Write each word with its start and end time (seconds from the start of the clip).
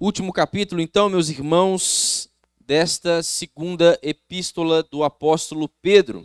Último 0.00 0.32
capítulo, 0.32 0.80
então, 0.80 1.08
meus 1.08 1.28
irmãos, 1.28 2.30
desta 2.60 3.20
segunda 3.20 3.98
epístola 4.00 4.80
do 4.84 5.02
apóstolo 5.02 5.68
Pedro. 5.82 6.24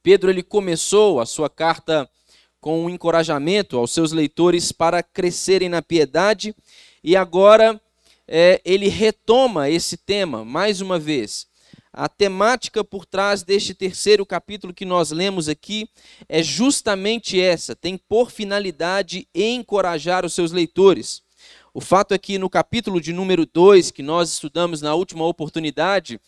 Pedro 0.00 0.30
ele 0.30 0.44
começou 0.44 1.18
a 1.18 1.26
sua 1.26 1.50
carta 1.50 2.08
com 2.60 2.84
um 2.84 2.88
encorajamento 2.88 3.76
aos 3.76 3.90
seus 3.90 4.12
leitores 4.12 4.70
para 4.70 5.02
crescerem 5.02 5.68
na 5.68 5.82
piedade 5.82 6.54
e 7.02 7.16
agora 7.16 7.80
é, 8.28 8.62
ele 8.64 8.86
retoma 8.86 9.68
esse 9.68 9.96
tema 9.96 10.44
mais 10.44 10.80
uma 10.80 11.00
vez. 11.00 11.48
A 11.92 12.08
temática 12.08 12.84
por 12.84 13.04
trás 13.04 13.42
deste 13.42 13.74
terceiro 13.74 14.24
capítulo 14.24 14.72
que 14.72 14.84
nós 14.84 15.10
lemos 15.10 15.48
aqui 15.48 15.88
é 16.28 16.44
justamente 16.44 17.40
essa: 17.40 17.74
tem 17.74 17.98
por 17.98 18.30
finalidade 18.30 19.26
encorajar 19.34 20.24
os 20.24 20.32
seus 20.32 20.52
leitores. 20.52 21.25
O 21.76 21.80
fato 21.82 22.14
é 22.14 22.18
que 22.18 22.38
no 22.38 22.48
capítulo 22.48 23.02
de 23.02 23.12
número 23.12 23.44
2, 23.44 23.90
que 23.90 24.02
nós 24.02 24.32
estudamos 24.32 24.80
na 24.80 24.94
última 24.94 25.26
oportunidade, 25.26 26.18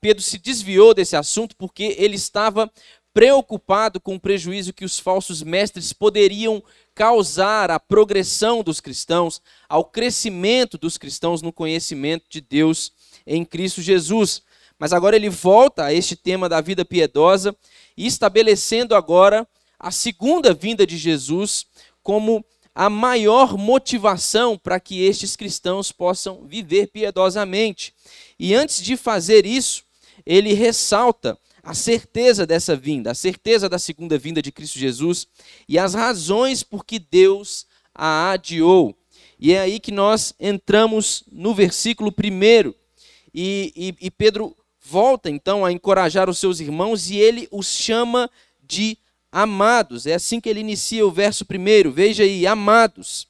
Pedro 0.00 0.20
se 0.20 0.38
desviou 0.38 0.92
desse 0.92 1.14
assunto 1.14 1.54
porque 1.54 1.94
ele 1.96 2.16
estava 2.16 2.68
preocupado 3.14 4.00
com 4.00 4.16
o 4.16 4.20
prejuízo 4.20 4.72
que 4.72 4.84
os 4.84 4.98
falsos 4.98 5.40
mestres 5.40 5.92
poderiam 5.92 6.60
causar 6.96 7.70
à 7.70 7.78
progressão 7.78 8.60
dos 8.60 8.80
cristãos, 8.80 9.40
ao 9.68 9.84
crescimento 9.84 10.76
dos 10.76 10.98
cristãos 10.98 11.40
no 11.42 11.52
conhecimento 11.52 12.24
de 12.28 12.40
Deus 12.40 12.90
em 13.24 13.44
Cristo 13.44 13.80
Jesus. 13.80 14.42
Mas 14.80 14.92
agora 14.92 15.14
ele 15.14 15.30
volta 15.30 15.84
a 15.84 15.94
este 15.94 16.16
tema 16.16 16.48
da 16.48 16.60
vida 16.60 16.84
piedosa 16.84 17.56
estabelecendo 17.96 18.96
agora 18.96 19.46
a 19.78 19.92
segunda 19.92 20.52
vinda 20.52 20.84
de 20.84 20.98
Jesus 20.98 21.66
como 22.02 22.44
a 22.76 22.90
maior 22.90 23.56
motivação 23.56 24.58
para 24.58 24.78
que 24.78 25.02
estes 25.02 25.34
cristãos 25.34 25.90
possam 25.90 26.46
viver 26.46 26.88
piedosamente. 26.88 27.94
E 28.38 28.54
antes 28.54 28.82
de 28.82 28.98
fazer 28.98 29.46
isso, 29.46 29.82
ele 30.26 30.52
ressalta 30.52 31.38
a 31.62 31.72
certeza 31.72 32.46
dessa 32.46 32.76
vinda, 32.76 33.12
a 33.12 33.14
certeza 33.14 33.66
da 33.66 33.78
segunda 33.78 34.18
vinda 34.18 34.42
de 34.42 34.52
Cristo 34.52 34.78
Jesus 34.78 35.26
e 35.66 35.78
as 35.78 35.94
razões 35.94 36.62
por 36.62 36.84
que 36.84 36.98
Deus 36.98 37.66
a 37.94 38.32
adiou. 38.32 38.94
E 39.40 39.54
é 39.54 39.60
aí 39.60 39.80
que 39.80 39.90
nós 39.90 40.34
entramos 40.38 41.24
no 41.32 41.54
versículo 41.54 42.12
primeiro. 42.12 42.76
E, 43.32 43.72
e, 43.74 44.06
e 44.06 44.10
Pedro 44.10 44.54
volta 44.84 45.30
então 45.30 45.64
a 45.64 45.72
encorajar 45.72 46.28
os 46.28 46.38
seus 46.38 46.60
irmãos 46.60 47.08
e 47.08 47.16
ele 47.16 47.48
os 47.50 47.68
chama 47.68 48.30
de 48.62 48.98
amados. 49.36 50.06
É 50.06 50.14
assim 50.14 50.40
que 50.40 50.48
ele 50.48 50.60
inicia 50.60 51.06
o 51.06 51.10
verso 51.10 51.44
primeiro. 51.44 51.92
Veja 51.92 52.22
aí, 52.22 52.46
amados. 52.46 53.28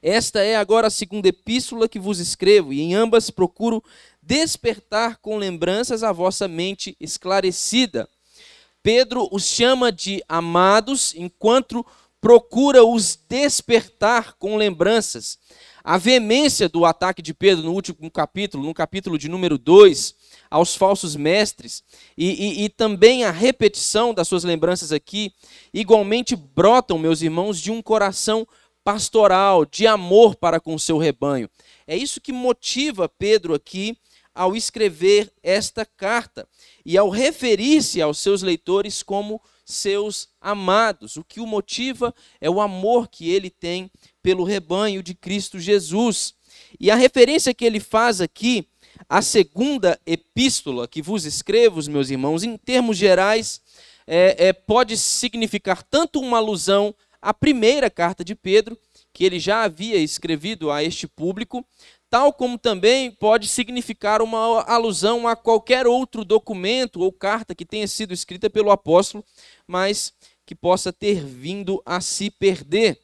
Esta 0.00 0.40
é 0.40 0.56
agora 0.56 0.86
a 0.86 0.90
segunda 0.90 1.28
epístola 1.28 1.86
que 1.86 1.98
vos 1.98 2.18
escrevo, 2.18 2.72
e 2.72 2.80
em 2.80 2.94
ambas 2.94 3.30
procuro 3.30 3.84
despertar 4.22 5.18
com 5.18 5.36
lembranças 5.36 6.02
a 6.02 6.12
vossa 6.12 6.48
mente 6.48 6.96
esclarecida. 6.98 8.08
Pedro 8.82 9.28
os 9.30 9.44
chama 9.44 9.92
de 9.92 10.24
amados, 10.26 11.14
enquanto 11.14 11.84
procura 12.18 12.82
os 12.82 13.18
despertar 13.28 14.32
com 14.38 14.56
lembranças. 14.56 15.38
A 15.84 15.98
veemência 15.98 16.70
do 16.70 16.86
ataque 16.86 17.20
de 17.20 17.34
Pedro 17.34 17.64
no 17.64 17.72
último 17.72 18.10
capítulo, 18.10 18.64
no 18.64 18.72
capítulo 18.72 19.18
de 19.18 19.28
número 19.28 19.58
2, 19.58 20.14
aos 20.52 20.76
falsos 20.76 21.16
mestres, 21.16 21.82
e, 22.16 22.26
e, 22.26 22.64
e, 22.64 22.68
também 22.68 23.24
a 23.24 23.30
repetição 23.30 24.12
das 24.12 24.28
suas 24.28 24.44
lembranças 24.44 24.92
aqui, 24.92 25.32
igualmente 25.72 26.36
brotam, 26.36 26.98
meus 26.98 27.22
irmãos, 27.22 27.58
de 27.58 27.70
um 27.70 27.80
coração 27.80 28.46
pastoral, 28.84 29.64
de 29.64 29.86
amor 29.86 30.36
para 30.36 30.60
com 30.60 30.74
o 30.74 30.78
seu 30.78 30.98
rebanho. 30.98 31.48
É 31.86 31.96
isso 31.96 32.20
que 32.20 32.34
motiva 32.34 33.08
Pedro 33.08 33.54
aqui 33.54 33.96
ao 34.34 34.54
escrever 34.54 35.32
esta 35.42 35.86
carta 35.86 36.46
e 36.84 36.98
ao 36.98 37.08
referir-se 37.08 38.02
aos 38.02 38.18
seus 38.18 38.42
leitores 38.42 39.02
como 39.02 39.40
seus 39.64 40.28
amados. 40.38 41.16
O 41.16 41.24
que 41.24 41.40
o 41.40 41.46
motiva 41.46 42.14
é 42.42 42.50
o 42.50 42.60
amor 42.60 43.08
que 43.08 43.30
ele 43.30 43.48
tem 43.48 43.90
pelo 44.22 44.44
rebanho 44.44 45.02
de 45.02 45.14
Cristo 45.14 45.58
Jesus. 45.58 46.34
E 46.78 46.90
a 46.90 46.94
referência 46.94 47.54
que 47.54 47.64
ele 47.64 47.80
faz 47.80 48.20
aqui 48.20 48.68
a 49.12 49.20
segunda 49.20 50.00
epístola 50.06 50.88
que 50.88 51.02
vos 51.02 51.26
escrevo, 51.26 51.78
meus 51.90 52.08
irmãos, 52.08 52.42
em 52.42 52.56
termos 52.56 52.96
gerais, 52.96 53.60
é, 54.06 54.46
é, 54.48 54.52
pode 54.54 54.96
significar 54.96 55.82
tanto 55.82 56.18
uma 56.18 56.38
alusão 56.38 56.94
à 57.20 57.34
primeira 57.34 57.90
carta 57.90 58.24
de 58.24 58.34
Pedro, 58.34 58.74
que 59.12 59.22
ele 59.22 59.38
já 59.38 59.64
havia 59.64 59.98
escrevido 59.98 60.70
a 60.70 60.82
este 60.82 61.06
público, 61.06 61.62
tal 62.08 62.32
como 62.32 62.56
também 62.56 63.10
pode 63.10 63.48
significar 63.48 64.22
uma 64.22 64.62
alusão 64.62 65.28
a 65.28 65.36
qualquer 65.36 65.86
outro 65.86 66.24
documento 66.24 67.00
ou 67.00 67.12
carta 67.12 67.54
que 67.54 67.66
tenha 67.66 67.86
sido 67.86 68.14
escrita 68.14 68.48
pelo 68.48 68.70
apóstolo, 68.70 69.22
mas 69.66 70.14
que 70.46 70.54
possa 70.54 70.90
ter 70.90 71.22
vindo 71.22 71.82
a 71.84 72.00
se 72.00 72.30
perder. 72.30 72.98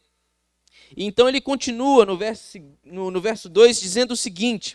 Então 0.96 1.28
ele 1.28 1.42
continua 1.42 2.06
no 2.06 2.16
verso, 2.16 2.58
no, 2.82 3.10
no 3.10 3.20
verso 3.20 3.46
2 3.50 3.78
dizendo 3.78 4.12
o 4.12 4.16
seguinte: 4.16 4.74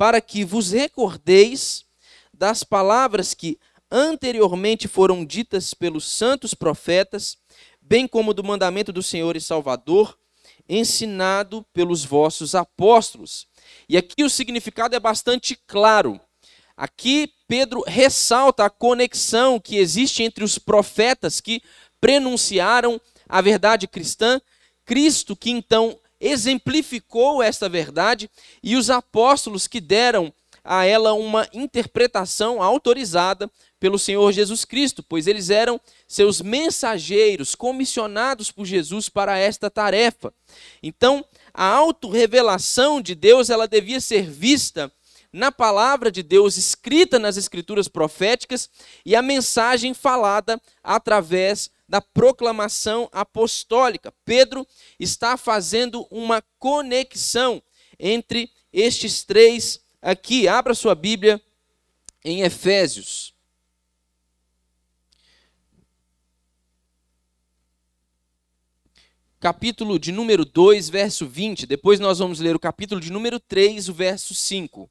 para 0.00 0.18
que 0.18 0.46
vos 0.46 0.70
recordeis 0.70 1.84
das 2.32 2.64
palavras 2.64 3.34
que 3.34 3.58
anteriormente 3.90 4.88
foram 4.88 5.22
ditas 5.22 5.74
pelos 5.74 6.06
santos 6.06 6.54
profetas, 6.54 7.36
bem 7.82 8.08
como 8.08 8.32
do 8.32 8.42
mandamento 8.42 8.94
do 8.94 9.02
Senhor 9.02 9.36
e 9.36 9.42
Salvador, 9.42 10.18
ensinado 10.66 11.66
pelos 11.74 12.02
vossos 12.02 12.54
apóstolos. 12.54 13.46
E 13.90 13.98
aqui 13.98 14.24
o 14.24 14.30
significado 14.30 14.96
é 14.96 14.98
bastante 14.98 15.54
claro. 15.66 16.18
Aqui 16.74 17.30
Pedro 17.46 17.84
ressalta 17.86 18.64
a 18.64 18.70
conexão 18.70 19.60
que 19.60 19.76
existe 19.76 20.22
entre 20.22 20.42
os 20.42 20.56
profetas 20.56 21.42
que 21.42 21.60
prenunciaram 22.00 22.98
a 23.28 23.42
verdade 23.42 23.86
cristã, 23.86 24.40
Cristo 24.86 25.36
que 25.36 25.50
então 25.50 25.99
exemplificou 26.20 27.42
esta 27.42 27.68
verdade 27.68 28.30
e 28.62 28.76
os 28.76 28.90
apóstolos 28.90 29.66
que 29.66 29.80
deram 29.80 30.32
a 30.62 30.84
ela 30.84 31.14
uma 31.14 31.48
interpretação 31.52 32.62
autorizada 32.62 33.50
pelo 33.78 33.98
Senhor 33.98 34.30
Jesus 34.30 34.64
Cristo, 34.64 35.02
pois 35.02 35.26
eles 35.26 35.48
eram 35.48 35.80
seus 36.06 36.42
mensageiros 36.42 37.54
comissionados 37.54 38.50
por 38.50 38.66
Jesus 38.66 39.08
para 39.08 39.38
esta 39.38 39.70
tarefa. 39.70 40.32
Então, 40.82 41.24
a 41.54 41.64
autorrevelação 41.64 43.00
de 43.00 43.14
Deus, 43.14 43.48
ela 43.48 43.66
devia 43.66 44.00
ser 44.00 44.28
vista 44.28 44.92
na 45.32 45.50
palavra 45.50 46.10
de 46.10 46.22
Deus 46.22 46.56
escrita 46.56 47.18
nas 47.18 47.36
escrituras 47.36 47.88
proféticas 47.88 48.68
e 49.06 49.14
a 49.14 49.22
mensagem 49.22 49.94
falada 49.94 50.60
através 50.82 51.70
da 51.90 52.00
proclamação 52.00 53.08
apostólica. 53.10 54.14
Pedro 54.24 54.64
está 54.98 55.36
fazendo 55.36 56.06
uma 56.08 56.40
conexão 56.56 57.60
entre 57.98 58.48
estes 58.72 59.24
três 59.24 59.80
aqui. 60.00 60.46
Abra 60.46 60.72
sua 60.72 60.94
Bíblia 60.94 61.42
em 62.24 62.42
Efésios. 62.42 63.34
Capítulo 69.40 69.98
de 69.98 70.12
número 70.12 70.44
2, 70.44 70.88
verso 70.88 71.26
20. 71.26 71.66
Depois 71.66 71.98
nós 71.98 72.20
vamos 72.20 72.38
ler 72.38 72.54
o 72.54 72.60
capítulo 72.60 73.00
de 73.00 73.10
número 73.10 73.40
3, 73.40 73.88
o 73.88 73.94
verso 73.94 74.32
5. 74.32 74.88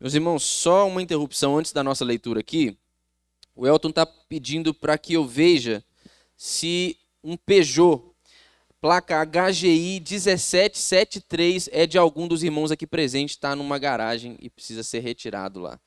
Meus 0.00 0.14
irmãos, 0.14 0.44
só 0.44 0.86
uma 0.86 1.02
interrupção 1.02 1.58
antes 1.58 1.72
da 1.72 1.82
nossa 1.82 2.04
leitura 2.04 2.38
aqui. 2.38 2.78
O 3.54 3.66
Elton 3.66 3.88
está 3.88 4.06
pedindo 4.06 4.72
para 4.72 4.96
que 4.96 5.14
eu 5.14 5.26
veja 5.26 5.84
se 6.36 6.96
um 7.22 7.36
Peugeot, 7.36 8.12
placa 8.80 9.24
HGI 9.24 10.00
1773, 10.08 11.68
é 11.72 11.84
de 11.84 11.98
algum 11.98 12.28
dos 12.28 12.44
irmãos 12.44 12.70
aqui 12.70 12.86
presentes, 12.86 13.34
está 13.34 13.56
numa 13.56 13.76
garagem 13.76 14.38
e 14.40 14.48
precisa 14.48 14.84
ser 14.84 15.00
retirado 15.00 15.58
lá. 15.58 15.80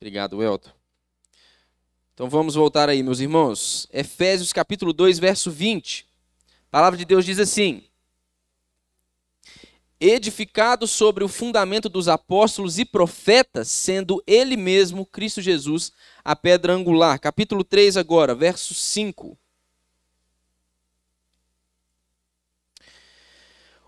Obrigado, 0.00 0.42
Elton. 0.42 0.70
Então 2.12 2.28
vamos 2.28 2.56
voltar 2.56 2.88
aí, 2.88 3.02
meus 3.04 3.20
irmãos. 3.20 3.86
Efésios 3.92 4.52
capítulo 4.52 4.92
2, 4.92 5.20
verso 5.20 5.48
20. 5.48 6.06
A 6.66 6.70
palavra 6.70 6.98
de 6.98 7.04
Deus 7.04 7.24
diz 7.24 7.38
assim: 7.38 7.84
edificado 10.00 10.86
sobre 10.86 11.22
o 11.22 11.28
fundamento 11.28 11.88
dos 11.88 12.08
apóstolos 12.08 12.78
e 12.78 12.84
profetas, 12.84 13.68
sendo 13.68 14.22
ele 14.26 14.56
mesmo, 14.56 15.04
Cristo 15.04 15.42
Jesus, 15.42 15.92
a 16.24 16.34
pedra 16.34 16.72
angular. 16.72 17.18
Capítulo 17.18 17.62
3 17.62 17.98
agora, 17.98 18.34
verso 18.34 18.72
5. 18.72 19.36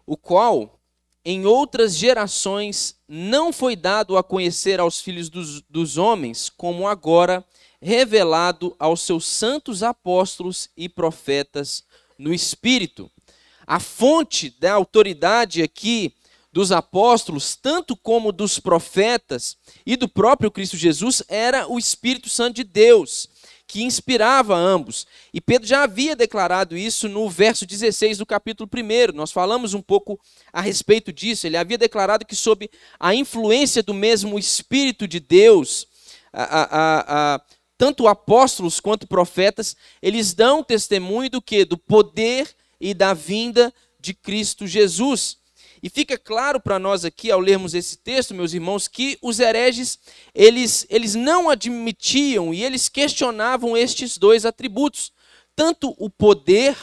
O 0.05 0.17
qual 0.17 0.79
em 1.25 1.47
outras 1.47 1.97
gerações 1.97 2.97
não 3.09 3.53
foi 3.53 3.75
dado 3.75 4.19
a 4.19 4.23
conhecer 4.23 4.81
aos 4.81 5.01
filhos 5.01 5.31
dos, 5.31 5.63
dos 5.63 5.97
homens, 5.97 6.51
como 6.51 6.87
agora 6.87 7.45
revelado 7.81 8.77
aos 8.79 9.01
seus 9.01 9.25
santos 9.25 9.83
apóstolos 9.83 10.69
e 10.77 10.89
profetas 10.89 11.85
no 12.19 12.35
Espírito 12.35 13.11
a 13.67 13.79
fonte 13.81 14.55
da 14.59 14.73
autoridade 14.73 15.63
aqui 15.63 16.15
dos 16.53 16.71
apóstolos, 16.71 17.57
tanto 17.57 17.97
como 17.97 18.31
dos 18.31 18.61
profetas 18.61 19.57
e 19.87 19.97
do 19.97 20.07
próprio 20.07 20.51
Cristo 20.51 20.77
Jesus, 20.77 21.23
era 21.27 21.67
o 21.67 21.79
Espírito 21.79 22.29
Santo 22.29 22.57
de 22.57 22.65
Deus, 22.65 23.27
que 23.67 23.83
inspirava 23.83 24.55
ambos. 24.55 25.07
E 25.33 25.41
Pedro 25.41 25.67
já 25.67 25.83
havia 25.83 26.15
declarado 26.15 26.77
isso 26.77 27.09
no 27.09 27.29
verso 27.31 27.65
16 27.65 28.19
do 28.19 28.27
capítulo 28.27 28.69
1. 28.71 29.17
Nós 29.17 29.33
falamos 29.33 29.73
um 29.73 29.81
pouco 29.81 30.21
a 30.53 30.61
respeito 30.61 31.11
disso. 31.11 31.47
Ele 31.47 31.57
havia 31.57 31.79
declarado 31.79 32.27
que, 32.27 32.37
sob 32.37 32.69
a 33.01 33.15
influência 33.15 33.83
do 33.83 33.95
mesmo 33.95 34.39
Espírito 34.39 35.09
de 35.09 35.19
Deus, 35.19 35.87
a, 36.31 36.43
a, 36.43 37.35
a, 37.35 37.41
tanto 37.79 38.07
apóstolos 38.07 38.79
quanto 38.79 39.07
profetas, 39.07 39.75
eles 40.03 40.35
dão 40.35 40.63
testemunho 40.63 41.31
do 41.31 41.41
que? 41.41 41.65
Do 41.65 41.79
poder 41.79 42.55
e 42.83 42.93
da 42.93 43.15
vinda 43.15 43.73
de 44.01 44.13
Cristo 44.13 44.67
Jesus. 44.67 45.39
E 45.81 45.89
fica 45.89 46.19
claro 46.19 46.61
para 46.61 46.81
nós 46.81 47.05
aqui, 47.05 47.31
ao 47.31 47.39
lermos 47.39 47.75
esse 47.75 47.97
texto, 47.97 48.35
meus 48.35 48.53
irmãos, 48.53 48.89
que 48.89 49.17
os 49.23 49.39
hereges, 49.39 49.99
eles, 50.35 50.85
eles 50.91 51.15
não 51.15 51.49
admitiam 51.49 52.53
e 52.53 52.65
eles 52.65 52.89
questionavam 52.89 53.77
estes 53.77 54.19
dois 54.19 54.45
atributos, 54.45 55.13
tanto 55.55 55.95
o 55.97 56.11
poder 56.11 56.77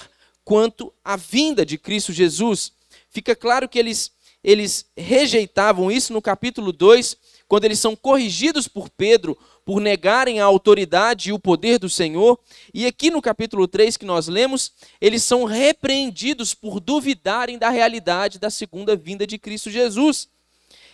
quanto 0.46 0.94
a 1.04 1.18
vinda 1.18 1.66
de 1.66 1.78
Cristo 1.78 2.14
Jesus. 2.14 2.72
Fica 3.10 3.36
claro 3.36 3.68
que 3.68 3.78
eles, 3.78 4.12
eles 4.44 4.86
rejeitavam 4.96 5.92
isso 5.92 6.14
no 6.14 6.22
capítulo 6.22 6.72
2, 6.72 7.18
quando 7.48 7.66
eles 7.66 7.80
são 7.80 7.96
corrigidos 7.96 8.68
por 8.68 8.90
Pedro 8.90 9.38
por 9.66 9.80
negarem 9.80 10.40
a 10.40 10.46
autoridade 10.46 11.30
e 11.30 11.32
o 11.32 11.38
poder 11.38 11.78
do 11.78 11.90
Senhor. 11.90 12.40
E 12.74 12.88
aqui 12.88 13.12
no 13.12 13.22
capítulo 13.22 13.68
3 13.68 13.98
que 13.98 14.06
nós 14.06 14.28
lemos, 14.28 14.72
eles 15.00 15.22
são 15.22 15.44
repreendidos 15.44 16.56
por 16.56 16.80
duvidarem 16.80 17.56
da 17.56 17.70
realidade 17.70 18.40
da 18.40 18.50
segunda 18.50 18.96
vinda 18.96 19.28
de 19.28 19.38
Cristo 19.38 19.70
Jesus. 19.70 20.28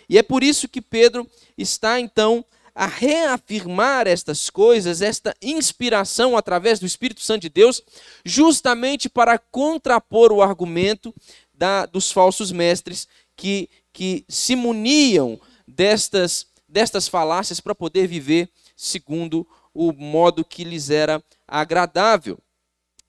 E 0.08 0.18
é 0.18 0.22
por 0.22 0.42
isso 0.42 0.68
que 0.68 0.82
Pedro 0.82 1.26
está 1.56 1.98
então 1.98 2.44
a 2.74 2.86
reafirmar 2.86 4.06
estas 4.06 4.50
coisas, 4.50 5.00
esta 5.00 5.34
inspiração 5.40 6.36
através 6.36 6.78
do 6.78 6.84
Espírito 6.84 7.22
Santo 7.22 7.42
de 7.42 7.48
Deus, 7.48 7.82
justamente 8.22 9.08
para 9.08 9.38
contrapor 9.38 10.30
o 10.30 10.42
argumento 10.42 11.14
da, 11.54 11.86
dos 11.86 12.12
falsos 12.12 12.52
mestres 12.52 13.08
que, 13.36 13.68
que 13.92 14.24
se 14.28 14.56
muniam 14.56 15.38
destas, 15.66 16.46
destas 16.68 17.06
falácias 17.06 17.60
para 17.60 17.74
poder 17.74 18.06
viver 18.06 18.48
segundo 18.74 19.46
o 19.72 19.92
modo 19.92 20.44
que 20.44 20.64
lhes 20.64 20.90
era 20.90 21.22
agradável. 21.46 22.38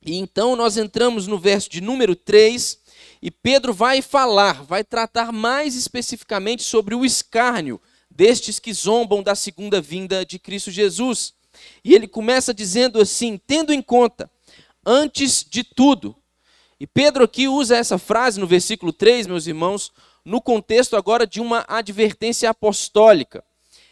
E 0.05 0.15
então 0.15 0.55
nós 0.55 0.77
entramos 0.77 1.27
no 1.27 1.39
verso 1.39 1.69
de 1.69 1.81
número 1.81 2.15
3, 2.15 2.79
e 3.21 3.31
Pedro 3.31 3.73
vai 3.73 4.01
falar, 4.01 4.63
vai 4.63 4.83
tratar 4.83 5.31
mais 5.31 5.75
especificamente 5.75 6.63
sobre 6.63 6.93
o 6.95 7.03
escárnio 7.03 7.81
destes 8.09 8.59
que 8.59 8.73
zombam 8.73 9.21
da 9.21 9.35
segunda 9.35 9.81
vinda 9.81 10.25
de 10.25 10.39
Cristo 10.39 10.71
Jesus. 10.71 11.33
E 11.83 11.93
ele 11.93 12.07
começa 12.07 12.53
dizendo 12.53 13.01
assim: 13.01 13.39
tendo 13.45 13.73
em 13.73 13.81
conta, 13.81 14.29
antes 14.85 15.45
de 15.47 15.63
tudo. 15.63 16.15
E 16.79 16.85
Pedro 16.85 17.23
aqui 17.23 17.47
usa 17.47 17.75
essa 17.75 17.97
frase 17.97 18.39
no 18.39 18.45
versículo 18.45 18.93
3, 18.93 19.25
meus 19.25 19.47
irmãos, 19.47 19.91
no 20.27 20.41
contexto 20.41 20.97
agora 20.97 21.25
de 21.25 21.39
uma 21.39 21.63
advertência 21.69 22.49
apostólica 22.49 23.41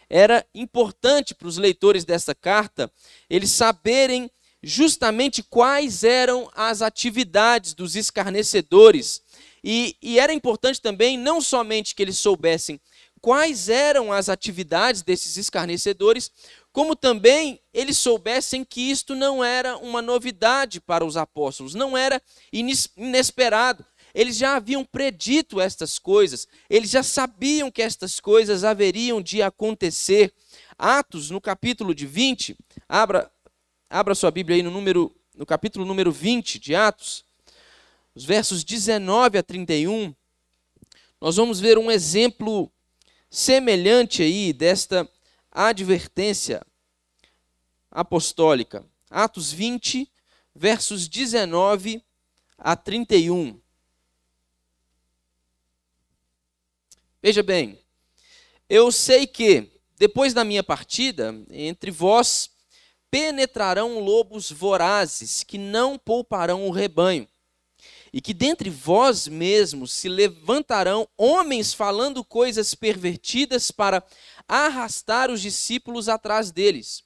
era 0.09 0.45
importante 0.53 1.33
para 1.33 1.47
os 1.47 1.55
leitores 1.55 2.03
dessa 2.03 2.35
carta 2.35 2.91
eles 3.29 3.51
saberem 3.51 4.29
justamente 4.61 5.41
quais 5.41 6.03
eram 6.03 6.51
as 6.53 6.81
atividades 6.81 7.73
dos 7.73 7.95
escarnecedores. 7.95 9.21
E, 9.63 9.95
e, 10.01 10.19
era 10.19 10.33
importante 10.33 10.81
também 10.81 11.17
não 11.17 11.39
somente 11.39 11.95
que 11.95 12.03
eles 12.03 12.17
soubessem 12.17 12.81
quais 13.21 13.69
eram 13.69 14.11
as 14.11 14.27
atividades 14.27 15.01
desses 15.01 15.37
escarnecedores, 15.37 16.29
como 16.71 16.95
também 16.95 17.61
eles 17.73 17.97
soubessem 17.97 18.63
que 18.63 18.91
isto 18.91 19.15
não 19.15 19.43
era 19.43 19.77
uma 19.77 20.01
novidade 20.01 20.81
para 20.81 21.05
os 21.05 21.15
apóstolos, 21.15 21.73
não 21.73 21.97
era 21.97 22.21
inesperado. 22.51 23.85
Eles 24.15 24.37
já 24.37 24.55
haviam 24.55 24.85
predito 24.85 25.59
estas 25.59 25.99
coisas, 25.99 26.47
eles 26.69 26.89
já 26.89 27.03
sabiam 27.03 27.69
que 27.69 27.81
estas 27.81 28.17
coisas 28.17 28.63
haveriam 28.63 29.21
de 29.21 29.41
acontecer. 29.41 30.33
Atos, 30.79 31.29
no 31.29 31.41
capítulo 31.41 31.93
de 31.93 32.07
20, 32.07 32.55
abra, 32.87 33.29
abra 33.89 34.15
sua 34.15 34.31
Bíblia 34.31 34.55
aí 34.55 34.63
no, 34.63 34.71
número, 34.71 35.13
no 35.35 35.45
capítulo 35.45 35.83
número 35.83 36.13
20 36.13 36.59
de 36.59 36.73
Atos, 36.73 37.25
os 38.15 38.23
versos 38.23 38.63
19 38.63 39.37
a 39.37 39.43
31, 39.43 40.15
nós 41.19 41.35
vamos 41.35 41.59
ver 41.59 41.77
um 41.77 41.91
exemplo 41.91 42.71
semelhante 43.29 44.23
aí 44.23 44.53
desta 44.53 45.05
advertência 45.51 46.65
apostólica. 47.91 48.85
Atos 49.09 49.51
20, 49.51 50.09
versos 50.55 51.09
19 51.09 52.01
a 52.57 52.77
31. 52.77 53.64
Veja 57.25 57.41
bem, 57.41 57.79
eu 58.69 58.91
sei 58.91 59.25
que, 59.25 59.67
depois 59.97 60.31
da 60.31 60.43
minha 60.43 60.63
partida, 60.63 61.33
entre 61.49 61.89
vós 61.89 62.51
penetrarão 63.09 63.97
lobos 63.97 64.51
vorazes 64.51 65.41
que 65.43 65.57
não 65.57 65.97
pouparão 65.97 66.67
o 66.67 66.69
rebanho, 66.69 67.27
e 68.13 68.21
que 68.21 68.31
dentre 68.31 68.69
vós 68.69 69.27
mesmos 69.27 69.91
se 69.91 70.07
levantarão 70.07 71.09
homens 71.17 71.73
falando 71.73 72.23
coisas 72.23 72.75
pervertidas 72.75 73.71
para 73.71 74.03
arrastar 74.47 75.31
os 75.31 75.41
discípulos 75.41 76.07
atrás 76.07 76.51
deles. 76.51 77.03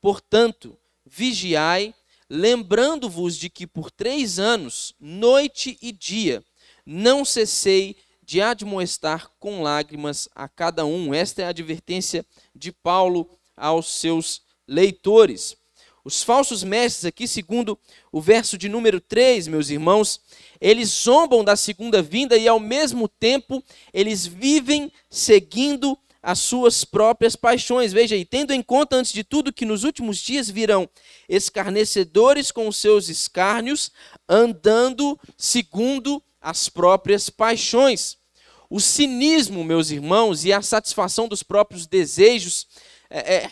Portanto, 0.00 0.78
vigiai, 1.04 1.92
lembrando-vos 2.30 3.36
de 3.36 3.50
que 3.50 3.66
por 3.66 3.90
três 3.90 4.38
anos, 4.38 4.94
noite 5.00 5.76
e 5.82 5.90
dia, 5.90 6.44
não 6.86 7.24
cessei 7.24 7.96
de 8.26 8.42
admoestar 8.42 9.30
com 9.38 9.62
lágrimas 9.62 10.28
a 10.34 10.48
cada 10.48 10.84
um. 10.84 11.14
Esta 11.14 11.42
é 11.42 11.44
a 11.44 11.50
advertência 11.50 12.26
de 12.52 12.72
Paulo 12.72 13.30
aos 13.56 14.00
seus 14.00 14.42
leitores. 14.66 15.56
Os 16.04 16.22
falsos 16.22 16.62
mestres, 16.62 17.04
aqui, 17.04 17.26
segundo 17.26 17.78
o 18.12 18.20
verso 18.20 18.58
de 18.58 18.68
número 18.68 19.00
3, 19.00 19.46
meus 19.48 19.70
irmãos, 19.70 20.20
eles 20.60 20.88
zombam 20.88 21.44
da 21.44 21.56
segunda 21.56 22.02
vinda 22.02 22.36
e, 22.36 22.46
ao 22.46 22.60
mesmo 22.60 23.08
tempo, 23.08 23.62
eles 23.92 24.26
vivem 24.26 24.92
seguindo 25.08 25.96
as 26.22 26.40
suas 26.40 26.84
próprias 26.84 27.36
paixões. 27.36 27.92
Veja 27.92 28.16
aí, 28.16 28.24
tendo 28.24 28.52
em 28.52 28.62
conta, 28.62 28.96
antes 28.96 29.12
de 29.12 29.22
tudo, 29.22 29.52
que 29.52 29.64
nos 29.64 29.84
últimos 29.84 30.18
dias 30.18 30.50
virão 30.50 30.88
escarnecedores 31.28 32.50
com 32.50 32.66
os 32.66 32.76
seus 32.76 33.08
escárnios, 33.08 33.92
andando 34.28 35.18
segundo 35.36 36.20
as 36.46 36.68
próprias 36.68 37.28
paixões. 37.28 38.16
O 38.70 38.78
cinismo, 38.78 39.64
meus 39.64 39.90
irmãos, 39.90 40.44
e 40.44 40.52
a 40.52 40.62
satisfação 40.62 41.26
dos 41.26 41.42
próprios 41.42 41.88
desejos 41.88 42.68
é, 43.10 43.38
é, 43.38 43.50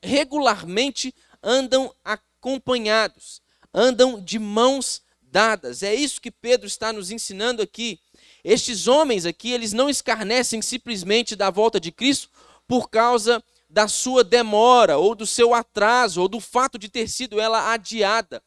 regularmente 0.00 1.12
andam 1.42 1.92
acompanhados, 2.04 3.42
andam 3.74 4.22
de 4.22 4.38
mãos 4.38 5.02
dadas. 5.20 5.82
É 5.82 5.92
isso 5.92 6.20
que 6.20 6.30
Pedro 6.30 6.68
está 6.68 6.92
nos 6.92 7.10
ensinando 7.10 7.62
aqui. 7.62 7.98
Estes 8.44 8.86
homens 8.86 9.26
aqui, 9.26 9.50
eles 9.50 9.72
não 9.72 9.90
escarnecem 9.90 10.62
simplesmente 10.62 11.34
da 11.34 11.50
volta 11.50 11.80
de 11.80 11.90
Cristo 11.90 12.30
por 12.68 12.88
causa 12.88 13.42
da 13.68 13.88
sua 13.88 14.22
demora, 14.22 14.98
ou 14.98 15.16
do 15.16 15.26
seu 15.26 15.52
atraso, 15.52 16.20
ou 16.20 16.28
do 16.28 16.38
fato 16.38 16.78
de 16.78 16.88
ter 16.88 17.08
sido 17.08 17.40
ela 17.40 17.72
adiada 17.72 18.40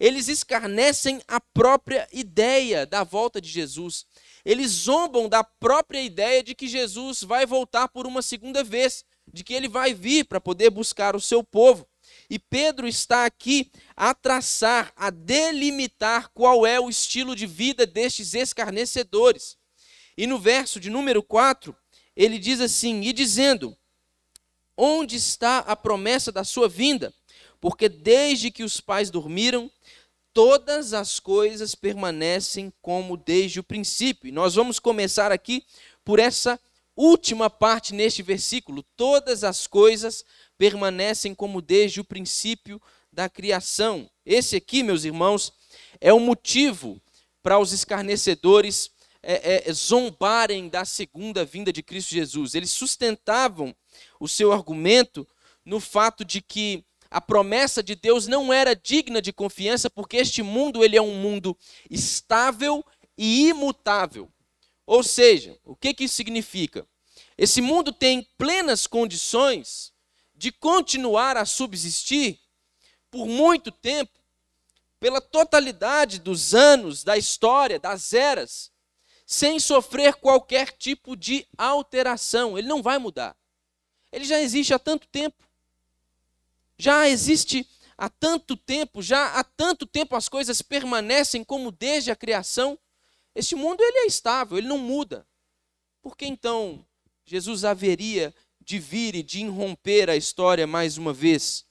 eles 0.00 0.28
escarnecem 0.28 1.20
a 1.28 1.38
própria 1.38 2.08
ideia 2.10 2.86
da 2.86 3.04
volta 3.04 3.38
de 3.38 3.50
Jesus. 3.50 4.06
Eles 4.42 4.70
zombam 4.70 5.28
da 5.28 5.44
própria 5.44 6.00
ideia 6.00 6.42
de 6.42 6.54
que 6.54 6.66
Jesus 6.66 7.22
vai 7.22 7.44
voltar 7.44 7.86
por 7.88 8.06
uma 8.06 8.22
segunda 8.22 8.64
vez, 8.64 9.04
de 9.30 9.44
que 9.44 9.52
ele 9.52 9.68
vai 9.68 9.92
vir 9.92 10.24
para 10.24 10.40
poder 10.40 10.70
buscar 10.70 11.14
o 11.14 11.20
seu 11.20 11.44
povo. 11.44 11.86
E 12.30 12.38
Pedro 12.38 12.88
está 12.88 13.26
aqui 13.26 13.70
a 13.94 14.14
traçar, 14.14 14.90
a 14.96 15.10
delimitar 15.10 16.30
qual 16.30 16.66
é 16.66 16.80
o 16.80 16.88
estilo 16.88 17.36
de 17.36 17.46
vida 17.46 17.86
destes 17.86 18.32
escarnecedores. 18.32 19.58
E 20.16 20.26
no 20.26 20.38
verso 20.38 20.80
de 20.80 20.88
número 20.88 21.22
4, 21.22 21.76
ele 22.16 22.38
diz 22.38 22.58
assim: 22.60 23.02
E 23.02 23.12
dizendo: 23.12 23.76
Onde 24.74 25.16
está 25.16 25.58
a 25.58 25.76
promessa 25.76 26.32
da 26.32 26.42
sua 26.42 26.68
vinda? 26.68 27.12
Porque 27.60 27.88
desde 27.88 28.50
que 28.50 28.64
os 28.64 28.80
pais 28.80 29.10
dormiram, 29.10 29.70
todas 30.32 30.92
as 30.92 31.18
coisas 31.20 31.74
permanecem 31.74 32.72
como 32.80 33.16
desde 33.16 33.60
o 33.60 33.64
princípio. 33.64 34.28
E 34.28 34.32
nós 34.32 34.54
vamos 34.54 34.78
começar 34.78 35.32
aqui 35.32 35.64
por 36.04 36.18
essa 36.18 36.58
última 36.96 37.48
parte 37.48 37.94
neste 37.94 38.22
versículo. 38.22 38.84
Todas 38.96 39.44
as 39.44 39.66
coisas 39.66 40.24
permanecem 40.58 41.34
como 41.34 41.62
desde 41.62 42.00
o 42.00 42.04
princípio 42.04 42.80
da 43.12 43.28
criação. 43.28 44.08
Esse 44.24 44.56
aqui, 44.56 44.82
meus 44.82 45.04
irmãos, 45.04 45.52
é 46.00 46.12
o 46.12 46.20
motivo 46.20 47.00
para 47.42 47.58
os 47.58 47.72
escarnecedores 47.72 48.90
é, 49.22 49.68
é, 49.68 49.72
zombarem 49.72 50.68
da 50.68 50.84
segunda 50.84 51.44
vinda 51.44 51.72
de 51.72 51.82
Cristo 51.82 52.10
Jesus. 52.10 52.54
Eles 52.54 52.70
sustentavam 52.70 53.74
o 54.18 54.28
seu 54.28 54.52
argumento 54.52 55.26
no 55.64 55.80
fato 55.80 56.24
de 56.24 56.40
que 56.40 56.84
a 57.10 57.20
promessa 57.20 57.82
de 57.82 57.96
Deus 57.96 58.28
não 58.28 58.52
era 58.52 58.76
digna 58.76 59.20
de 59.20 59.32
confiança, 59.32 59.90
porque 59.90 60.16
este 60.16 60.42
mundo 60.42 60.84
ele 60.84 60.96
é 60.96 61.02
um 61.02 61.14
mundo 61.16 61.58
estável 61.90 62.84
e 63.18 63.48
imutável. 63.48 64.30
Ou 64.86 65.02
seja, 65.02 65.58
o 65.64 65.74
que, 65.74 65.92
que 65.92 66.04
isso 66.04 66.14
significa? 66.14 66.86
Esse 67.36 67.60
mundo 67.60 67.92
tem 67.92 68.22
plenas 68.38 68.86
condições 68.86 69.92
de 70.34 70.52
continuar 70.52 71.36
a 71.36 71.44
subsistir 71.44 72.38
por 73.10 73.26
muito 73.26 73.72
tempo, 73.72 74.18
pela 75.00 75.20
totalidade 75.20 76.20
dos 76.20 76.54
anos, 76.54 77.02
da 77.02 77.16
história, 77.16 77.78
das 77.78 78.12
eras, 78.12 78.70
sem 79.26 79.58
sofrer 79.58 80.14
qualquer 80.14 80.70
tipo 80.72 81.16
de 81.16 81.46
alteração. 81.58 82.56
Ele 82.56 82.68
não 82.68 82.82
vai 82.82 82.98
mudar. 82.98 83.36
Ele 84.12 84.24
já 84.24 84.40
existe 84.40 84.72
há 84.72 84.78
tanto 84.78 85.08
tempo 85.08 85.49
já 86.80 87.06
existe 87.06 87.68
há 87.96 88.08
tanto 88.08 88.56
tempo, 88.56 89.02
já 89.02 89.38
há 89.38 89.44
tanto 89.44 89.84
tempo 89.84 90.16
as 90.16 90.30
coisas 90.30 90.62
permanecem 90.62 91.44
como 91.44 91.70
desde 91.70 92.10
a 92.10 92.16
criação. 92.16 92.78
Este 93.34 93.54
mundo 93.54 93.82
ele 93.82 93.98
é 93.98 94.06
estável, 94.06 94.56
ele 94.56 94.66
não 94.66 94.78
muda. 94.78 95.26
Por 96.00 96.16
que 96.16 96.24
então 96.24 96.82
Jesus 97.26 97.64
haveria 97.66 98.34
de 98.58 98.78
vir 98.78 99.14
e 99.14 99.22
de 99.22 99.40
irromper 99.40 100.08
a 100.08 100.16
história 100.16 100.66
mais 100.66 100.96
uma 100.96 101.12
vez? 101.12 101.66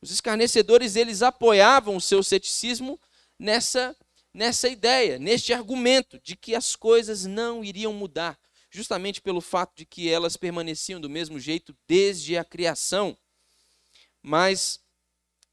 Os 0.00 0.12
escarnecedores 0.12 0.94
eles 0.94 1.22
apoiavam 1.22 1.96
o 1.96 2.00
seu 2.00 2.22
ceticismo 2.22 3.00
nessa 3.36 3.96
nessa 4.32 4.68
ideia, 4.68 5.18
neste 5.18 5.54
argumento 5.54 6.20
de 6.20 6.36
que 6.36 6.54
as 6.54 6.76
coisas 6.76 7.24
não 7.24 7.64
iriam 7.64 7.94
mudar, 7.94 8.38
justamente 8.70 9.18
pelo 9.22 9.40
fato 9.40 9.74
de 9.74 9.86
que 9.86 10.10
elas 10.10 10.36
permaneciam 10.36 11.00
do 11.00 11.08
mesmo 11.08 11.40
jeito 11.40 11.74
desde 11.88 12.36
a 12.36 12.44
criação. 12.44 13.16
Mas 14.28 14.80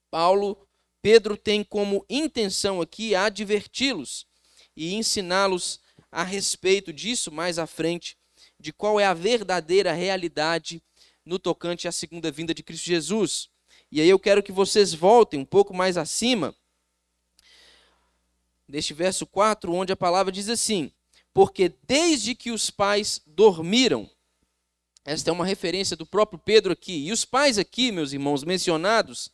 Paulo, 0.09 0.67
Pedro 0.99 1.37
tem 1.37 1.63
como 1.63 2.03
intenção 2.09 2.81
aqui 2.81 3.13
adverti-los 3.13 4.25
e 4.75 4.95
ensiná-los 4.95 5.79
a 6.11 6.23
respeito 6.23 6.91
disso 6.91 7.31
mais 7.31 7.59
à 7.59 7.67
frente, 7.67 8.17
de 8.59 8.73
qual 8.73 8.99
é 8.99 9.05
a 9.05 9.13
verdadeira 9.13 9.93
realidade 9.93 10.81
no 11.23 11.37
tocante 11.37 11.87
à 11.87 11.91
segunda 11.91 12.31
vinda 12.31 12.51
de 12.51 12.63
Cristo 12.63 12.85
Jesus. 12.85 13.47
E 13.91 14.01
aí 14.01 14.09
eu 14.09 14.17
quero 14.17 14.41
que 14.41 14.51
vocês 14.51 14.91
voltem 14.91 15.39
um 15.39 15.45
pouco 15.45 15.71
mais 15.71 15.95
acima, 15.95 16.55
neste 18.67 18.91
verso 18.91 19.27
4, 19.27 19.71
onde 19.71 19.93
a 19.93 19.95
palavra 19.95 20.31
diz 20.31 20.49
assim: 20.49 20.91
Porque 21.31 21.71
desde 21.85 22.33
que 22.33 22.49
os 22.49 22.71
pais 22.71 23.21
dormiram, 23.27 24.09
esta 25.05 25.29
é 25.29 25.33
uma 25.33 25.45
referência 25.45 25.97
do 25.97 26.05
próprio 26.05 26.39
Pedro 26.39 26.71
aqui. 26.71 27.07
E 27.07 27.11
os 27.11 27.25
pais 27.25 27.57
aqui, 27.57 27.91
meus 27.91 28.13
irmãos, 28.13 28.43
mencionados 28.43 29.29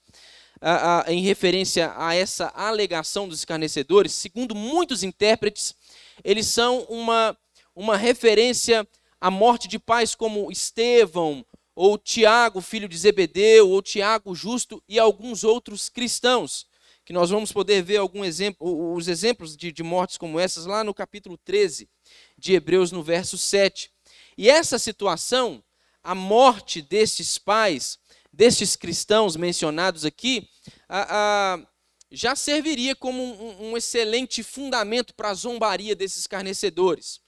a, 0.60 1.02
a, 1.08 1.14
em 1.14 1.22
referência 1.22 1.94
a 1.96 2.16
essa 2.16 2.52
alegação 2.56 3.28
dos 3.28 3.40
escarnecedores, 3.40 4.14
segundo 4.14 4.56
muitos 4.56 5.04
intérpretes, 5.04 5.76
eles 6.24 6.48
são 6.48 6.82
uma, 6.90 7.38
uma 7.76 7.96
referência 7.96 8.88
à 9.22 9.30
morte 9.30 9.68
de 9.68 9.78
pais 9.78 10.16
como 10.16 10.52
Estevão, 10.52 11.46
ou 11.76 11.98
Tiago, 11.98 12.60
filho 12.60 12.90
de 12.90 12.98
Zebedeu, 12.98 13.70
ou 13.70 13.82
Tiago 13.82 14.36
justo 14.36 14.84
e 14.88 15.00
alguns 15.00 15.44
outros 15.44 15.88
cristãos, 15.88 16.68
que 17.06 17.14
nós 17.14 17.30
vamos 17.30 17.54
poder 17.54 17.82
ver 17.82 17.98
algum 17.98 18.26
exemplo, 18.26 18.94
os 18.94 19.08
exemplos 19.08 19.56
de, 19.56 19.72
de 19.72 19.82
mortes 19.82 20.18
como 20.18 20.40
essas 20.40 20.66
lá 20.66 20.84
no 20.84 20.94
capítulo 20.94 21.38
13 21.38 21.90
de 22.38 22.54
Hebreus, 22.54 22.92
no 22.92 23.02
verso 23.02 23.38
7. 23.38 23.92
E 24.40 24.50
essa 24.50 24.80
situação, 24.80 25.62
a 26.02 26.16
morte 26.16 26.82
destes 26.82 27.38
pais, 27.38 28.00
destes 28.32 28.74
cristãos 28.74 29.36
mencionados 29.36 30.06
aqui, 30.06 30.48
a, 30.88 31.56
a, 31.56 31.68
já 32.10 32.38
serviria 32.38 32.96
como 32.96 33.22
um, 33.22 33.72
um 33.72 33.76
excelente 33.76 34.42
fundamento 34.42 35.14
para 35.14 35.32
a 35.32 35.34
zombaria 35.34 35.94
desses 35.94 36.26
carnecedores. 36.26 37.20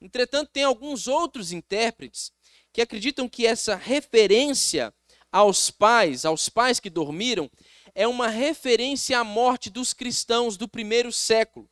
Entretanto, 0.00 0.52
tem 0.54 0.64
alguns 0.64 1.06
outros 1.06 1.52
intérpretes 1.52 2.32
que 2.72 2.80
acreditam 2.80 3.28
que 3.28 3.46
essa 3.46 3.74
referência 3.74 4.90
aos 5.30 5.70
pais, 5.70 6.24
aos 6.24 6.48
pais 6.48 6.80
que 6.80 6.88
dormiram, 6.88 7.50
é 7.94 8.08
uma 8.08 8.28
referência 8.28 9.18
à 9.18 9.22
morte 9.22 9.68
dos 9.68 9.92
cristãos 9.92 10.56
do 10.56 10.66
primeiro 10.66 11.12
século. 11.12 11.68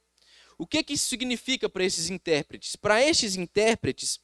O 0.59 0.67
que, 0.67 0.83
que 0.83 0.93
isso 0.93 1.09
significa 1.09 1.69
para 1.69 1.83
esses 1.83 2.11
intérpretes? 2.11 2.77
Para 2.77 3.03
estes 3.03 3.35
intérpretes, 3.35 4.21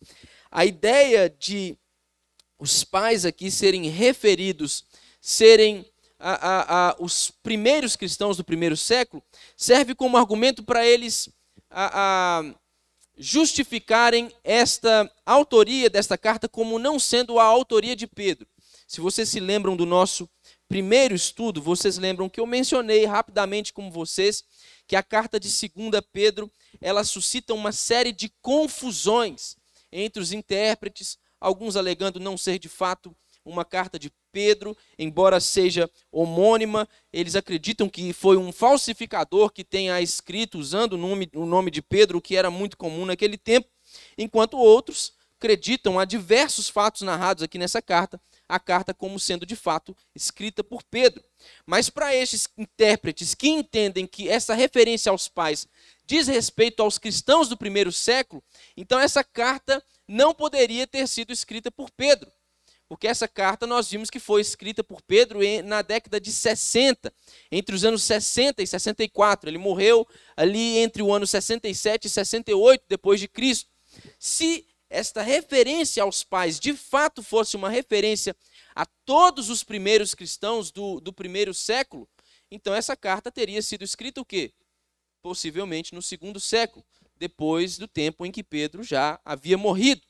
a 0.50 0.64
ideia 0.64 1.28
de 1.28 1.76
os 2.58 2.82
pais 2.82 3.24
aqui 3.24 3.50
serem 3.50 3.88
referidos, 3.88 4.84
serem 5.20 5.86
a, 6.18 6.32
a, 6.32 6.88
a, 6.90 6.96
os 6.98 7.30
primeiros 7.42 7.94
cristãos 7.94 8.36
do 8.36 8.44
primeiro 8.44 8.76
século, 8.76 9.22
serve 9.56 9.94
como 9.94 10.16
argumento 10.16 10.62
para 10.62 10.84
eles 10.84 11.28
justificarem 13.16 14.32
esta 14.42 15.10
autoria 15.24 15.90
desta 15.90 16.16
carta 16.16 16.48
como 16.48 16.78
não 16.78 16.98
sendo 16.98 17.38
a 17.38 17.44
autoria 17.44 17.94
de 17.94 18.06
Pedro. 18.06 18.48
Se 18.86 19.00
vocês 19.00 19.28
se 19.28 19.38
lembram 19.38 19.76
do 19.76 19.84
nosso 19.84 20.28
primeiro 20.66 21.14
estudo, 21.14 21.60
vocês 21.60 21.98
lembram 21.98 22.28
que 22.28 22.40
eu 22.40 22.46
mencionei 22.46 23.04
rapidamente 23.04 23.72
com 23.72 23.90
vocês 23.90 24.44
que 24.86 24.96
a 24.96 25.02
carta 25.02 25.38
de 25.38 25.48
2 25.48 26.02
Pedro, 26.10 26.50
ela 26.80 27.04
suscita 27.04 27.52
uma 27.52 27.72
série 27.72 28.12
de 28.12 28.30
confusões 28.40 29.57
entre 29.92 30.22
os 30.22 30.32
intérpretes, 30.32 31.18
alguns 31.40 31.76
alegando 31.76 32.20
não 32.20 32.36
ser 32.36 32.58
de 32.58 32.68
fato 32.68 33.14
uma 33.44 33.64
carta 33.64 33.98
de 33.98 34.12
Pedro, 34.30 34.76
embora 34.98 35.40
seja 35.40 35.90
homônima, 36.12 36.88
eles 37.12 37.34
acreditam 37.34 37.88
que 37.88 38.12
foi 38.12 38.36
um 38.36 38.52
falsificador 38.52 39.50
que 39.50 39.64
tenha 39.64 40.00
escrito 40.00 40.58
usando 40.58 40.92
o 40.92 40.98
nome, 40.98 41.30
o 41.34 41.46
nome 41.46 41.70
de 41.70 41.80
Pedro, 41.80 42.18
o 42.18 42.20
que 42.20 42.36
era 42.36 42.50
muito 42.50 42.76
comum 42.76 43.06
naquele 43.06 43.38
tempo, 43.38 43.68
enquanto 44.16 44.58
outros 44.58 45.12
acreditam 45.38 45.98
a 45.98 46.04
diversos 46.04 46.68
fatos 46.68 47.02
narrados 47.02 47.42
aqui 47.42 47.58
nessa 47.58 47.80
carta, 47.80 48.20
a 48.48 48.58
carta 48.58 48.94
como 48.94 49.20
sendo 49.20 49.44
de 49.44 49.54
fato 49.54 49.96
escrita 50.14 50.64
por 50.64 50.82
Pedro. 50.82 51.22
Mas 51.66 51.90
para 51.90 52.14
estes 52.14 52.48
intérpretes 52.56 53.34
que 53.34 53.48
entendem 53.48 54.06
que 54.06 54.28
essa 54.28 54.54
referência 54.54 55.10
aos 55.10 55.28
pais 55.28 55.68
diz 56.06 56.26
respeito 56.26 56.82
aos 56.82 56.96
cristãos 56.96 57.48
do 57.48 57.56
primeiro 57.56 57.92
século, 57.92 58.42
então 58.76 58.98
essa 58.98 59.22
carta 59.22 59.84
não 60.06 60.34
poderia 60.34 60.86
ter 60.86 61.06
sido 61.06 61.32
escrita 61.32 61.70
por 61.70 61.90
Pedro. 61.90 62.32
Porque 62.88 63.06
essa 63.06 63.28
carta 63.28 63.66
nós 63.66 63.90
vimos 63.90 64.08
que 64.08 64.18
foi 64.18 64.40
escrita 64.40 64.82
por 64.82 65.02
Pedro 65.02 65.40
na 65.64 65.82
década 65.82 66.18
de 66.18 66.32
60, 66.32 67.12
entre 67.52 67.74
os 67.74 67.84
anos 67.84 68.02
60 68.02 68.62
e 68.62 68.66
64. 68.66 69.50
Ele 69.50 69.58
morreu 69.58 70.08
ali 70.34 70.78
entre 70.78 71.02
o 71.02 71.12
ano 71.12 71.26
67 71.26 72.06
e 72.06 72.10
68 72.10 72.84
depois 72.88 73.20
de 73.20 73.28
Cristo. 73.28 73.68
Se 74.18 74.66
esta 74.90 75.22
referência 75.22 76.02
aos 76.02 76.24
pais 76.24 76.58
de 76.58 76.74
fato 76.74 77.22
fosse 77.22 77.56
uma 77.56 77.68
referência 77.68 78.34
a 78.74 78.86
todos 79.04 79.50
os 79.50 79.62
primeiros 79.62 80.14
cristãos 80.14 80.70
do, 80.70 81.00
do 81.00 81.12
primeiro 81.12 81.52
século, 81.52 82.08
então 82.50 82.74
essa 82.74 82.96
carta 82.96 83.30
teria 83.30 83.60
sido 83.62 83.84
escrita 83.84 84.20
o 84.20 84.24
quê? 84.24 84.52
possivelmente 85.22 85.94
no 85.94 86.02
segundo 86.02 86.40
século, 86.40 86.84
depois 87.16 87.76
do 87.78 87.88
tempo 87.88 88.24
em 88.24 88.32
que 88.32 88.42
Pedro 88.42 88.82
já 88.82 89.20
havia 89.24 89.58
morrido. 89.58 90.02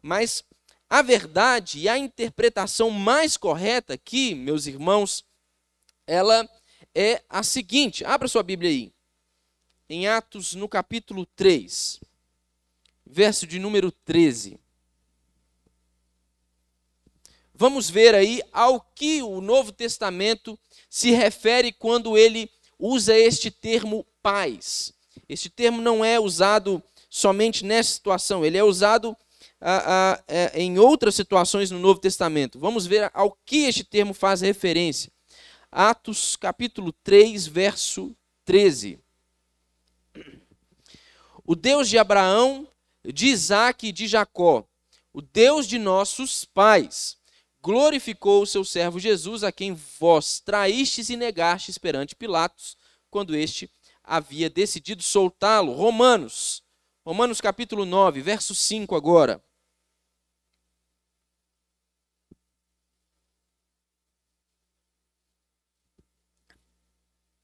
Mas 0.00 0.44
a 0.88 1.02
verdade 1.02 1.80
e 1.80 1.88
a 1.88 1.98
interpretação 1.98 2.90
mais 2.90 3.36
correta 3.36 3.94
aqui, 3.94 4.34
meus 4.34 4.66
irmãos, 4.66 5.24
ela 6.06 6.48
é 6.94 7.22
a 7.28 7.42
seguinte: 7.42 8.04
abra 8.04 8.28
sua 8.28 8.42
Bíblia 8.42 8.70
aí, 8.70 8.92
em 9.88 10.06
Atos, 10.06 10.54
no 10.54 10.68
capítulo 10.68 11.26
3, 11.36 12.00
verso 13.06 13.46
de 13.46 13.58
número 13.58 13.90
13. 13.90 14.58
Vamos 17.54 17.88
ver 17.88 18.14
aí 18.14 18.42
ao 18.52 18.80
que 18.80 19.22
o 19.22 19.40
Novo 19.40 19.72
Testamento 19.72 20.58
se 20.88 21.10
refere 21.10 21.72
quando 21.72 22.16
ele 22.18 22.50
usa 22.78 23.16
este 23.16 23.50
termo 23.50 24.04
pais. 24.22 24.92
Este 25.28 25.48
termo 25.48 25.80
não 25.80 26.04
é 26.04 26.18
usado 26.18 26.82
somente 27.08 27.64
nessa 27.64 27.92
situação, 27.92 28.44
ele 28.44 28.58
é 28.58 28.64
usado 28.64 29.16
a, 29.60 30.12
a, 30.12 30.24
é, 30.26 30.60
em 30.60 30.78
outras 30.78 31.14
situações 31.14 31.70
no 31.70 31.78
Novo 31.78 32.00
Testamento. 32.00 32.58
Vamos 32.58 32.86
ver 32.86 33.10
ao 33.14 33.30
que 33.44 33.64
este 33.64 33.84
termo 33.84 34.12
faz 34.12 34.40
referência. 34.40 35.12
Atos 35.70 36.36
capítulo 36.36 36.92
3, 37.04 37.46
verso 37.46 38.16
13. 38.44 38.98
O 41.44 41.54
Deus 41.54 41.88
de 41.88 41.98
Abraão, 41.98 42.68
de 43.04 43.26
Isaac 43.26 43.86
e 43.86 43.92
de 43.92 44.06
Jacó, 44.06 44.66
o 45.12 45.20
Deus 45.20 45.66
de 45.66 45.78
nossos 45.78 46.44
pais, 46.44 47.18
glorificou 47.60 48.42
o 48.42 48.46
seu 48.46 48.64
servo 48.64 48.98
Jesus, 48.98 49.42
a 49.42 49.52
quem 49.52 49.72
vós 49.72 50.40
traístes 50.40 51.10
e 51.10 51.16
negastes 51.16 51.78
perante 51.78 52.14
Pilatos, 52.14 52.76
quando 53.10 53.36
este 53.36 53.70
havia 54.02 54.50
decidido 54.50 55.02
soltá-lo. 55.02 55.72
Romanos, 55.72 56.62
Romanos 57.04 57.40
capítulo 57.40 57.84
9, 57.84 58.20
verso 58.20 58.54
5 58.54 58.94
agora. 58.94 59.42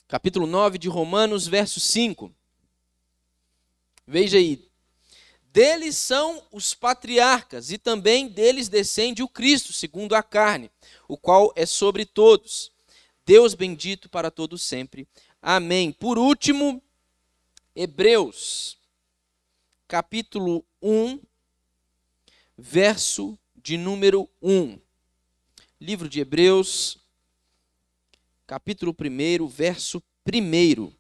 Capítulo 0.09 0.47
9 0.47 0.79
de 0.79 0.89
Romanos, 0.89 1.47
verso 1.47 1.79
5. 1.79 2.35
Veja 4.07 4.39
aí. 4.39 4.68
Deles 5.53 5.97
são 5.97 6.43
os 6.53 6.75
patriarcas, 6.75 7.71
e 7.71 7.79
também 7.79 8.29
deles 8.29 8.69
descende 8.69 9.23
o 9.23 9.29
Cristo, 9.29 9.73
segundo 9.73 10.15
a 10.15 10.23
carne, 10.23 10.71
o 11.09 11.17
qual 11.17 11.53
é 11.57 11.65
sobre 11.65 12.05
todos. 12.05 12.71
Deus 13.25 13.55
bendito 13.55 14.09
para 14.09 14.31
todos 14.31 14.63
sempre. 14.63 15.09
Amém. 15.41 15.91
Por 15.93 16.19
último, 16.19 16.83
Hebreus, 17.75 18.79
capítulo 19.87 20.65
1, 20.83 21.21
verso 22.57 23.39
de 23.57 23.77
número 23.77 24.29
1. 24.43 24.79
Livro 25.81 26.09
de 26.09 26.21
Hebreus, 26.21 26.99
capítulo 28.47 28.95
1, 28.99 29.47
verso 29.47 30.03
1. 30.27 30.98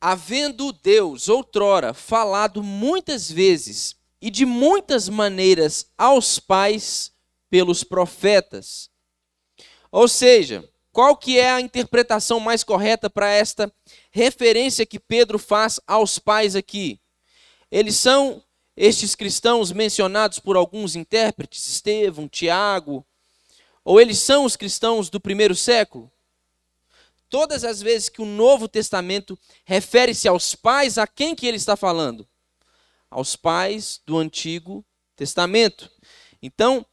Havendo 0.00 0.72
Deus 0.72 1.28
outrora 1.28 1.92
falado 1.92 2.62
muitas 2.62 3.30
vezes 3.30 3.96
e 4.20 4.30
de 4.30 4.44
muitas 4.44 5.08
maneiras 5.08 5.90
aos 5.96 6.38
pais 6.38 7.12
pelos 7.50 7.82
profetas, 7.82 8.90
ou 9.90 10.06
seja, 10.06 10.68
qual 10.92 11.16
que 11.16 11.38
é 11.38 11.50
a 11.50 11.60
interpretação 11.60 12.38
mais 12.40 12.62
correta 12.62 13.08
para 13.08 13.30
esta 13.30 13.72
referência 14.10 14.86
que 14.86 14.98
Pedro 14.98 15.38
faz 15.38 15.80
aos 15.86 16.18
pais 16.18 16.54
aqui? 16.54 17.00
Eles 17.70 17.96
são 17.96 18.42
estes 18.76 19.14
cristãos 19.14 19.72
mencionados 19.72 20.38
por 20.38 20.56
alguns 20.56 20.94
intérpretes, 20.94 21.66
Estevão, 21.68 22.28
Tiago, 22.28 23.04
ou 23.84 24.00
eles 24.00 24.18
são 24.18 24.44
os 24.44 24.56
cristãos 24.56 25.08
do 25.10 25.20
primeiro 25.20 25.54
século? 25.54 26.10
Todas 27.28 27.64
as 27.64 27.80
vezes 27.82 28.08
que 28.08 28.22
o 28.22 28.26
Novo 28.26 28.66
Testamento 28.68 29.38
refere-se 29.64 30.26
aos 30.26 30.54
pais, 30.54 30.98
a 30.98 31.06
quem 31.06 31.34
que 31.34 31.46
ele 31.46 31.56
está 31.56 31.76
falando? 31.76 32.26
Aos 33.10 33.36
pais 33.36 34.00
do 34.06 34.16
Antigo 34.16 34.84
Testamento. 35.14 35.90
Então, 36.42 36.84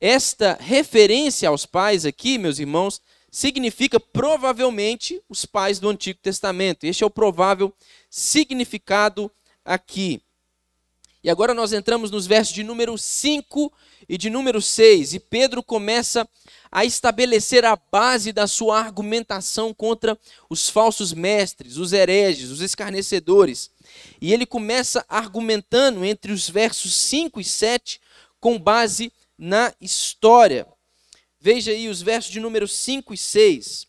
esta 0.00 0.56
referência 0.60 1.48
aos 1.48 1.66
pais 1.66 2.04
aqui, 2.04 2.38
meus 2.38 2.58
irmãos, 2.58 3.00
significa 3.30 3.98
provavelmente 3.98 5.22
os 5.28 5.44
pais 5.44 5.78
do 5.78 5.88
Antigo 5.88 6.18
Testamento. 6.20 6.84
Este 6.84 7.04
é 7.04 7.06
o 7.06 7.10
provável 7.10 7.74
significado 8.10 9.30
aqui. 9.64 10.22
E 11.28 11.30
agora 11.30 11.52
nós 11.52 11.74
entramos 11.74 12.10
nos 12.10 12.26
versos 12.26 12.54
de 12.54 12.64
número 12.64 12.96
5 12.96 13.70
e 14.08 14.16
de 14.16 14.30
número 14.30 14.62
6, 14.62 15.12
e 15.12 15.20
Pedro 15.20 15.62
começa 15.62 16.26
a 16.72 16.86
estabelecer 16.86 17.66
a 17.66 17.76
base 17.76 18.32
da 18.32 18.46
sua 18.46 18.78
argumentação 18.78 19.74
contra 19.74 20.18
os 20.48 20.70
falsos 20.70 21.12
mestres, 21.12 21.76
os 21.76 21.92
hereges, 21.92 22.48
os 22.48 22.62
escarnecedores. 22.62 23.70
E 24.22 24.32
ele 24.32 24.46
começa 24.46 25.04
argumentando 25.06 26.02
entre 26.02 26.32
os 26.32 26.48
versos 26.48 26.96
5 26.96 27.42
e 27.42 27.44
7 27.44 28.00
com 28.40 28.58
base 28.58 29.12
na 29.36 29.74
história. 29.82 30.66
Veja 31.38 31.72
aí 31.72 31.90
os 31.90 32.00
versos 32.00 32.32
de 32.32 32.40
número 32.40 32.66
5 32.66 33.12
e 33.12 33.18
6. 33.18 33.86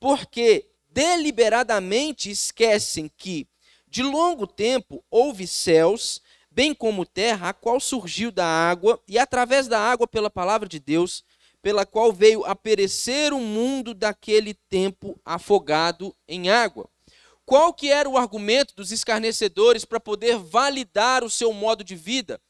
Porque 0.00 0.64
deliberadamente 0.88 2.30
esquecem 2.30 3.12
que, 3.18 3.46
de 3.86 4.02
longo 4.02 4.46
tempo, 4.46 5.04
houve 5.10 5.46
céus, 5.46 6.22
bem 6.54 6.74
como 6.74 7.06
terra, 7.06 7.50
a 7.50 7.52
qual 7.52 7.80
surgiu 7.80 8.30
da 8.30 8.46
água, 8.46 9.00
e 9.08 9.18
através 9.18 9.68
da 9.68 9.78
água, 9.78 10.06
pela 10.06 10.30
palavra 10.30 10.68
de 10.68 10.78
Deus, 10.78 11.24
pela 11.60 11.86
qual 11.86 12.12
veio 12.12 12.44
a 12.44 12.54
perecer 12.54 13.32
o 13.32 13.40
mundo 13.40 13.94
daquele 13.94 14.54
tempo 14.54 15.18
afogado 15.24 16.14
em 16.26 16.50
água. 16.50 16.88
Qual 17.44 17.72
que 17.72 17.90
era 17.90 18.08
o 18.08 18.16
argumento 18.16 18.74
dos 18.74 18.92
escarnecedores 18.92 19.84
para 19.84 20.00
poder 20.00 20.38
validar 20.38 21.24
o 21.24 21.30
seu 21.30 21.52
modo 21.52 21.82
de 21.82 21.94
vida? 21.94 22.40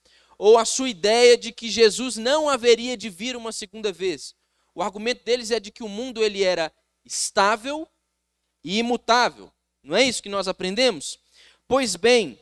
ou 0.44 0.58
a 0.58 0.64
sua 0.64 0.88
ideia 0.88 1.38
de 1.38 1.52
que 1.52 1.70
Jesus 1.70 2.16
não 2.16 2.48
haveria 2.48 2.96
de 2.96 3.08
vir 3.08 3.36
uma 3.36 3.52
segunda 3.52 3.92
vez. 3.92 4.34
O 4.74 4.82
argumento 4.82 5.24
deles 5.24 5.52
é 5.52 5.60
de 5.60 5.70
que 5.70 5.84
o 5.84 5.88
mundo 5.88 6.20
ele 6.20 6.42
era 6.42 6.72
estável 7.04 7.86
e 8.64 8.78
imutável. 8.78 9.52
Não 9.84 9.96
é 9.96 10.02
isso 10.02 10.20
que 10.20 10.28
nós 10.28 10.48
aprendemos? 10.48 11.16
Pois 11.68 11.94
bem, 11.94 12.41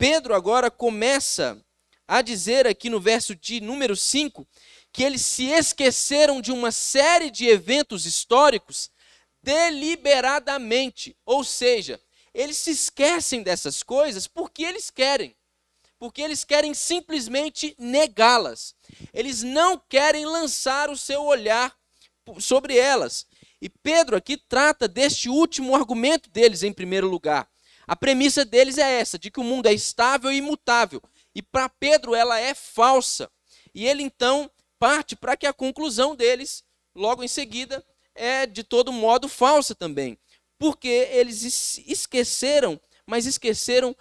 Pedro 0.00 0.34
agora 0.34 0.70
começa 0.70 1.62
a 2.08 2.22
dizer 2.22 2.66
aqui 2.66 2.88
no 2.88 2.98
verso 2.98 3.36
de 3.36 3.60
número 3.60 3.94
5 3.94 4.48
que 4.90 5.04
eles 5.04 5.20
se 5.20 5.50
esqueceram 5.50 6.40
de 6.40 6.50
uma 6.50 6.72
série 6.72 7.30
de 7.30 7.46
eventos 7.46 8.06
históricos 8.06 8.90
deliberadamente, 9.42 11.14
ou 11.26 11.44
seja, 11.44 12.00
eles 12.32 12.56
se 12.56 12.70
esquecem 12.70 13.42
dessas 13.42 13.82
coisas 13.82 14.26
porque 14.26 14.62
eles 14.62 14.88
querem 14.88 15.36
porque 15.98 16.22
eles 16.22 16.44
querem 16.46 16.72
simplesmente 16.72 17.76
negá-las. 17.78 18.74
Eles 19.12 19.42
não 19.42 19.78
querem 19.86 20.24
lançar 20.24 20.88
o 20.88 20.96
seu 20.96 21.22
olhar 21.24 21.76
sobre 22.38 22.78
elas. 22.78 23.26
E 23.60 23.68
Pedro 23.68 24.16
aqui 24.16 24.38
trata 24.38 24.88
deste 24.88 25.28
último 25.28 25.76
argumento 25.76 26.30
deles 26.30 26.62
em 26.62 26.72
primeiro 26.72 27.06
lugar. 27.06 27.46
A 27.90 27.96
premissa 27.96 28.44
deles 28.44 28.78
é 28.78 29.00
essa, 29.00 29.18
de 29.18 29.32
que 29.32 29.40
o 29.40 29.42
mundo 29.42 29.66
é 29.66 29.72
estável 29.72 30.30
e 30.30 30.36
imutável. 30.36 31.02
E 31.34 31.42
para 31.42 31.68
Pedro 31.68 32.14
ela 32.14 32.38
é 32.38 32.54
falsa. 32.54 33.28
E 33.74 33.84
ele 33.84 34.04
então 34.04 34.48
parte 34.78 35.16
para 35.16 35.36
que 35.36 35.44
a 35.44 35.52
conclusão 35.52 36.14
deles, 36.14 36.62
logo 36.94 37.24
em 37.24 37.26
seguida, 37.26 37.84
é 38.14 38.46
de 38.46 38.62
todo 38.62 38.92
modo 38.92 39.28
falsa 39.28 39.74
também. 39.74 40.16
Porque 40.56 41.08
eles 41.10 41.78
esqueceram, 41.84 42.80
mas 43.04 43.26
esqueceram 43.26 43.96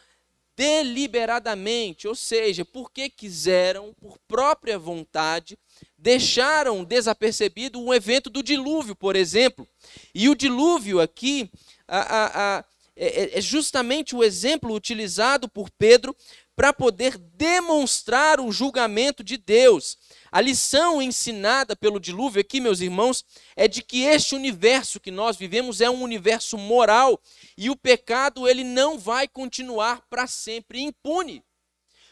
deliberadamente, 0.56 2.08
ou 2.08 2.13
seja, 2.13 2.63
porque 2.63 3.10
quiseram, 3.10 3.91
por 3.99 4.19
própria 4.28 4.78
vontade, 4.78 5.58
deixaram 5.97 6.84
desapercebido 6.84 7.80
um 7.80 7.91
evento 7.91 8.30
do 8.30 8.43
dilúvio, 8.43 8.95
por 8.95 9.15
exemplo. 9.15 9.67
E 10.13 10.30
o 10.30 10.36
dilúvio 10.36 11.02
aqui 11.02 11.49
a, 11.88 11.97
a, 11.97 12.58
a, 12.60 12.65
é, 13.00 13.38
é 13.38 13.42
justamente 13.42 14.16
o 14.16 14.24
exemplo 14.24 14.74
utilizado 14.74 15.48
por 15.48 15.70
Pedro 15.72 16.16
para 16.56 16.74
poder 16.74 17.18
demonstrar 17.18 18.42
o 18.42 18.52
julgamento 18.52 19.24
de 19.24 19.38
Deus. 19.38 19.98
A 20.30 20.42
lição 20.42 21.02
ensinada 21.02 21.74
pelo 21.74 22.02
dilúvio 22.02 22.42
aqui, 22.42 22.60
meus 22.60 22.82
irmãos, 22.82 23.24
é 23.56 23.66
de 23.66 23.82
que 23.82 24.04
este 24.04 24.36
universo 24.36 25.00
que 25.00 25.10
nós 25.10 25.38
vivemos 25.38 25.80
é 25.80 25.90
um 25.90 26.02
universo 26.02 26.58
moral 26.58 27.18
e 27.58 27.70
o 27.70 27.78
pecado 27.78 28.46
ele 28.46 28.66
não 28.66 29.00
vai 29.00 29.26
continuar 29.26 30.06
para 30.10 30.28
sempre 30.28 30.82
impune. 30.82 31.42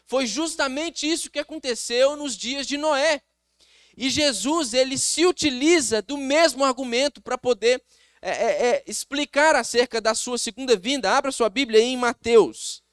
Foi 0.05 0.25
justamente 0.25 1.05
isso 1.05 1.29
que 1.29 1.39
aconteceu 1.39 2.15
nos 2.15 2.37
dias 2.37 2.65
de 2.65 2.77
Noé. 2.77 3.21
E 3.97 4.09
Jesus 4.09 4.73
ele 4.73 4.97
se 4.97 5.25
utiliza 5.25 6.01
do 6.01 6.17
mesmo 6.17 6.63
argumento 6.63 7.21
para 7.21 7.37
poder 7.37 7.83
é, 8.21 8.29
é, 8.29 8.67
é, 8.69 8.83
explicar 8.87 9.55
acerca 9.55 10.01
da 10.01 10.15
sua 10.15 10.37
segunda 10.37 10.75
vinda. 10.75 11.15
Abra 11.15 11.31
sua 11.31 11.49
Bíblia 11.49 11.81
em 11.81 11.95
Mateus, 11.95 12.83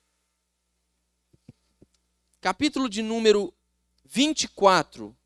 capítulo 2.40 2.88
de 2.88 3.02
número 3.02 3.54
24. 4.04 5.16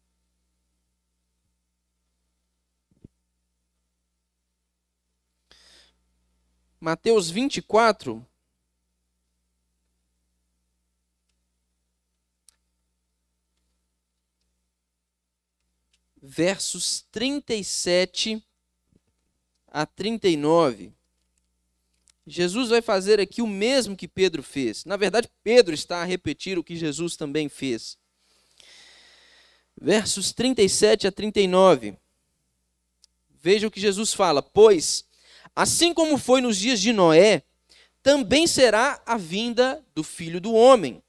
Mateus 6.81 7.29
24. 7.29 8.25
Versos 16.23 17.07
37 17.11 18.48
a 19.69 19.87
39. 19.87 20.93
Jesus 22.27 22.69
vai 22.69 22.83
fazer 22.83 23.21
aqui 23.21 23.41
o 23.41 23.47
mesmo 23.47 23.97
que 23.97 24.07
Pedro 24.07 24.43
fez. 24.43 24.85
Na 24.85 24.97
verdade, 24.97 25.31
Pedro 25.43 25.75
está 25.75 26.03
a 26.03 26.05
repetir 26.05 26.59
o 26.59 26.65
que 26.65 26.77
Jesus 26.77 27.17
também 27.17 27.49
fez 27.49 27.99
versos 29.81 30.33
37 30.33 31.07
a 31.07 31.13
39. 31.13 31.97
veja 33.41 33.67
o 33.67 33.71
que 33.71 33.81
Jesus 33.81 34.13
fala: 34.13 34.43
Pois, 34.43 35.05
assim 35.55 35.95
como 35.95 36.19
foi 36.19 36.41
nos 36.41 36.59
dias 36.59 36.81
de 36.81 36.93
Noé, 36.93 37.43
também 38.03 38.47
será 38.47 39.01
a 39.07 39.17
vinda 39.17 39.85
do 39.95 40.03
filho 40.03 40.41
do 40.41 40.53
homem. 40.53 41.03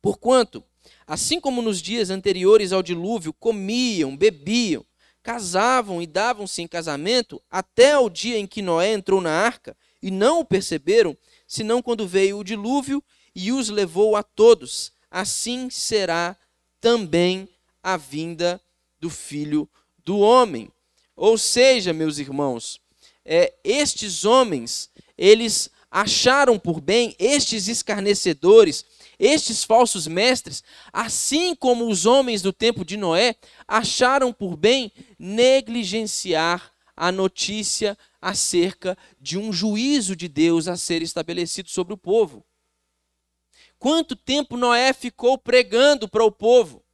Porquanto, 0.00 0.64
assim 1.06 1.40
como 1.40 1.62
nos 1.62 1.80
dias 1.80 2.10
anteriores 2.10 2.72
ao 2.72 2.82
dilúvio, 2.82 3.32
comiam, 3.32 4.16
bebiam, 4.16 4.84
casavam 5.22 6.02
e 6.02 6.06
davam-se 6.06 6.62
em 6.62 6.66
casamento, 6.66 7.40
até 7.50 7.96
o 7.96 8.10
dia 8.10 8.38
em 8.38 8.46
que 8.46 8.60
Noé 8.60 8.92
entrou 8.92 9.20
na 9.20 9.30
arca, 9.30 9.76
e 10.02 10.10
não 10.10 10.40
o 10.40 10.44
perceberam, 10.44 11.16
senão 11.46 11.80
quando 11.80 12.06
veio 12.06 12.38
o 12.38 12.44
dilúvio 12.44 13.02
e 13.34 13.52
os 13.52 13.68
levou 13.68 14.16
a 14.16 14.22
todos. 14.22 14.92
Assim 15.10 15.70
será 15.70 16.36
também 16.80 17.48
a 17.82 17.96
vinda 17.96 18.60
do 19.00 19.08
filho 19.08 19.68
do 20.04 20.18
homem. 20.18 20.70
Ou 21.14 21.38
seja, 21.38 21.92
meus 21.92 22.18
irmãos, 22.18 22.80
é, 23.24 23.54
estes 23.62 24.24
homens, 24.24 24.90
eles 25.16 25.70
acharam 25.90 26.58
por 26.58 26.80
bem, 26.80 27.14
estes 27.18 27.68
escarnecedores, 27.68 28.84
estes 29.22 29.62
falsos 29.62 30.08
mestres, 30.08 30.64
assim 30.92 31.54
como 31.54 31.88
os 31.88 32.06
homens 32.06 32.42
do 32.42 32.52
tempo 32.52 32.84
de 32.84 32.96
Noé, 32.96 33.36
acharam 33.68 34.32
por 34.32 34.56
bem 34.56 34.90
negligenciar 35.16 36.72
a 36.96 37.12
notícia 37.12 37.96
acerca 38.20 38.98
de 39.20 39.38
um 39.38 39.52
juízo 39.52 40.16
de 40.16 40.26
Deus 40.26 40.66
a 40.66 40.76
ser 40.76 41.02
estabelecido 41.02 41.70
sobre 41.70 41.94
o 41.94 41.96
povo. 41.96 42.44
Quanto 43.78 44.16
tempo 44.16 44.56
Noé 44.56 44.92
ficou 44.92 45.38
pregando 45.38 46.08
para 46.08 46.24
o 46.24 46.32
povo? 46.32 46.84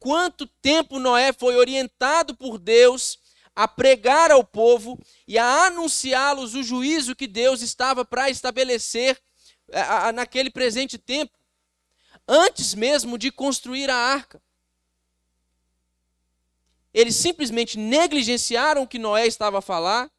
Quanto 0.00 0.48
tempo 0.48 0.98
Noé 0.98 1.32
foi 1.32 1.54
orientado 1.54 2.34
por 2.34 2.58
Deus 2.58 3.20
a 3.54 3.68
pregar 3.68 4.32
ao 4.32 4.42
povo 4.42 4.98
e 5.28 5.38
a 5.38 5.66
anunciá-los 5.66 6.54
o 6.54 6.62
juízo 6.64 7.14
que 7.14 7.28
Deus 7.28 7.62
estava 7.62 8.04
para 8.04 8.28
estabelecer 8.28 9.16
eh, 9.68 10.12
naquele 10.12 10.50
presente 10.50 10.98
tempo, 10.98 11.36
antes 12.26 12.74
mesmo 12.74 13.18
de 13.18 13.30
construir 13.30 13.90
a 13.90 13.96
arca. 13.96 14.42
Eles 16.92 17.14
simplesmente 17.16 17.78
negligenciaram 17.78 18.82
o 18.82 18.88
que 18.88 18.98
Noé 18.98 19.26
estava 19.26 19.58
a 19.58 19.62
falar 19.62 20.10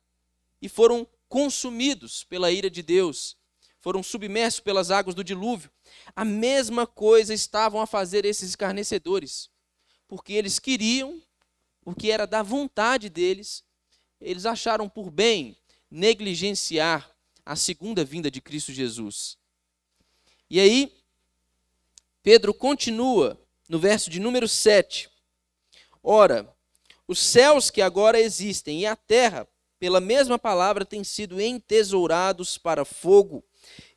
e 0.61 0.69
foram 0.69 1.07
consumidos 1.27 2.23
pela 2.23 2.51
ira 2.51 2.69
de 2.69 2.83
Deus, 2.83 3.35
foram 3.79 4.03
submersos 4.03 4.59
pelas 4.59 4.91
águas 4.91 5.15
do 5.15 5.23
dilúvio. 5.23 5.71
A 6.15 6.23
mesma 6.23 6.85
coisa 6.85 7.33
estavam 7.33 7.81
a 7.81 7.87
fazer 7.87 8.25
esses 8.25 8.49
escarnecedores, 8.49 9.49
porque 10.07 10.33
eles 10.33 10.59
queriam 10.59 11.21
porque 11.87 12.11
era 12.11 12.27
da 12.27 12.43
vontade 12.43 13.07
deles, 13.07 13.63
eles 14.19 14.45
acharam 14.45 14.89
por 14.89 15.09
bem 15.09 15.55
negligenciar 15.89 17.09
a 17.45 17.55
segunda 17.55 18.03
vinda 18.03 18.29
de 18.29 18.41
Cristo 18.41 18.73
Jesus. 18.73 19.36
E 20.49 20.59
aí, 20.59 20.93
Pedro 22.23 22.53
continua 22.53 23.39
no 23.67 23.79
verso 23.79 24.09
de 24.09 24.19
número 24.19 24.47
7. 24.47 25.09
Ora, 26.01 26.53
os 27.07 27.19
céus 27.19 27.69
que 27.69 27.81
agora 27.81 28.19
existem 28.19 28.81
e 28.81 28.85
a 28.85 28.95
terra, 28.95 29.47
pela 29.77 29.99
mesma 29.99 30.39
palavra, 30.39 30.85
têm 30.85 31.03
sido 31.03 31.41
entesourados 31.41 32.57
para 32.57 32.85
fogo, 32.85 33.43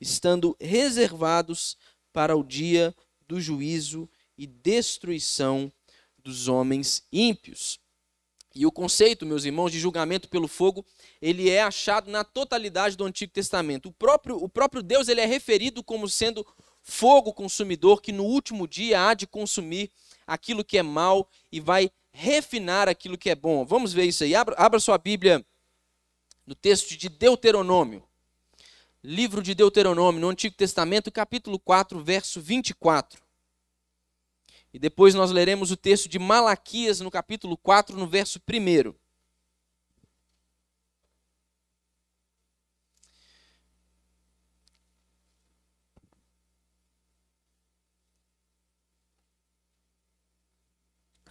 estando 0.01 0.57
reservados 0.61 1.77
para 2.13 2.37
o 2.37 2.43
dia 2.43 2.95
do 3.29 3.41
juízo 3.41 4.09
e 4.37 4.47
destruição 4.47 5.73
dos 6.19 6.49
homens 6.49 7.07
ímpios. 7.13 7.79
E 8.55 8.67
o 8.67 8.73
conceito, 8.73 9.25
meus 9.25 9.45
irmãos, 9.45 9.71
de 9.71 9.79
julgamento 9.79 10.29
pelo 10.29 10.49
fogo, 10.49 10.85
ele 11.23 11.49
é 11.49 11.63
achado 11.63 12.11
na 12.11 12.25
totalidade 12.25 12.97
do 12.97 13.05
Antigo 13.05 13.33
Testamento. 13.33 13.89
O 13.89 13.93
próprio, 13.93 14.37
o 14.37 14.49
próprio 14.49 14.83
Deus 14.83 15.09
ele 15.09 15.21
é 15.21 15.27
referido 15.27 15.83
como 15.85 16.09
sendo 16.09 16.45
fogo 16.83 17.33
consumidor 17.33 18.03
que 18.03 18.11
no 18.11 18.25
último 18.25 18.67
dia 18.67 19.09
há 19.09 19.15
de 19.15 19.27
consumir 19.27 19.91
aquilo 20.27 20.65
que 20.65 20.79
é 20.79 20.83
mal 20.83 21.29
e 21.53 21.61
vai 21.61 21.91
refinar 22.11 22.89
aquilo 22.89 23.19
que 23.19 23.31
é 23.31 23.35
bom. 23.35 23.65
Vamos 23.65 23.93
ver 23.93 24.05
isso 24.05 24.25
aí. 24.25 24.35
Abra, 24.35 24.55
abra 24.59 24.81
sua 24.81 24.99
Bíblia 24.99 25.45
no 26.45 26.55
texto 26.55 26.97
de 26.97 27.09
Deuteronômio. 27.09 28.03
Livro 29.03 29.43
de 29.43 29.55
Deuteronômio, 29.55 30.21
no 30.21 30.29
Antigo 30.29 30.55
Testamento, 30.57 31.11
capítulo 31.11 31.59
4, 31.59 32.03
verso 32.03 32.41
24. 32.41 33.23
E 34.73 34.79
depois 34.79 35.15
nós 35.15 35.31
leremos 35.31 35.71
o 35.71 35.77
texto 35.77 36.09
de 36.09 36.19
Malaquias 36.19 37.01
no 37.01 37.11
capítulo 37.11 37.57
4, 37.57 37.97
no 37.97 38.07
verso 38.07 38.41
1. 38.49 38.95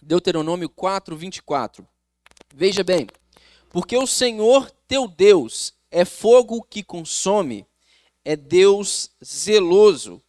Deuteronômio 0.02 0.68
4, 0.68 1.16
24. 1.16 1.86
Veja 2.52 2.82
bem, 2.82 3.06
porque 3.70 3.96
o 3.96 4.06
Senhor 4.06 4.70
teu 4.88 5.06
Deus 5.06 5.72
é 5.90 6.04
fogo 6.04 6.62
que 6.62 6.82
consome, 6.82 7.64
é 8.24 8.34
Deus 8.34 9.10
zeloso 9.24 10.20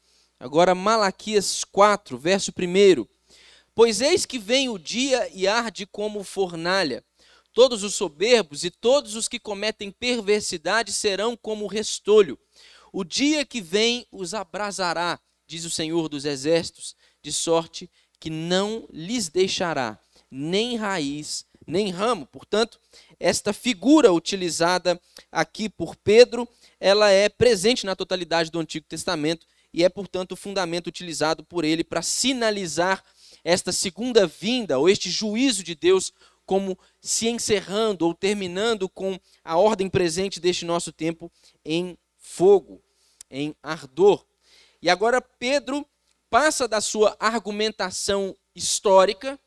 Agora, 0.41 0.73
Malaquias 0.73 1.63
4, 1.63 2.17
verso 2.17 2.51
1. 2.51 3.05
Pois 3.75 4.01
eis 4.01 4.25
que 4.25 4.39
vem 4.39 4.69
o 4.69 4.79
dia 4.79 5.29
e 5.31 5.47
arde 5.47 5.85
como 5.85 6.23
fornalha. 6.23 7.05
Todos 7.53 7.83
os 7.83 7.93
soberbos 7.93 8.63
e 8.63 8.71
todos 8.71 9.13
os 9.13 9.27
que 9.27 9.37
cometem 9.37 9.91
perversidade 9.91 10.91
serão 10.91 11.37
como 11.37 11.67
restolho. 11.67 12.39
O 12.91 13.03
dia 13.03 13.45
que 13.45 13.61
vem 13.61 14.07
os 14.11 14.33
abrasará, 14.33 15.19
diz 15.45 15.63
o 15.63 15.69
Senhor 15.69 16.09
dos 16.09 16.25
Exércitos, 16.25 16.95
de 17.21 17.31
sorte 17.31 17.87
que 18.19 18.31
não 18.31 18.87
lhes 18.91 19.29
deixará 19.29 19.99
nem 20.31 20.75
raiz, 20.75 21.45
nem 21.67 21.91
ramo. 21.91 22.25
Portanto, 22.25 22.79
esta 23.19 23.53
figura 23.53 24.11
utilizada 24.11 24.99
aqui 25.31 25.69
por 25.69 25.95
Pedro, 25.95 26.49
ela 26.79 27.11
é 27.11 27.29
presente 27.29 27.85
na 27.85 27.95
totalidade 27.95 28.49
do 28.49 28.59
Antigo 28.59 28.87
Testamento 28.89 29.45
e 29.73 29.83
é, 29.83 29.89
portanto, 29.89 30.33
o 30.33 30.35
fundamento 30.35 30.87
utilizado 30.87 31.43
por 31.43 31.63
ele 31.63 31.83
para 31.83 32.01
sinalizar 32.01 33.03
esta 33.43 33.71
segunda 33.71 34.27
vinda, 34.27 34.77
ou 34.77 34.89
este 34.89 35.09
juízo 35.09 35.63
de 35.63 35.73
Deus, 35.75 36.13
como 36.45 36.77
se 36.99 37.27
encerrando 37.27 38.05
ou 38.05 38.13
terminando 38.13 38.89
com 38.89 39.19
a 39.43 39.57
ordem 39.57 39.89
presente 39.89 40.39
deste 40.39 40.65
nosso 40.65 40.91
tempo 40.91 41.31
em 41.63 41.97
fogo, 42.17 42.81
em 43.29 43.55
ardor. 43.63 44.25
E 44.81 44.89
agora 44.89 45.21
Pedro 45.21 45.85
passa 46.29 46.67
da 46.67 46.81
sua 46.81 47.15
argumentação 47.19 48.35
histórica, 48.53 49.39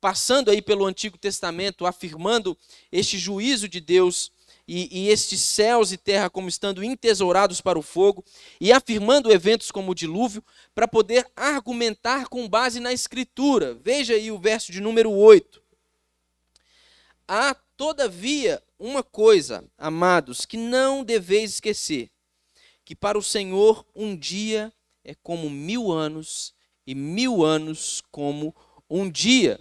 passando 0.00 0.50
aí 0.50 0.60
pelo 0.60 0.84
Antigo 0.84 1.16
Testamento, 1.16 1.86
afirmando 1.86 2.56
este 2.90 3.18
juízo 3.18 3.68
de 3.68 3.80
Deus 3.80 4.30
e, 4.66 4.88
e 4.90 5.08
estes 5.08 5.40
céus 5.40 5.92
e 5.92 5.96
terra 5.96 6.28
como 6.28 6.48
estando 6.48 6.82
entesourados 6.82 7.60
para 7.60 7.78
o 7.78 7.82
fogo, 7.82 8.24
e 8.60 8.72
afirmando 8.72 9.32
eventos 9.32 9.70
como 9.70 9.92
o 9.92 9.94
dilúvio, 9.94 10.44
para 10.74 10.88
poder 10.88 11.26
argumentar 11.36 12.28
com 12.28 12.48
base 12.48 12.80
na 12.80 12.92
Escritura. 12.92 13.74
Veja 13.74 14.14
aí 14.14 14.30
o 14.30 14.38
verso 14.38 14.72
de 14.72 14.80
número 14.80 15.10
8. 15.10 15.62
Há, 17.28 17.54
todavia, 17.76 18.62
uma 18.78 19.02
coisa, 19.02 19.64
amados, 19.78 20.44
que 20.44 20.56
não 20.56 21.04
deveis 21.04 21.52
esquecer: 21.52 22.10
que 22.84 22.94
para 22.94 23.18
o 23.18 23.22
Senhor 23.22 23.86
um 23.94 24.16
dia 24.16 24.72
é 25.04 25.14
como 25.14 25.48
mil 25.48 25.92
anos, 25.92 26.54
e 26.86 26.94
mil 26.94 27.44
anos 27.44 28.02
como 28.10 28.54
um 28.88 29.10
dia. 29.10 29.60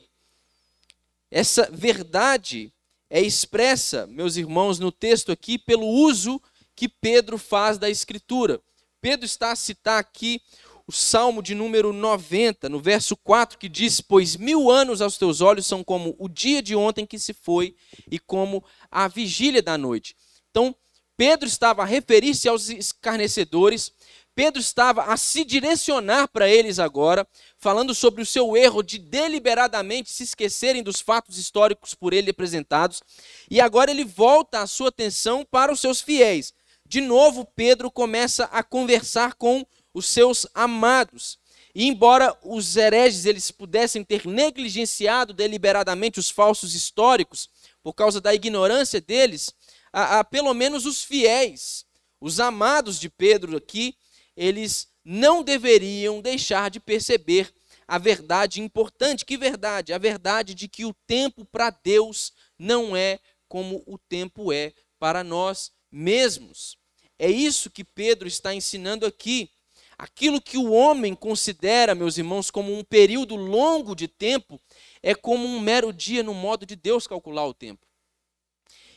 Essa 1.31 1.69
verdade 1.71 2.71
é 3.15 3.21
expressa, 3.21 4.06
meus 4.08 4.36
irmãos, 4.36 4.78
no 4.78 4.91
texto 4.91 5.32
aqui, 5.32 5.58
pelo 5.58 5.88
uso 5.88 6.41
que 6.75 6.89
Pedro 6.89 7.38
faz 7.38 7.78
da 7.78 7.89
Escritura. 7.89 8.62
Pedro 8.99 9.25
está 9.25 9.54
a 9.54 9.56
citar 9.56 9.97
aqui 9.97 10.41
o 10.86 10.91
Salmo 10.91 11.41
de 11.41 11.56
número 11.56 11.93
90, 11.93 12.67
no 12.67 12.78
verso 12.78 13.15
4, 13.15 13.58
que 13.58 13.69
diz: 13.69 14.01
Pois 14.01 14.36
mil 14.36 14.69
anos 14.69 15.01
aos 15.01 15.17
teus 15.17 15.39
olhos 15.39 15.65
são 15.65 15.82
como 15.82 16.13
o 16.19 16.28
dia 16.28 16.62
de 16.62 16.75
ontem 16.75 17.06
que 17.06 17.17
se 17.17 17.34
foi 17.34 17.73
e 18.12 18.19
como 18.19 18.62
a 18.91 19.08
vigília 19.08 19.62
da 19.62 19.78
noite. 19.78 20.13
Então, 20.51 20.75
Pedro 21.15 21.47
estava 21.47 21.84
a 21.84 21.86
referir-se 21.86 22.49
aos 22.49 22.67
escarnecedores, 22.67 23.93
Pedro 24.36 24.60
estava 24.60 25.06
a 25.06 25.15
se 25.15 25.45
direcionar 25.45 26.28
para 26.28 26.50
eles 26.50 26.78
agora, 26.78 27.26
falando 27.58 27.95
sobre 27.95 28.21
o 28.21 28.26
seu 28.26 28.58
erro 28.58 28.84
de 28.84 29.00
deliberadamente 29.00 30.12
se 30.12 30.24
esquecerem 30.24 30.84
dos 30.84 31.00
fatos 31.00 31.38
históricos 31.38 31.95
por 31.95 32.13
ele 32.13 32.32
apresentados, 32.32 33.02
e 33.50 33.62
agora 33.62 33.89
ele 33.89 34.04
volta 34.04 34.60
a 34.60 34.67
sua 34.67 34.89
atenção 34.89 35.48
para 35.50 35.71
os 35.71 35.80
seus 35.80 36.02
fiéis. 36.02 36.54
De 36.86 37.00
novo, 37.00 37.45
Pedro 37.56 37.89
começa 37.89 38.43
a 38.45 38.62
conversar 38.62 39.36
com 39.36 39.65
os 39.93 40.06
seus 40.06 40.45
amados. 40.54 41.39
E 41.74 41.88
embora 41.88 42.38
os 42.43 42.76
hereges 42.76 43.26
eles 43.26 43.52
pudessem 43.52 44.04
ter 44.04 44.28
negligenciado 44.28 45.34
deliberadamente 45.34 46.19
os 46.19 46.30
falsos 46.30 46.76
históricos 46.76 47.50
por 47.82 47.93
causa 47.93 48.19
da 48.19 48.34
ignorância 48.34 49.00
deles, 49.00 49.54
a, 49.91 50.19
a, 50.19 50.24
pelo 50.24 50.54
menos 50.54 50.86
os 50.86 51.04
fiéis, 51.04 51.86
os 52.19 52.39
amados 52.39 53.00
de 53.00 53.10
Pedro 53.10 53.58
aqui, 53.58 53.95
eles 54.36 54.88
não 55.04 55.43
deveriam 55.43 56.21
deixar 56.21 56.69
de 56.69 56.80
perceber 56.80 57.54
a 57.88 57.98
verdade 57.98 58.62
importante. 58.62 59.26
Que 59.26 59.38
verdade? 59.38 59.93
A 59.93 59.98
verdade 59.98 60.54
de 60.54 60.67
que 60.67 60.86
o 60.86 60.93
tempo 61.06 61.45
para 61.45 61.69
Deus 61.69 62.34
não 62.58 62.95
é 62.95 63.19
como 63.48 63.84
o 63.86 63.98
tempo 63.98 64.52
é 64.52 64.74
para 65.00 65.24
nós 65.24 65.71
mesmos. 65.91 66.78
É 67.17 67.30
isso 67.30 67.69
que 67.69 67.84
Pedro 67.84 68.28
está 68.28 68.54
ensinando 68.54 69.06
aqui. 69.06 69.50
Aquilo 69.98 70.41
que 70.41 70.58
o 70.58 70.71
homem 70.71 71.15
considera, 71.15 71.95
meus 71.95 72.17
irmãos, 72.17 72.52
como 72.52 72.78
um 72.78 72.84
período 72.84 73.36
longo 73.38 73.95
de 73.95 74.10
tempo, 74.10 74.60
é 75.02 75.15
como 75.15 75.48
um 75.48 75.60
mero 75.60 75.93
dia 75.93 76.21
no 76.21 76.34
modo 76.34 76.65
de 76.65 76.76
Deus 76.76 77.08
calcular 77.08 77.45
o 77.48 77.54
tempo. 77.54 77.88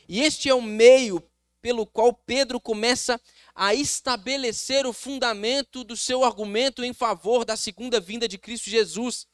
E 0.09 0.21
este 0.21 0.49
é 0.49 0.53
o 0.53 0.61
meio 0.61 1.23
pelo 1.61 1.85
qual 1.85 2.13
Pedro 2.13 2.59
começa 2.59 3.19
a 3.55 3.73
estabelecer 3.73 4.85
o 4.85 4.93
fundamento 4.93 5.83
do 5.83 5.95
seu 5.95 6.23
argumento 6.23 6.83
em 6.83 6.93
favor 6.93 7.43
da 7.43 7.55
segunda 7.55 7.99
vinda 7.99 8.27
de 8.27 8.37
Cristo 8.37 8.69
Jesus. 8.69 9.27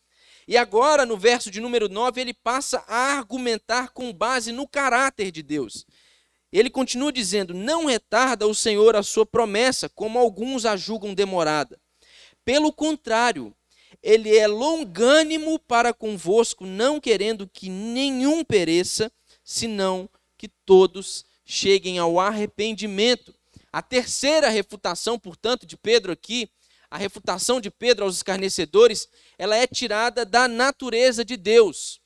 E 0.47 0.57
agora, 0.57 1.05
no 1.05 1.17
verso 1.17 1.49
de 1.49 1.59
número 1.59 1.89
9, 1.89 2.21
ele 2.21 2.33
passa 2.33 2.83
a 2.87 3.17
argumentar 3.17 3.89
com 3.89 4.13
base 4.13 4.51
no 4.51 4.67
caráter 4.67 5.31
de 5.31 5.41
Deus. 5.41 5.85
Ele 6.51 6.69
continua 6.69 7.11
dizendo: 7.11 7.53
Não 7.53 7.85
retarda 7.85 8.47
o 8.47 8.53
Senhor 8.53 8.95
a 8.95 9.03
sua 9.03 9.25
promessa, 9.25 9.89
como 9.89 10.19
alguns 10.19 10.65
a 10.65 10.77
julgam 10.77 11.13
demorada. 11.13 11.79
Pelo 12.45 12.71
contrário, 12.71 13.55
ele 14.01 14.37
é 14.37 14.47
longânimo 14.47 15.57
para 15.57 15.93
convosco, 15.93 16.65
não 16.65 16.99
querendo 16.99 17.49
que 17.51 17.69
nenhum 17.69 18.43
pereça, 18.43 19.11
senão 19.43 20.07
que 20.37 20.47
todos 20.47 21.25
cheguem 21.43 21.97
ao 21.97 22.19
arrependimento. 22.19 23.33
A 23.75 23.81
terceira 23.81 24.47
refutação, 24.47 25.19
portanto, 25.19 25.65
de 25.65 25.75
Pedro 25.75 26.09
aqui, 26.09 26.49
a 26.89 26.97
refutação 26.97 27.59
de 27.59 27.69
Pedro 27.69 28.05
aos 28.05 28.15
escarnecedores, 28.15 29.05
ela 29.37 29.57
é 29.57 29.67
tirada 29.67 30.23
da 30.23 30.47
natureza 30.47 31.25
de 31.25 31.35
Deus. 31.35 31.99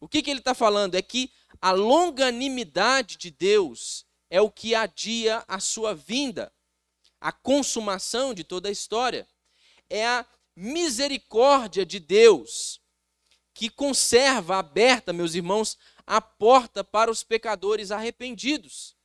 O 0.00 0.08
que, 0.08 0.20
que 0.20 0.28
ele 0.28 0.40
está 0.40 0.52
falando? 0.52 0.96
É 0.96 1.02
que 1.02 1.30
a 1.62 1.70
longanimidade 1.70 3.16
de 3.18 3.30
Deus 3.30 4.04
é 4.28 4.40
o 4.40 4.50
que 4.50 4.74
adia 4.74 5.44
a 5.46 5.60
sua 5.60 5.94
vinda, 5.94 6.52
a 7.20 7.30
consumação 7.30 8.34
de 8.34 8.42
toda 8.42 8.68
a 8.68 8.72
história. 8.72 9.28
É 9.88 10.04
a 10.04 10.26
misericórdia 10.56 11.86
de 11.86 12.00
Deus 12.00 12.80
que 13.54 13.70
conserva 13.70 14.56
aberta, 14.56 15.12
meus 15.12 15.36
irmãos, 15.36 15.78
a 16.04 16.20
porta 16.20 16.82
para 16.82 17.12
os 17.12 17.22
pecadores 17.22 17.92
arrependidos. 17.92 18.95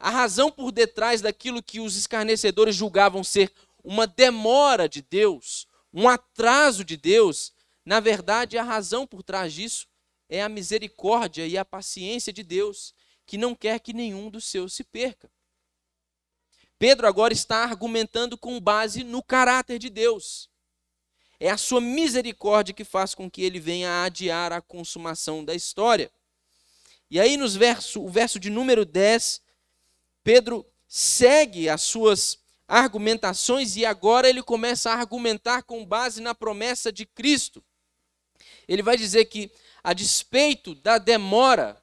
A 0.00 0.08
razão 0.08 0.50
por 0.50 0.72
detrás 0.72 1.20
daquilo 1.20 1.62
que 1.62 1.78
os 1.78 1.94
escarnecedores 1.94 2.74
julgavam 2.74 3.22
ser 3.22 3.52
uma 3.84 4.06
demora 4.06 4.88
de 4.88 5.02
Deus, 5.02 5.68
um 5.92 6.08
atraso 6.08 6.82
de 6.82 6.96
Deus, 6.96 7.52
na 7.84 8.00
verdade, 8.00 8.56
a 8.56 8.62
razão 8.62 9.06
por 9.06 9.22
trás 9.22 9.52
disso 9.52 9.86
é 10.26 10.42
a 10.42 10.48
misericórdia 10.48 11.46
e 11.46 11.58
a 11.58 11.66
paciência 11.66 12.32
de 12.32 12.42
Deus, 12.42 12.94
que 13.26 13.36
não 13.36 13.54
quer 13.54 13.78
que 13.78 13.92
nenhum 13.92 14.30
dos 14.30 14.46
seus 14.46 14.72
se 14.72 14.84
perca. 14.84 15.30
Pedro 16.78 17.06
agora 17.06 17.34
está 17.34 17.62
argumentando 17.62 18.38
com 18.38 18.58
base 18.58 19.04
no 19.04 19.22
caráter 19.22 19.78
de 19.78 19.90
Deus. 19.90 20.48
É 21.38 21.50
a 21.50 21.58
sua 21.58 21.80
misericórdia 21.80 22.72
que 22.72 22.84
faz 22.84 23.14
com 23.14 23.30
que 23.30 23.42
ele 23.42 23.60
venha 23.60 23.90
a 23.90 24.04
adiar 24.04 24.50
a 24.50 24.62
consumação 24.62 25.44
da 25.44 25.54
história. 25.54 26.10
E 27.10 27.20
aí, 27.20 27.36
nos 27.36 27.54
verso, 27.54 28.02
o 28.02 28.08
verso 28.08 28.40
de 28.40 28.48
número 28.48 28.86
10, 28.86 29.42
Pedro 30.22 30.66
segue 30.86 31.68
as 31.68 31.82
suas 31.82 32.38
argumentações 32.66 33.76
e 33.76 33.84
agora 33.84 34.28
ele 34.28 34.42
começa 34.42 34.90
a 34.90 34.94
argumentar 34.94 35.62
com 35.62 35.84
base 35.84 36.20
na 36.20 36.34
promessa 36.34 36.92
de 36.92 37.04
Cristo. 37.04 37.64
Ele 38.68 38.82
vai 38.82 38.96
dizer 38.96 39.24
que, 39.24 39.50
a 39.82 39.92
despeito 39.92 40.74
da 40.76 40.98
demora, 40.98 41.82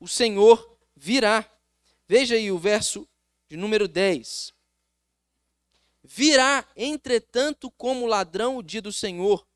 o 0.00 0.08
Senhor 0.08 0.76
virá. 0.96 1.48
Veja 2.08 2.34
aí 2.34 2.50
o 2.50 2.58
verso 2.58 3.08
de 3.48 3.56
número 3.56 3.86
10. 3.86 4.52
Virá, 6.02 6.66
entretanto, 6.76 7.70
como 7.70 8.06
ladrão 8.06 8.56
o 8.56 8.62
dia 8.62 8.82
do 8.82 8.92
Senhor, 8.92 9.46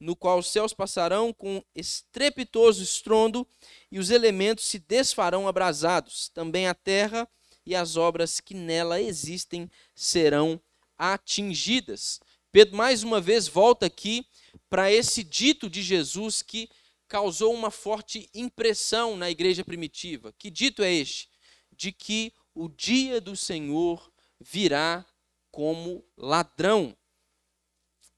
no 0.00 0.16
qual 0.16 0.38
os 0.38 0.50
céus 0.50 0.72
passarão 0.72 1.32
com 1.32 1.62
estrepitoso 1.74 2.82
estrondo 2.82 3.46
e 3.90 3.98
os 3.98 4.10
elementos 4.10 4.64
se 4.64 4.78
desfarão 4.78 5.46
abrasados. 5.46 6.28
Também 6.30 6.66
a 6.66 6.74
terra 6.74 7.28
e 7.64 7.74
as 7.74 7.96
obras 7.96 8.40
que 8.40 8.54
nela 8.54 9.00
existem 9.00 9.70
serão 9.94 10.60
atingidas. 10.98 12.20
Pedro 12.50 12.76
mais 12.76 13.02
uma 13.02 13.20
vez 13.20 13.48
volta 13.48 13.86
aqui 13.86 14.26
para 14.68 14.92
esse 14.92 15.24
dito 15.24 15.70
de 15.70 15.82
Jesus 15.82 16.42
que 16.42 16.68
causou 17.08 17.54
uma 17.54 17.70
forte 17.70 18.28
impressão 18.34 19.16
na 19.16 19.30
igreja 19.30 19.64
primitiva. 19.64 20.34
Que 20.38 20.50
dito 20.50 20.82
é 20.82 20.92
este? 20.92 21.30
De 21.70 21.92
que 21.92 22.32
o 22.54 22.68
dia 22.68 23.20
do 23.20 23.36
Senhor 23.36 24.12
virá 24.40 25.04
como 25.50 26.04
ladrão. 26.16 26.96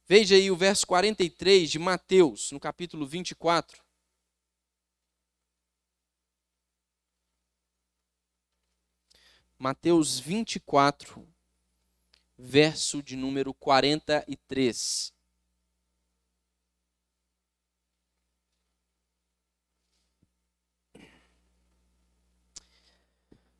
Veja 0.07 0.35
aí 0.35 0.50
o 0.50 0.57
verso 0.57 0.87
43 0.87 1.70
de 1.70 1.78
Mateus, 1.78 2.50
no 2.52 2.61
capítulo 2.61 3.07
24. 3.07 3.84
Mateus 9.59 10.19
24, 10.19 11.27
verso 12.37 13.03
de 13.03 13.17
número 13.17 13.55
43. 13.55 15.12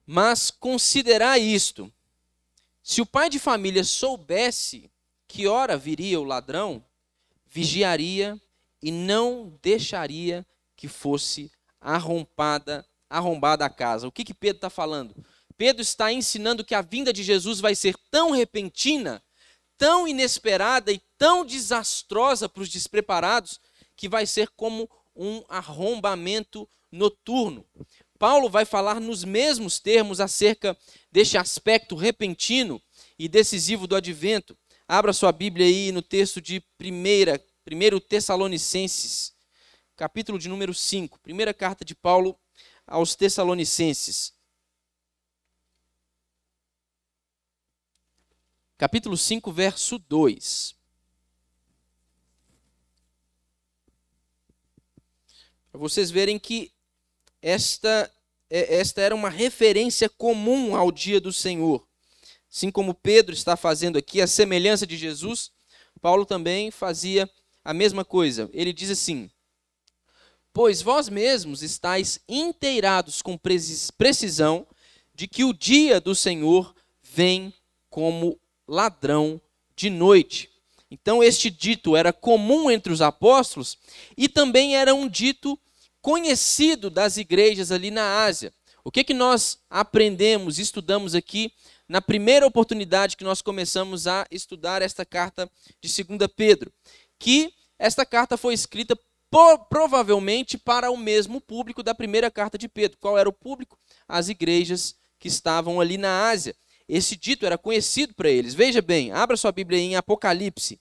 Mas 0.07 0.51
considerai 0.51 1.41
isto: 1.41 1.93
se 2.83 3.01
o 3.01 3.07
pai 3.07 3.31
de 3.31 3.39
família 3.39 3.85
soubesse 3.85 4.91
que 5.27 5.47
hora 5.47 5.77
viria 5.77 6.21
o 6.21 6.25
ladrão, 6.25 6.85
vigiaria 7.47 8.41
e 8.83 8.91
não 8.91 9.59
deixaria 9.63 10.47
que 10.77 10.89
fosse 10.89 11.51
arrombada, 11.81 12.87
arrombada 13.09 13.65
a 13.65 13.71
casa. 13.71 14.07
O 14.07 14.13
que, 14.13 14.25
que 14.25 14.35
Pedro 14.35 14.59
está 14.59 14.69
falando? 14.69 15.15
Pedro 15.57 15.83
está 15.83 16.13
ensinando 16.13 16.65
que 16.65 16.75
a 16.75 16.83
vinda 16.83 17.13
de 17.13 17.23
Jesus 17.23 17.61
vai 17.61 17.75
ser 17.75 17.97
tão 18.11 18.31
repentina, 18.31 19.23
tão 19.79 20.07
inesperada 20.07 20.93
e 20.93 21.01
tão 21.17 21.45
desastrosa 21.45 22.49
para 22.49 22.63
os 22.63 22.69
despreparados, 22.69 23.61
que 23.97 24.09
vai 24.09 24.27
ser 24.27 24.49
como 24.57 24.91
um 25.15 25.45
arrombamento 25.49 26.69
noturno. 26.91 27.65
Paulo 28.19 28.49
vai 28.49 28.65
falar 28.65 29.01
nos 29.01 29.25
mesmos 29.25 29.79
termos 29.79 30.21
acerca 30.21 30.77
deste 31.11 31.37
aspecto 31.37 31.95
repentino 31.95 32.81
e 33.19 33.29
decisivo 33.29 33.87
do 33.87 33.97
advento. 33.97 34.57
Abra 34.89 35.13
sua 35.13 35.33
Bíblia 35.33 35.67
aí 35.67 35.93
no 35.93 36.03
texto 36.03 36.41
de 36.41 36.63
1 36.81 38.01
Tessalonicenses, 38.01 39.33
capítulo 39.97 40.39
de 40.39 40.49
número 40.49 40.75
5, 40.75 41.21
primeira 41.21 41.55
carta 41.55 41.85
de 41.85 41.95
Paulo 41.95 42.39
aos 42.87 43.15
Tessalonicenses. 43.15 44.34
Capítulo 48.85 49.17
5, 49.17 49.51
verso 49.51 49.99
2. 49.99 50.75
Para 55.73 55.81
vocês 55.81 56.11
verem 56.11 56.39
que 56.39 56.71
esta, 57.41 58.13
é, 58.51 58.77
esta 58.77 59.01
era 59.01 59.15
uma 59.15 59.31
referência 59.31 60.07
comum 60.11 60.77
ao 60.77 60.93
dia 60.93 61.19
do 61.19 61.33
Senhor. 61.33 61.89
Assim 62.53 62.71
como 62.71 62.93
Pedro 62.93 63.35
está 63.35 63.57
fazendo 63.57 63.97
aqui, 63.97 64.21
a 64.21 64.27
semelhança 64.27 64.87
de 64.87 64.99
Jesus, 64.99 65.51
Paulo 66.03 66.27
também 66.27 66.71
fazia 66.71 67.27
a 67.65 67.73
mesma 67.73 68.05
coisa. 68.05 68.51
Ele 68.53 68.71
diz 68.71 68.91
assim: 68.91 69.31
Pois 70.53 70.83
vós 70.83 71.09
mesmos 71.09 71.63
estáis 71.63 72.21
inteirados 72.29 73.23
com 73.23 73.41
precisão 73.97 74.67
de 75.15 75.27
que 75.27 75.43
o 75.43 75.55
dia 75.55 76.03
do 76.03 76.15
Senhor 76.15 76.75
vem 77.03 77.51
como 77.89 78.39
ladrão 78.67 79.41
de 79.77 79.91
noite. 79.91 80.51
Então, 80.91 81.23
este 81.23 81.51
dito 81.51 81.97
era 81.97 82.13
comum 82.13 82.71
entre 82.71 82.93
os 82.93 83.03
apóstolos 83.03 83.77
e 84.17 84.29
também 84.29 84.77
era 84.77 84.95
um 84.95 85.09
dito 85.09 85.59
conhecido 86.01 86.91
das 86.91 87.17
igrejas 87.17 87.73
ali 87.73 87.91
na 87.91 88.25
Ásia. 88.25 88.53
O 88.85 88.91
que, 88.91 89.03
que 89.03 89.15
nós 89.15 89.59
aprendemos, 89.71 90.59
estudamos 90.59 91.15
aqui 91.15 91.53
na 91.89 92.01
primeira 92.01 92.47
oportunidade 92.47 93.17
que 93.17 93.25
nós 93.25 93.43
começamos 93.43 94.07
a 94.07 94.27
estudar 94.31 94.83
esta 94.83 95.05
carta 95.05 95.51
de 95.81 96.05
2 96.05 96.31
Pedro, 96.37 96.73
que 97.19 97.53
esta 97.79 98.05
carta 98.05 98.37
foi 98.37 98.55
escrita 98.55 98.99
provavelmente 99.69 100.57
para 100.57 100.91
o 100.91 100.97
mesmo 100.97 101.41
público 101.41 101.83
da 101.83 101.95
primeira 101.95 102.31
carta 102.31 102.57
de 102.57 102.69
Pedro. 102.69 102.99
Qual 103.01 103.19
era 103.19 103.29
o 103.29 103.33
público? 103.33 103.79
As 104.07 104.29
igrejas 104.29 104.95
que 105.19 105.27
estavam 105.27 105.81
ali 105.81 105.99
na 105.99 106.29
Ásia. 106.29 106.55
Esse 106.89 107.17
dito 107.17 107.47
era 107.47 107.57
conhecido 107.57 108.15
para 108.15 108.29
eles. 108.29 108.55
Veja 108.55 108.83
bem, 108.83 109.11
abra 109.13 109.37
sua 109.37 109.53
Bíblia 109.53 109.79
em 109.79 109.97
Apocalipse. 109.97 110.81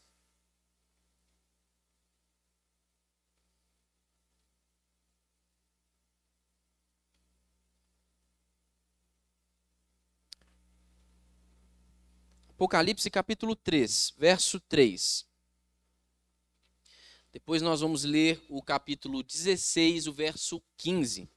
Apocalipse 12.49 13.09
capítulo 13.09 13.55
3, 13.55 14.13
verso 14.17 14.59
3. 14.59 15.27
Depois 17.33 17.61
nós 17.61 17.81
vamos 17.81 18.03
ler 18.03 18.41
o 18.47 18.61
capítulo 18.61 19.23
16, 19.23 20.07
o 20.07 20.13
verso 20.13 20.63
15. 20.77 21.27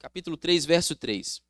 Capítulo 0.00 0.38
3, 0.38 0.64
verso 0.64 0.96
3. 0.96 1.42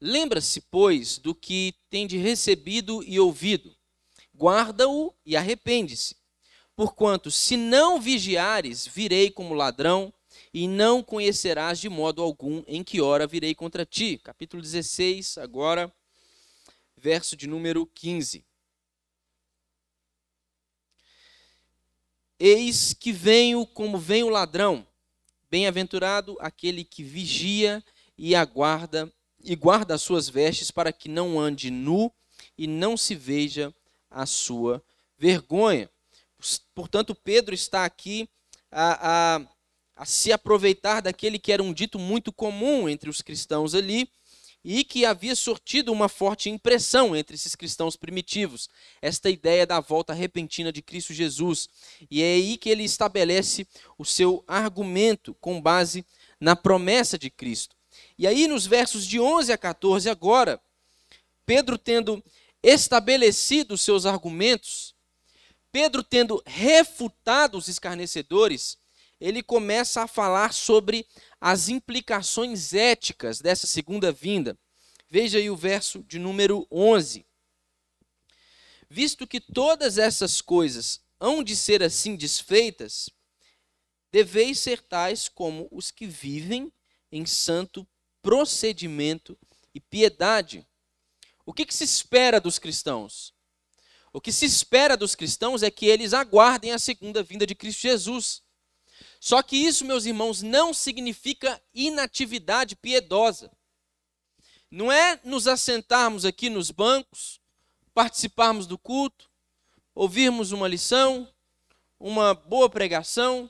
Lembra-se, 0.00 0.62
pois, 0.62 1.18
do 1.18 1.34
que 1.34 1.74
tem 1.90 2.06
de 2.06 2.16
recebido 2.16 3.04
e 3.04 3.20
ouvido. 3.20 3.76
Guarda-o 4.34 5.14
e 5.26 5.36
arrepende-se. 5.36 6.16
Porquanto, 6.74 7.30
se 7.30 7.54
não 7.54 8.00
vigiares, 8.00 8.86
virei 8.86 9.30
como 9.30 9.52
ladrão 9.52 10.10
e 10.54 10.66
não 10.66 11.02
conhecerás 11.02 11.78
de 11.78 11.90
modo 11.90 12.22
algum 12.22 12.64
em 12.66 12.82
que 12.82 13.02
hora 13.02 13.26
virei 13.26 13.54
contra 13.54 13.84
ti. 13.84 14.16
Capítulo 14.16 14.62
16, 14.62 15.36
agora, 15.36 15.94
verso 16.96 17.36
de 17.36 17.46
número 17.46 17.84
15. 17.84 18.42
Eis 22.40 22.94
que 22.94 23.12
venho 23.12 23.66
como 23.66 23.98
vem 23.98 24.22
o 24.22 24.30
ladrão. 24.30 24.86
Bem-aventurado 25.52 26.34
aquele 26.40 26.82
que 26.82 27.04
vigia 27.04 27.84
e 28.16 28.34
aguarda 28.34 29.12
e 29.44 29.54
guarda 29.54 29.94
as 29.94 30.00
suas 30.00 30.26
vestes 30.26 30.70
para 30.70 30.90
que 30.90 31.10
não 31.10 31.38
ande 31.38 31.70
nu 31.70 32.10
e 32.56 32.66
não 32.66 32.96
se 32.96 33.14
veja 33.14 33.70
a 34.10 34.24
sua 34.24 34.82
vergonha. 35.18 35.90
Portanto, 36.74 37.14
Pedro 37.14 37.54
está 37.54 37.84
aqui 37.84 38.26
a, 38.70 39.34
a 39.36 39.46
a 39.94 40.04
se 40.06 40.32
aproveitar 40.32 41.00
daquele 41.00 41.38
que 41.38 41.52
era 41.52 41.62
um 41.62 41.72
dito 41.72 41.98
muito 41.98 42.32
comum 42.32 42.88
entre 42.88 43.10
os 43.10 43.20
cristãos 43.20 43.74
ali 43.74 44.10
e 44.64 44.84
que 44.84 45.04
havia 45.04 45.34
sortido 45.34 45.92
uma 45.92 46.08
forte 46.08 46.48
impressão 46.48 47.16
entre 47.16 47.34
esses 47.34 47.54
cristãos 47.54 47.96
primitivos, 47.96 48.68
esta 49.00 49.28
ideia 49.28 49.66
da 49.66 49.80
volta 49.80 50.12
repentina 50.12 50.72
de 50.72 50.80
Cristo 50.80 51.12
Jesus. 51.12 51.68
E 52.10 52.22
é 52.22 52.34
aí 52.34 52.56
que 52.56 52.70
ele 52.70 52.84
estabelece 52.84 53.66
o 53.98 54.04
seu 54.04 54.44
argumento 54.46 55.34
com 55.40 55.60
base 55.60 56.04
na 56.40 56.54
promessa 56.54 57.18
de 57.18 57.28
Cristo. 57.28 57.74
E 58.16 58.26
aí, 58.26 58.46
nos 58.46 58.66
versos 58.66 59.06
de 59.06 59.18
11 59.18 59.52
a 59.52 59.58
14, 59.58 60.08
agora, 60.08 60.60
Pedro 61.44 61.76
tendo 61.76 62.22
estabelecido 62.62 63.74
os 63.74 63.80
seus 63.80 64.06
argumentos, 64.06 64.94
Pedro 65.72 66.02
tendo 66.02 66.42
refutado 66.46 67.58
os 67.58 67.66
escarnecedores, 67.66 68.78
ele 69.20 69.42
começa 69.42 70.02
a 70.02 70.08
falar 70.08 70.52
sobre 70.52 71.06
as 71.44 71.68
implicações 71.68 72.72
éticas 72.72 73.40
dessa 73.40 73.66
segunda 73.66 74.12
vinda. 74.12 74.56
Veja 75.10 75.38
aí 75.38 75.50
o 75.50 75.56
verso 75.56 76.04
de 76.04 76.16
número 76.16 76.68
11. 76.70 77.26
Visto 78.88 79.26
que 79.26 79.40
todas 79.40 79.98
essas 79.98 80.40
coisas 80.40 81.00
hão 81.18 81.42
de 81.42 81.56
ser 81.56 81.82
assim 81.82 82.14
desfeitas, 82.14 83.10
deveis 84.12 84.60
ser 84.60 84.82
tais 84.82 85.28
como 85.28 85.66
os 85.72 85.90
que 85.90 86.06
vivem 86.06 86.72
em 87.10 87.26
santo 87.26 87.84
procedimento 88.22 89.36
e 89.74 89.80
piedade. 89.80 90.64
O 91.44 91.52
que, 91.52 91.66
que, 91.66 91.74
se 91.74 91.82
espera 91.82 92.40
dos 92.40 92.60
cristãos? 92.60 93.34
O 94.12 94.20
que 94.20 94.30
se 94.30 94.46
espera 94.46 94.96
dos 94.96 95.16
cristãos 95.16 95.64
é 95.64 95.72
que 95.72 95.86
eles 95.86 96.14
aguardem 96.14 96.70
a 96.70 96.78
segunda 96.78 97.20
vinda 97.20 97.44
de 97.44 97.56
Cristo 97.56 97.80
Jesus. 97.80 98.44
Só 99.24 99.40
que 99.40 99.56
isso, 99.56 99.84
meus 99.84 100.04
irmãos, 100.04 100.42
não 100.42 100.74
significa 100.74 101.62
inatividade 101.72 102.74
piedosa. 102.74 103.52
Não 104.68 104.90
é 104.90 105.20
nos 105.22 105.46
assentarmos 105.46 106.24
aqui 106.24 106.50
nos 106.50 106.72
bancos, 106.72 107.40
participarmos 107.94 108.66
do 108.66 108.76
culto, 108.76 109.30
ouvirmos 109.94 110.50
uma 110.50 110.66
lição, 110.66 111.32
uma 112.00 112.34
boa 112.34 112.68
pregação, 112.68 113.48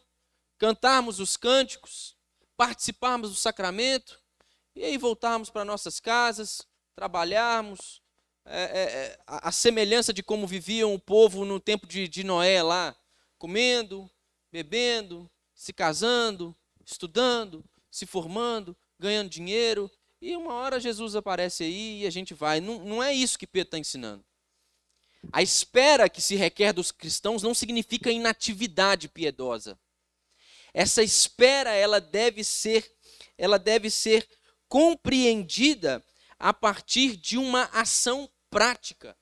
cantarmos 0.59 1.19
os 1.19 1.39
cânticos, 1.39 2.15
participarmos 2.55 3.31
do 3.31 3.37
sacramento 3.37 4.21
e 4.77 4.85
aí 4.85 4.99
voltarmos 4.99 5.49
para 5.49 5.65
nossas 5.65 5.99
casas, 5.99 6.69
trabalharmos, 6.95 8.03
é, 8.45 8.63
é, 8.63 8.83
é 8.83 9.21
a, 9.27 9.49
a, 9.49 9.53
semelhança 9.53 10.13
de 10.13 10.23
como 10.23 10.47
viviam 10.47 10.93
o 10.93 11.01
povo 11.01 11.47
no 11.47 11.59
tempo 11.59 11.87
de, 11.87 12.07
de 12.09 12.23
Noé 12.25 12.63
lá, 12.63 12.95
comendo, 13.39 14.11
bebendo, 14.53 15.31
se 15.63 15.73
casando, 15.73 16.57
estudando, 16.85 17.65
se 17.89 18.05
formando, 18.05 18.77
ganhando 18.99 19.31
dinheiro, 19.31 19.89
e 20.21 20.35
uma 20.35 20.55
hora 20.55 20.81
Jesus 20.81 21.15
aparece 21.15 21.63
aí 21.63 22.03
e 22.03 22.07
a 22.07 22.11
gente 22.11 22.35
vai. 22.35 22.61
Não, 22.61 22.85
não 22.85 23.01
é 23.01 23.15
isso 23.15 23.39
que 23.39 23.47
Pedro 23.47 23.69
está 23.69 23.79
ensinando. 23.79 24.25
A 25.33 25.41
espera 25.41 26.09
que 26.09 26.21
se 26.21 26.35
requer 26.35 26.73
dos 26.73 26.91
cristãos 26.91 27.45
não 27.45 27.55
significa 27.55 28.11
inatividade 28.11 29.09
piedosa. 29.09 29.79
Essa 30.75 31.01
espera 31.01 31.71
ela 31.71 32.01
deve 32.01 32.43
ser, 32.43 32.93
ela 33.39 33.57
deve 33.57 33.89
ser 33.89 34.29
compreendida 34.69 36.05
a 36.41 36.53
partir 36.53 37.17
de 37.17 37.39
uma 37.39 37.67
ação 37.67 38.29
prática. 38.51 39.17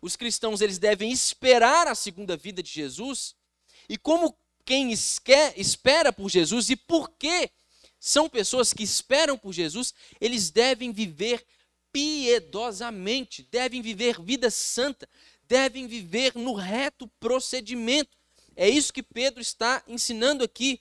Os 0.00 0.14
cristãos 0.14 0.60
eles 0.60 0.78
devem 0.78 1.10
esperar 1.10 1.88
a 1.88 1.96
segunda 1.96 2.36
vida 2.36 2.62
de 2.62 2.70
Jesus 2.70 3.34
e 3.88 3.98
como 3.98 4.38
quem 4.70 4.92
espera 4.92 6.12
por 6.12 6.30
Jesus 6.30 6.70
e 6.70 6.76
por 6.76 7.10
que 7.18 7.50
são 7.98 8.28
pessoas 8.28 8.72
que 8.72 8.84
esperam 8.84 9.36
por 9.36 9.52
Jesus, 9.52 9.92
eles 10.20 10.48
devem 10.48 10.92
viver 10.92 11.44
piedosamente, 11.92 13.48
devem 13.50 13.82
viver 13.82 14.22
vida 14.22 14.48
santa, 14.48 15.08
devem 15.42 15.88
viver 15.88 16.36
no 16.36 16.54
reto 16.54 17.08
procedimento. 17.18 18.16
É 18.54 18.68
isso 18.68 18.92
que 18.92 19.02
Pedro 19.02 19.40
está 19.40 19.82
ensinando 19.88 20.44
aqui. 20.44 20.80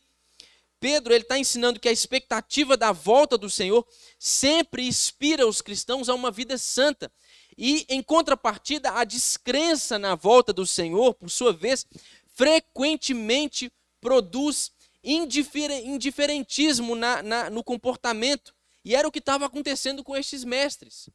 Pedro 0.79 1.11
ele 1.11 1.23
está 1.23 1.39
ensinando 1.39 1.79
que 1.79 1.89
a 1.89 1.91
expectativa 1.91 2.77
da 2.77 2.91
volta 2.91 3.39
do 3.39 3.49
Senhor 3.49 3.83
sempre 4.19 4.87
inspira 4.87 5.47
os 5.47 5.63
cristãos 5.63 6.09
a 6.09 6.13
uma 6.13 6.29
vida 6.29 6.59
santa. 6.59 7.11
E, 7.57 7.87
em 7.89 8.03
contrapartida, 8.03 8.91
a 8.91 9.03
descrença 9.03 9.97
na 9.97 10.13
volta 10.13 10.53
do 10.53 10.65
Senhor, 10.67 11.15
por 11.15 11.31
sua 11.31 11.51
vez, 11.51 11.87
frequentemente 12.35 13.69
produz 13.99 14.71
indiferentismo 15.03 16.95
na, 16.95 17.23
na, 17.23 17.49
no 17.49 17.63
comportamento. 17.63 18.53
E 18.83 18.95
era 18.95 19.07
o 19.07 19.11
que 19.11 19.19
estava 19.19 19.45
acontecendo 19.45 20.03
com 20.03 20.15
estes 20.15 20.43
mestres. 20.43 21.09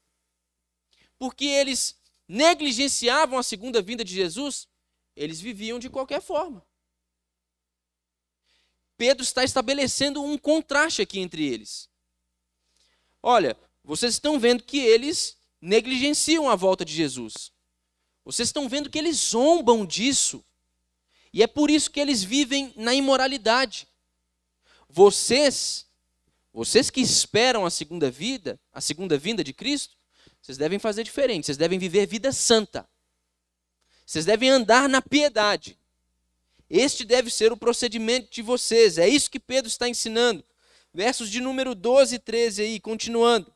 Porque 1.18 1.44
eles 1.44 1.96
negligenciavam 2.28 3.38
a 3.38 3.42
segunda 3.42 3.82
vinda 3.82 4.04
de 4.04 4.14
Jesus, 4.14 4.66
eles 5.14 5.40
viviam 5.40 5.78
de 5.78 5.90
qualquer 5.90 6.20
forma. 6.20 6.64
Pedro 8.96 9.22
está 9.22 9.44
estabelecendo 9.44 10.22
um 10.22 10.38
contraste 10.38 11.02
aqui 11.02 11.18
entre 11.18 11.46
eles. 11.46 11.88
Olha, 13.22 13.56
vocês 13.82 14.14
estão 14.14 14.38
vendo 14.38 14.62
que 14.62 14.78
eles 14.78 15.36
negligenciam 15.60 16.48
a 16.48 16.54
volta 16.54 16.84
de 16.84 16.92
Jesus. 16.92 17.52
Vocês 18.24 18.48
estão 18.48 18.68
vendo 18.68 18.88
que 18.88 18.98
eles 18.98 19.16
zombam 19.16 19.84
disso. 19.84 20.44
E 21.34 21.42
é 21.42 21.48
por 21.48 21.68
isso 21.68 21.90
que 21.90 21.98
eles 21.98 22.22
vivem 22.22 22.72
na 22.76 22.94
imoralidade. 22.94 23.88
Vocês, 24.88 25.84
vocês 26.52 26.90
que 26.90 27.00
esperam 27.00 27.66
a 27.66 27.70
segunda 27.70 28.08
vida, 28.08 28.58
a 28.72 28.80
segunda 28.80 29.18
vinda 29.18 29.42
de 29.42 29.52
Cristo, 29.52 29.96
vocês 30.40 30.56
devem 30.56 30.78
fazer 30.78 31.02
diferente, 31.02 31.46
vocês 31.46 31.58
devem 31.58 31.76
viver 31.76 32.06
vida 32.06 32.30
santa. 32.30 32.88
Vocês 34.06 34.24
devem 34.24 34.48
andar 34.48 34.88
na 34.88 35.02
piedade. 35.02 35.76
Este 36.70 37.04
deve 37.04 37.28
ser 37.30 37.52
o 37.52 37.56
procedimento 37.56 38.30
de 38.30 38.40
vocês. 38.40 38.96
É 38.96 39.08
isso 39.08 39.28
que 39.28 39.40
Pedro 39.40 39.66
está 39.66 39.88
ensinando. 39.88 40.44
Versos 40.92 41.28
de 41.28 41.40
número 41.40 41.74
12 41.74 42.14
e 42.14 42.18
13 42.20 42.62
aí, 42.62 42.78
continuando. 42.78 43.52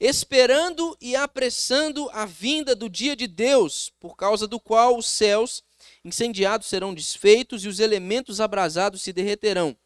Esperando 0.00 0.96
e 0.98 1.14
apressando 1.14 2.08
a 2.10 2.24
vinda 2.24 2.74
do 2.74 2.88
dia 2.88 3.14
de 3.14 3.26
Deus, 3.26 3.92
por 4.00 4.16
causa 4.16 4.48
do 4.48 4.58
qual 4.58 4.96
os 4.96 5.06
céus 5.06 5.62
incendiados 6.02 6.68
serão 6.68 6.94
desfeitos 6.94 7.64
e 7.64 7.68
os 7.68 7.78
elementos 7.78 8.40
abrasados 8.40 9.02
se 9.02 9.12
derreterão. 9.12 9.76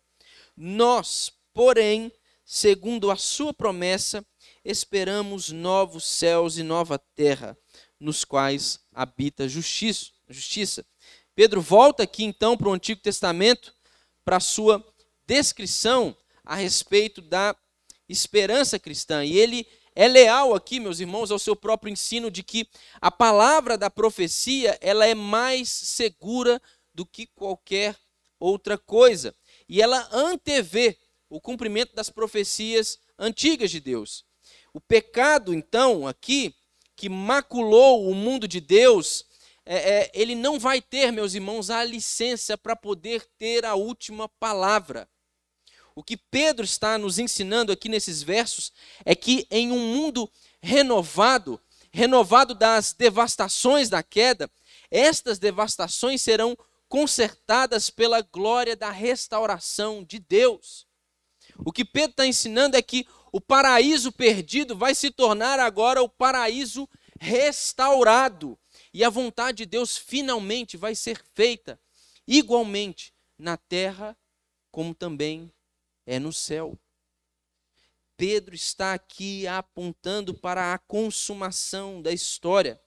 Nós, 0.56 1.32
porém, 1.52 2.12
segundo 2.44 3.10
a 3.10 3.16
sua 3.16 3.52
promessa, 3.52 4.24
esperamos 4.64 5.50
novos 5.50 6.04
céus 6.04 6.58
e 6.58 6.62
nova 6.62 6.96
terra, 7.16 7.58
nos 7.98 8.24
quais 8.24 8.78
habita 8.92 9.48
justiça. 9.48 10.12
justiça. 10.28 10.86
Pedro 11.34 11.60
volta 11.60 12.04
aqui 12.04 12.22
então 12.22 12.56
para 12.56 12.68
o 12.68 12.72
Antigo 12.72 13.00
Testamento, 13.00 13.74
para 14.24 14.36
a 14.36 14.40
sua 14.40 14.84
descrição 15.26 16.16
a 16.44 16.54
respeito 16.54 17.20
da 17.20 17.56
esperança 18.08 18.78
cristã. 18.78 19.24
E 19.24 19.36
ele 19.36 19.66
é 19.95 20.09
leal 20.09 20.55
aqui, 20.55 20.80
meus 20.80 20.99
irmãos, 20.99 21.30
ao 21.30 21.38
seu 21.38 21.55
próprio 21.55 21.92
ensino 21.92 22.30
de 22.30 22.42
que 22.42 22.68
a 23.01 23.11
palavra 23.11 23.78
da 23.78 23.88
profecia, 23.88 24.76
ela 24.80 25.07
é 25.07 25.14
mais 25.14 25.68
segura 25.68 26.61
do 26.92 27.07
que 27.07 27.26
qualquer 27.26 27.97
outra 28.38 28.76
coisa. 28.76 29.34
E 29.68 29.80
ela 29.80 30.09
antevê 30.12 30.99
o 31.30 31.40
cumprimento 31.40 31.95
das 31.95 32.11
profecias 32.11 32.99
antigas 33.18 33.70
de 33.70 33.80
Deus. 33.80 34.24
O 34.72 34.80
pecado, 34.80 35.55
então, 35.55 36.07
aqui, 36.07 36.55
que 36.97 37.09
maculou 37.09 38.09
o 38.09 38.14
mundo 38.14 38.49
de 38.49 38.61
Deus, 38.61 39.24
é, 39.64 39.76
é, 39.76 40.11
ele 40.12 40.34
não 40.34 40.59
vai 40.59 40.82
ter, 40.82 41.12
meus 41.12 41.34
irmãos, 41.34 41.70
a 41.70 41.84
licença 41.84 42.59
para 42.59 42.76
poder 42.76 43.24
ter 43.38 43.64
a 43.64 43.74
última 43.74 44.28
palavra. 44.28 45.09
O 45.97 46.03
que 46.03 46.16
Pedro 46.16 46.64
está 46.64 46.99
nos 46.99 47.20
ensinando 47.20 47.70
aqui 47.70 47.88
nesses 47.88 48.22
versos 48.22 48.72
é 49.05 49.14
que 49.14 49.47
em 49.49 49.70
um 49.70 49.78
mundo 49.78 50.30
renovado, 50.61 51.61
renovado 51.92 52.53
das 52.53 52.92
devastações 52.92 53.88
da 53.88 54.03
queda, 54.03 54.51
estas 54.90 55.38
devastações 55.38 56.20
serão 56.20 56.57
consertadas 56.88 57.90
pela 57.90 58.22
glória 58.22 58.74
da 58.74 58.90
restauração 58.90 60.03
de 60.03 60.18
Deus. 60.18 60.86
O 61.59 61.70
que 61.70 61.84
Pedro 61.84 62.11
está 62.11 62.26
ensinando 62.26 62.76
é 62.76 62.82
que 62.82 63.07
o 63.32 63.40
paraíso 63.40 64.11
perdido 64.11 64.76
vai 64.76 64.95
se 64.95 65.11
tornar 65.11 65.61
agora 65.61 66.03
o 66.03 66.09
paraíso 66.09 66.88
restaurado. 67.20 68.59
E 68.92 69.05
a 69.05 69.11
vontade 69.11 69.59
de 69.59 69.66
Deus 69.66 69.97
finalmente 69.97 70.76
vai 70.76 70.95
ser 70.95 71.22
feita 71.34 71.80
igualmente 72.26 73.12
na 73.38 73.57
terra 73.57 74.16
como 74.74 74.92
também 74.92 75.53
é 76.07 76.18
no 76.18 76.32
céu. 76.32 76.78
Pedro 78.16 78.55
está 78.55 78.94
aqui 78.94 79.46
apontando 79.46 80.34
para 80.34 80.72
a 80.72 80.78
consumação 80.78 82.00
da 82.00 82.12
história, 82.12 82.80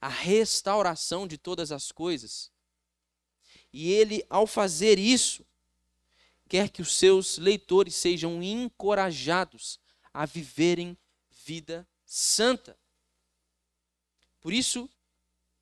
a 0.00 0.08
restauração 0.08 1.26
de 1.26 1.38
todas 1.38 1.72
as 1.72 1.90
coisas. 1.90 2.52
E 3.72 3.90
ele, 3.90 4.24
ao 4.28 4.46
fazer 4.46 4.98
isso, 4.98 5.46
quer 6.48 6.68
que 6.68 6.82
os 6.82 6.94
seus 6.94 7.38
leitores 7.38 7.94
sejam 7.94 8.42
encorajados 8.42 9.80
a 10.12 10.26
viverem 10.26 10.98
vida 11.30 11.88
santa. 12.04 12.78
Por 14.38 14.52
isso, 14.52 14.90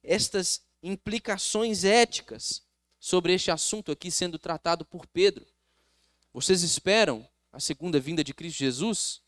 estas 0.03 0.67
implicações 0.83 1.85
éticas 1.85 2.67
sobre 2.99 3.35
este 3.35 3.51
assunto 3.51 3.93
aqui 3.93 4.11
sendo 4.11 4.39
tratado 4.39 4.85
por 4.85 5.07
Pedro 5.07 5.47
vocês 6.33 6.63
esperam 6.63 7.29
a 7.53 7.59
segunda 7.59 7.99
vinda 7.99 8.23
de 8.23 8.33
Cristo 8.33 8.59
Jesus? 8.59 9.23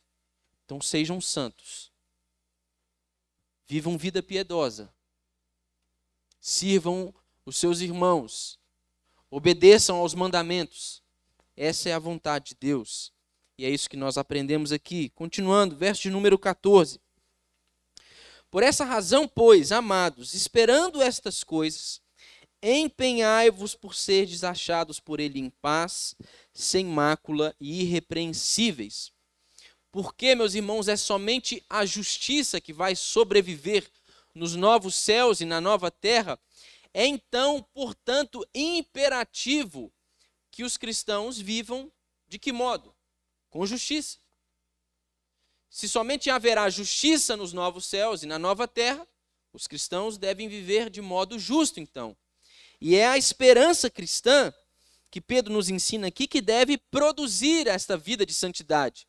Então 0.65 0.81
sejam 0.81 1.21
santos. 1.21 1.93
Vivam 3.67 3.99
vida 3.99 4.23
piedosa. 4.23 4.93
Sirvam 6.41 7.15
os 7.45 7.57
seus 7.57 7.81
irmãos. 7.81 8.59
Obedeçam 9.31 9.97
aos 9.97 10.15
mandamentos. 10.15 11.03
Essa 11.57 11.89
é 11.89 11.93
a 11.93 11.99
vontade 11.99 12.51
de 12.51 12.57
Deus. 12.61 13.13
E 13.57 13.65
é 13.65 13.71
isso 13.71 13.89
que 13.89 13.97
nós 13.97 14.19
aprendemos 14.19 14.73
aqui. 14.73 15.09
Continuando, 15.11 15.77
verso 15.77 16.03
de 16.03 16.11
número 16.11 16.39
14. 16.39 17.01
Por 18.51 18.63
essa 18.63 18.85
razão, 18.85 19.27
pois, 19.27 19.73
amados, 19.73 20.35
esperando 20.35 21.01
estas 21.01 21.43
coisas, 21.43 22.02
empenhai-vos 22.63 23.75
por 23.75 23.95
seres 23.95 24.45
achados 24.45 25.01
por 25.01 25.19
ele 25.19 25.41
em 25.41 25.51
paz, 25.51 26.15
sem 26.55 26.85
mácula 26.85 27.55
e 27.61 27.83
irrepreensíveis. 27.83 29.13
Porque, 29.91 30.35
meus 30.35 30.55
irmãos, 30.55 30.89
é 30.89 30.97
somente 30.97 31.65
a 31.69 31.85
justiça 31.85 32.61
que 32.61 32.73
vai 32.73 32.95
sobreviver 32.95 33.91
nos 34.35 34.55
novos 34.55 34.95
céus 34.95 35.41
e 35.41 35.45
na 35.45 35.61
nova 35.61 35.91
terra. 35.91 36.39
É 36.95 37.05
então, 37.05 37.63
portanto, 37.75 38.47
imperativo 38.55 39.93
que 40.51 40.65
os 40.65 40.77
cristãos 40.77 41.39
vivam 41.39 41.91
de 42.29 42.39
que 42.39 42.53
modo? 42.53 42.95
Com 43.51 43.67
justiça. 43.67 44.19
Se 45.69 45.89
somente 45.89 46.31
haverá 46.31 46.69
justiça 46.71 47.37
nos 47.37 47.53
novos 47.53 47.87
céus 47.87 48.23
e 48.23 48.27
na 48.27 48.39
nova 48.39 48.69
terra, 48.69 49.07
os 49.53 49.67
cristãos 49.67 50.17
devem 50.17 50.49
viver 50.49 50.89
de 50.89 51.01
modo 51.01 51.39
justo, 51.39 51.81
então. 51.81 52.17
E 52.85 52.97
é 52.97 53.07
a 53.07 53.17
esperança 53.17 53.89
cristã 53.89 54.53
que 55.09 55.21
Pedro 55.21 55.53
nos 55.53 55.71
ensina 55.71 56.09
aqui 56.09 56.27
que 56.27 56.41
deve 56.41 56.77
produzir 56.77 57.69
esta 57.69 57.97
vida 57.97 58.27
de 58.27 58.35
santidade. 58.35 59.07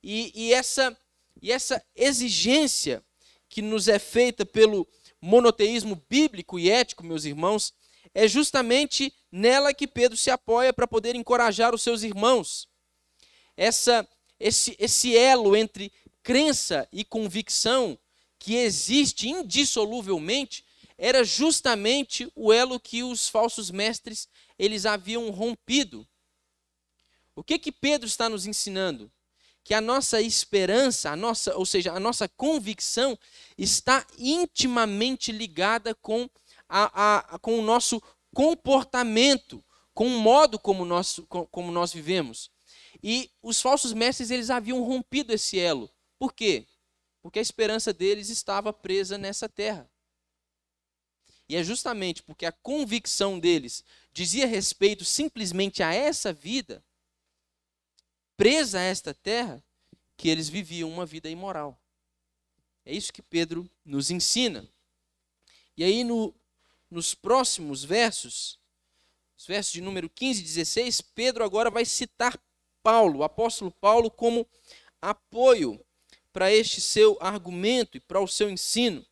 E, 0.00 0.30
e, 0.32 0.54
essa, 0.54 0.96
e 1.42 1.50
essa 1.50 1.84
exigência 1.96 3.04
que 3.48 3.60
nos 3.60 3.88
é 3.88 3.98
feita 3.98 4.46
pelo 4.46 4.86
monoteísmo 5.20 6.00
bíblico 6.08 6.60
e 6.60 6.70
ético, 6.70 7.04
meus 7.04 7.24
irmãos, 7.24 7.74
é 8.14 8.28
justamente 8.28 9.12
nela 9.32 9.74
que 9.74 9.88
Pedro 9.88 10.16
se 10.16 10.30
apoia 10.30 10.72
para 10.72 10.86
poder 10.86 11.16
encorajar 11.16 11.74
os 11.74 11.82
seus 11.82 12.04
irmãos. 12.04 12.68
Essa, 13.56 14.08
esse, 14.38 14.76
esse 14.78 15.16
elo 15.16 15.56
entre 15.56 15.92
crença 16.22 16.88
e 16.92 17.04
convicção 17.04 17.98
que 18.38 18.54
existe 18.54 19.28
indissoluvelmente 19.28 20.64
era 21.04 21.24
justamente 21.24 22.30
o 22.32 22.52
elo 22.52 22.78
que 22.78 23.02
os 23.02 23.28
falsos 23.28 23.72
mestres 23.72 24.28
eles 24.56 24.86
haviam 24.86 25.30
rompido. 25.30 26.06
O 27.34 27.42
que 27.42 27.58
que 27.58 27.72
Pedro 27.72 28.06
está 28.06 28.28
nos 28.28 28.46
ensinando? 28.46 29.10
Que 29.64 29.74
a 29.74 29.80
nossa 29.80 30.22
esperança, 30.22 31.10
a 31.10 31.16
nossa, 31.16 31.56
ou 31.56 31.66
seja, 31.66 31.92
a 31.92 31.98
nossa 31.98 32.28
convicção 32.28 33.18
está 33.58 34.06
intimamente 34.16 35.32
ligada 35.32 35.92
com, 35.92 36.30
a, 36.68 37.34
a, 37.34 37.38
com 37.40 37.58
o 37.58 37.62
nosso 37.62 38.00
comportamento, 38.32 39.62
com 39.92 40.06
o 40.06 40.20
modo 40.20 40.56
como 40.56 40.84
nós, 40.84 41.18
como 41.50 41.72
nós 41.72 41.92
vivemos. 41.92 42.48
E 43.02 43.28
os 43.42 43.60
falsos 43.60 43.92
mestres 43.92 44.30
eles 44.30 44.50
haviam 44.50 44.80
rompido 44.84 45.32
esse 45.32 45.58
elo. 45.58 45.90
Por 46.16 46.32
quê? 46.32 46.64
Porque 47.20 47.40
a 47.40 47.42
esperança 47.42 47.92
deles 47.92 48.28
estava 48.28 48.72
presa 48.72 49.18
nessa 49.18 49.48
terra. 49.48 49.91
E 51.52 51.56
é 51.56 51.62
justamente 51.62 52.22
porque 52.22 52.46
a 52.46 52.50
convicção 52.50 53.38
deles 53.38 53.84
dizia 54.10 54.46
respeito 54.46 55.04
simplesmente 55.04 55.82
a 55.82 55.92
essa 55.92 56.32
vida, 56.32 56.82
presa 58.38 58.78
a 58.78 58.82
esta 58.82 59.12
terra, 59.12 59.62
que 60.16 60.30
eles 60.30 60.48
viviam 60.48 60.88
uma 60.88 61.04
vida 61.04 61.28
imoral. 61.28 61.78
É 62.86 62.94
isso 62.94 63.12
que 63.12 63.20
Pedro 63.20 63.70
nos 63.84 64.10
ensina. 64.10 64.66
E 65.76 65.84
aí, 65.84 66.02
no, 66.02 66.34
nos 66.90 67.12
próximos 67.12 67.84
versos, 67.84 68.58
os 69.36 69.44
versos 69.44 69.74
de 69.74 69.82
número 69.82 70.08
15 70.08 70.40
e 70.40 70.44
16, 70.44 71.02
Pedro 71.02 71.44
agora 71.44 71.70
vai 71.70 71.84
citar 71.84 72.42
Paulo, 72.82 73.18
o 73.18 73.24
apóstolo 73.24 73.70
Paulo, 73.72 74.10
como 74.10 74.48
apoio 75.02 75.78
para 76.32 76.50
este 76.50 76.80
seu 76.80 77.18
argumento 77.20 77.98
e 77.98 78.00
para 78.00 78.22
o 78.22 78.26
seu 78.26 78.48
ensino. 78.48 79.06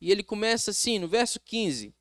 E 0.00 0.10
ele 0.10 0.22
começa 0.22 0.70
assim, 0.70 0.98
no 0.98 1.08
verso 1.08 1.40
15: 1.40 1.94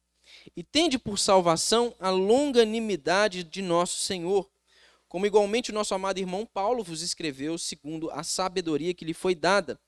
E 0.55 0.63
tende 0.63 0.97
por 0.97 1.17
salvação 1.17 1.95
a 1.99 2.09
longanimidade 2.09 3.43
de 3.43 3.61
nosso 3.61 4.01
Senhor, 4.01 4.49
como 5.07 5.25
igualmente 5.25 5.71
o 5.71 5.73
nosso 5.73 5.93
amado 5.93 6.17
irmão 6.17 6.45
Paulo 6.45 6.83
vos 6.83 7.01
escreveu, 7.01 7.57
segundo 7.57 8.11
a 8.11 8.23
sabedoria 8.23 8.93
que 8.93 9.05
lhe 9.05 9.13
foi 9.13 9.33
dada, 9.33 9.79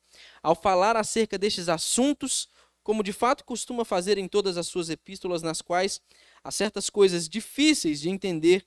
ao 0.42 0.56
falar 0.56 0.96
acerca 0.96 1.38
destes 1.38 1.68
assuntos, 1.68 2.48
como 2.82 3.04
de 3.04 3.12
fato 3.12 3.44
costuma 3.44 3.84
fazer 3.84 4.18
em 4.18 4.30
todas 4.30 4.56
as 4.56 4.68
suas 4.68 4.90
epístolas, 4.90 5.42
nas 5.42 5.62
quais 5.62 6.00
há 6.42 6.50
certas 6.50 6.90
coisas 6.90 7.28
difíceis 7.28 8.00
de 8.00 8.10
entender, 8.10 8.66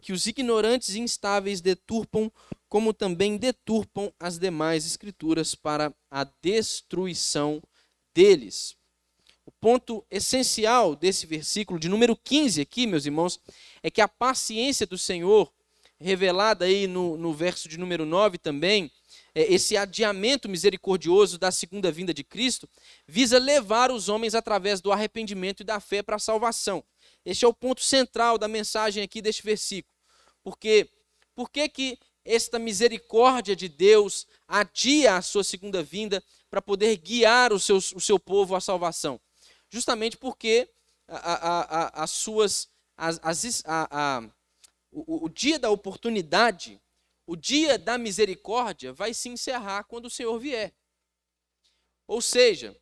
que 0.00 0.14
os 0.14 0.26
ignorantes 0.26 0.94
e 0.94 1.00
instáveis 1.00 1.60
deturpam, 1.60 2.32
como 2.70 2.94
também 2.94 3.36
deturpam 3.36 4.10
as 4.18 4.38
demais 4.38 4.86
escrituras 4.86 5.54
para 5.54 5.94
a 6.10 6.24
destruição 6.24 7.62
deles. 8.14 8.77
O 9.48 9.52
ponto 9.62 10.04
essencial 10.10 10.94
desse 10.94 11.24
versículo 11.24 11.80
de 11.80 11.88
número 11.88 12.14
15 12.14 12.60
aqui, 12.60 12.86
meus 12.86 13.06
irmãos, 13.06 13.40
é 13.82 13.90
que 13.90 14.02
a 14.02 14.06
paciência 14.06 14.86
do 14.86 14.98
Senhor, 14.98 15.50
revelada 15.98 16.66
aí 16.66 16.86
no, 16.86 17.16
no 17.16 17.32
verso 17.32 17.66
de 17.66 17.78
número 17.78 18.04
9 18.04 18.36
também, 18.36 18.92
é, 19.34 19.50
esse 19.50 19.74
adiamento 19.74 20.50
misericordioso 20.50 21.38
da 21.38 21.50
segunda 21.50 21.90
vinda 21.90 22.12
de 22.12 22.22
Cristo, 22.22 22.68
visa 23.06 23.38
levar 23.38 23.90
os 23.90 24.10
homens 24.10 24.34
através 24.34 24.82
do 24.82 24.92
arrependimento 24.92 25.62
e 25.62 25.64
da 25.64 25.80
fé 25.80 26.02
para 26.02 26.16
a 26.16 26.18
salvação. 26.18 26.84
Este 27.24 27.46
é 27.46 27.48
o 27.48 27.54
ponto 27.54 27.80
central 27.80 28.36
da 28.36 28.48
mensagem 28.48 29.02
aqui 29.02 29.22
deste 29.22 29.42
versículo. 29.42 29.94
Porque 30.44 30.90
por 31.34 31.48
que 31.48 31.70
que 31.70 31.98
esta 32.22 32.58
misericórdia 32.58 33.56
de 33.56 33.66
Deus 33.66 34.26
adia 34.46 35.16
a 35.16 35.22
sua 35.22 35.42
segunda 35.42 35.82
vinda 35.82 36.22
para 36.50 36.60
poder 36.60 36.94
guiar 36.98 37.50
o 37.50 37.58
seu, 37.58 37.78
o 37.78 38.00
seu 38.00 38.18
povo 38.18 38.54
à 38.54 38.60
salvação? 38.60 39.18
Justamente 39.70 40.16
porque 40.16 40.70
a, 41.06 41.16
a, 41.16 41.60
a, 41.60 42.04
as 42.04 42.10
suas 42.10 42.68
as, 42.96 43.20
o, 44.90 45.26
o 45.26 45.28
dia 45.28 45.58
da 45.58 45.70
oportunidade, 45.70 46.80
o 47.26 47.36
dia 47.36 47.78
da 47.78 47.96
misericórdia 47.96 48.92
vai 48.92 49.14
se 49.14 49.28
encerrar 49.28 49.84
quando 49.84 50.06
o 50.06 50.10
Senhor 50.10 50.36
vier. 50.38 50.74
Ou 52.06 52.20
seja, 52.20 52.76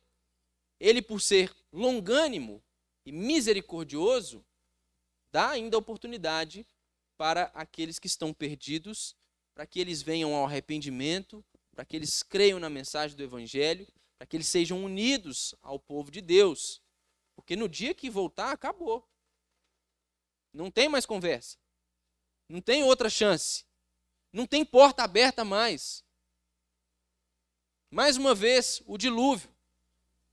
ele, 0.79 1.01
por 1.01 1.21
ser 1.21 1.53
longânimo 1.71 2.63
e 3.05 3.11
misericordioso, 3.11 4.43
dá 5.31 5.51
ainda 5.51 5.77
oportunidade 5.77 6.65
para 7.17 7.43
aqueles 7.53 7.99
que 7.99 8.07
estão 8.07 8.33
perdidos, 8.33 9.15
para 9.53 9.67
que 9.67 9.79
eles 9.79 10.01
venham 10.01 10.33
ao 10.33 10.45
arrependimento, 10.45 11.43
para 11.71 11.83
que 11.85 11.95
eles 11.95 12.23
creiam 12.23 12.59
na 12.59 12.69
mensagem 12.69 13.15
do 13.17 13.23
Evangelho, 13.23 13.87
para 14.17 14.25
que 14.25 14.35
eles 14.35 14.47
sejam 14.47 14.83
unidos 14.83 15.53
ao 15.61 15.79
povo 15.79 16.09
de 16.09 16.21
Deus. 16.21 16.81
Porque 17.35 17.55
no 17.55 17.69
dia 17.69 17.93
que 17.93 18.09
voltar, 18.09 18.51
acabou. 18.51 19.07
Não 20.51 20.71
tem 20.71 20.89
mais 20.89 21.05
conversa. 21.05 21.57
Não 22.49 22.59
tem 22.59 22.83
outra 22.83 23.09
chance. 23.09 23.65
Não 24.33 24.47
tem 24.47 24.65
porta 24.65 25.03
aberta 25.03 25.45
mais. 25.45 26.03
Mais 27.91 28.17
uma 28.17 28.33
vez, 28.33 28.81
o 28.85 28.97
dilúvio. 28.97 29.49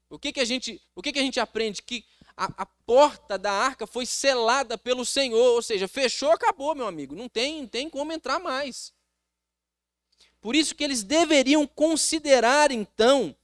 O 0.09 0.19
que, 0.19 0.33
que, 0.33 0.41
a, 0.41 0.45
gente, 0.45 0.83
o 0.95 1.03
que, 1.03 1.13
que 1.13 1.19
a 1.19 1.23
gente 1.23 1.41
aprende? 1.41 1.83
Que 1.83 2.05
a, 2.37 2.63
a, 2.63 2.67
porta 2.67 3.37
da 3.37 3.53
arca 3.53 3.87
foi 3.87 4.07
selada 4.07 4.79
pelo 4.79 5.05
Senhor, 5.05 5.55
ou 5.55 5.63
seja, 5.63 5.87
fechou, 5.89 6.31
acabou, 6.31 6.75
meu 6.75 6.87
amigo. 6.87 7.15
Não 7.15 7.29
tem, 7.29 7.63
não 7.63 7.69
tem 7.69 7.91
como 7.91 8.13
entrar 8.13 8.39
mais. 8.39 8.93
Por 10.41 10.55
isso 10.55 10.75
que 10.75 10.85
eles 10.85 11.03
deveriam 11.03 11.67
considerar, 11.67 12.71
então, 12.71 13.35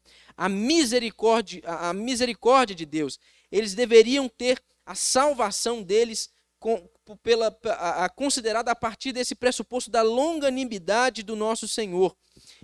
a 0.41 0.49
misericórdia, 0.49 1.61
a, 1.66 1.93
misericórdia 1.93 2.74
de 2.74 2.86
Deus. 2.86 3.20
Eles 3.53 3.74
deveriam 3.74 4.26
ter 4.26 4.59
a 4.86 4.95
salvação 4.95 5.82
deles 5.82 6.30
com, 6.59 6.88
pela, 7.22 7.55
a, 7.62 8.07
a, 8.07 8.09
considerada 8.09 8.70
a 8.70 8.74
partir 8.74 9.12
desse 9.12 9.34
pressuposto 9.34 9.91
da 9.91 10.01
longanimidade 10.01 11.22
do 11.22 11.36
nosso 11.36 11.68
Senhor. 11.68 12.16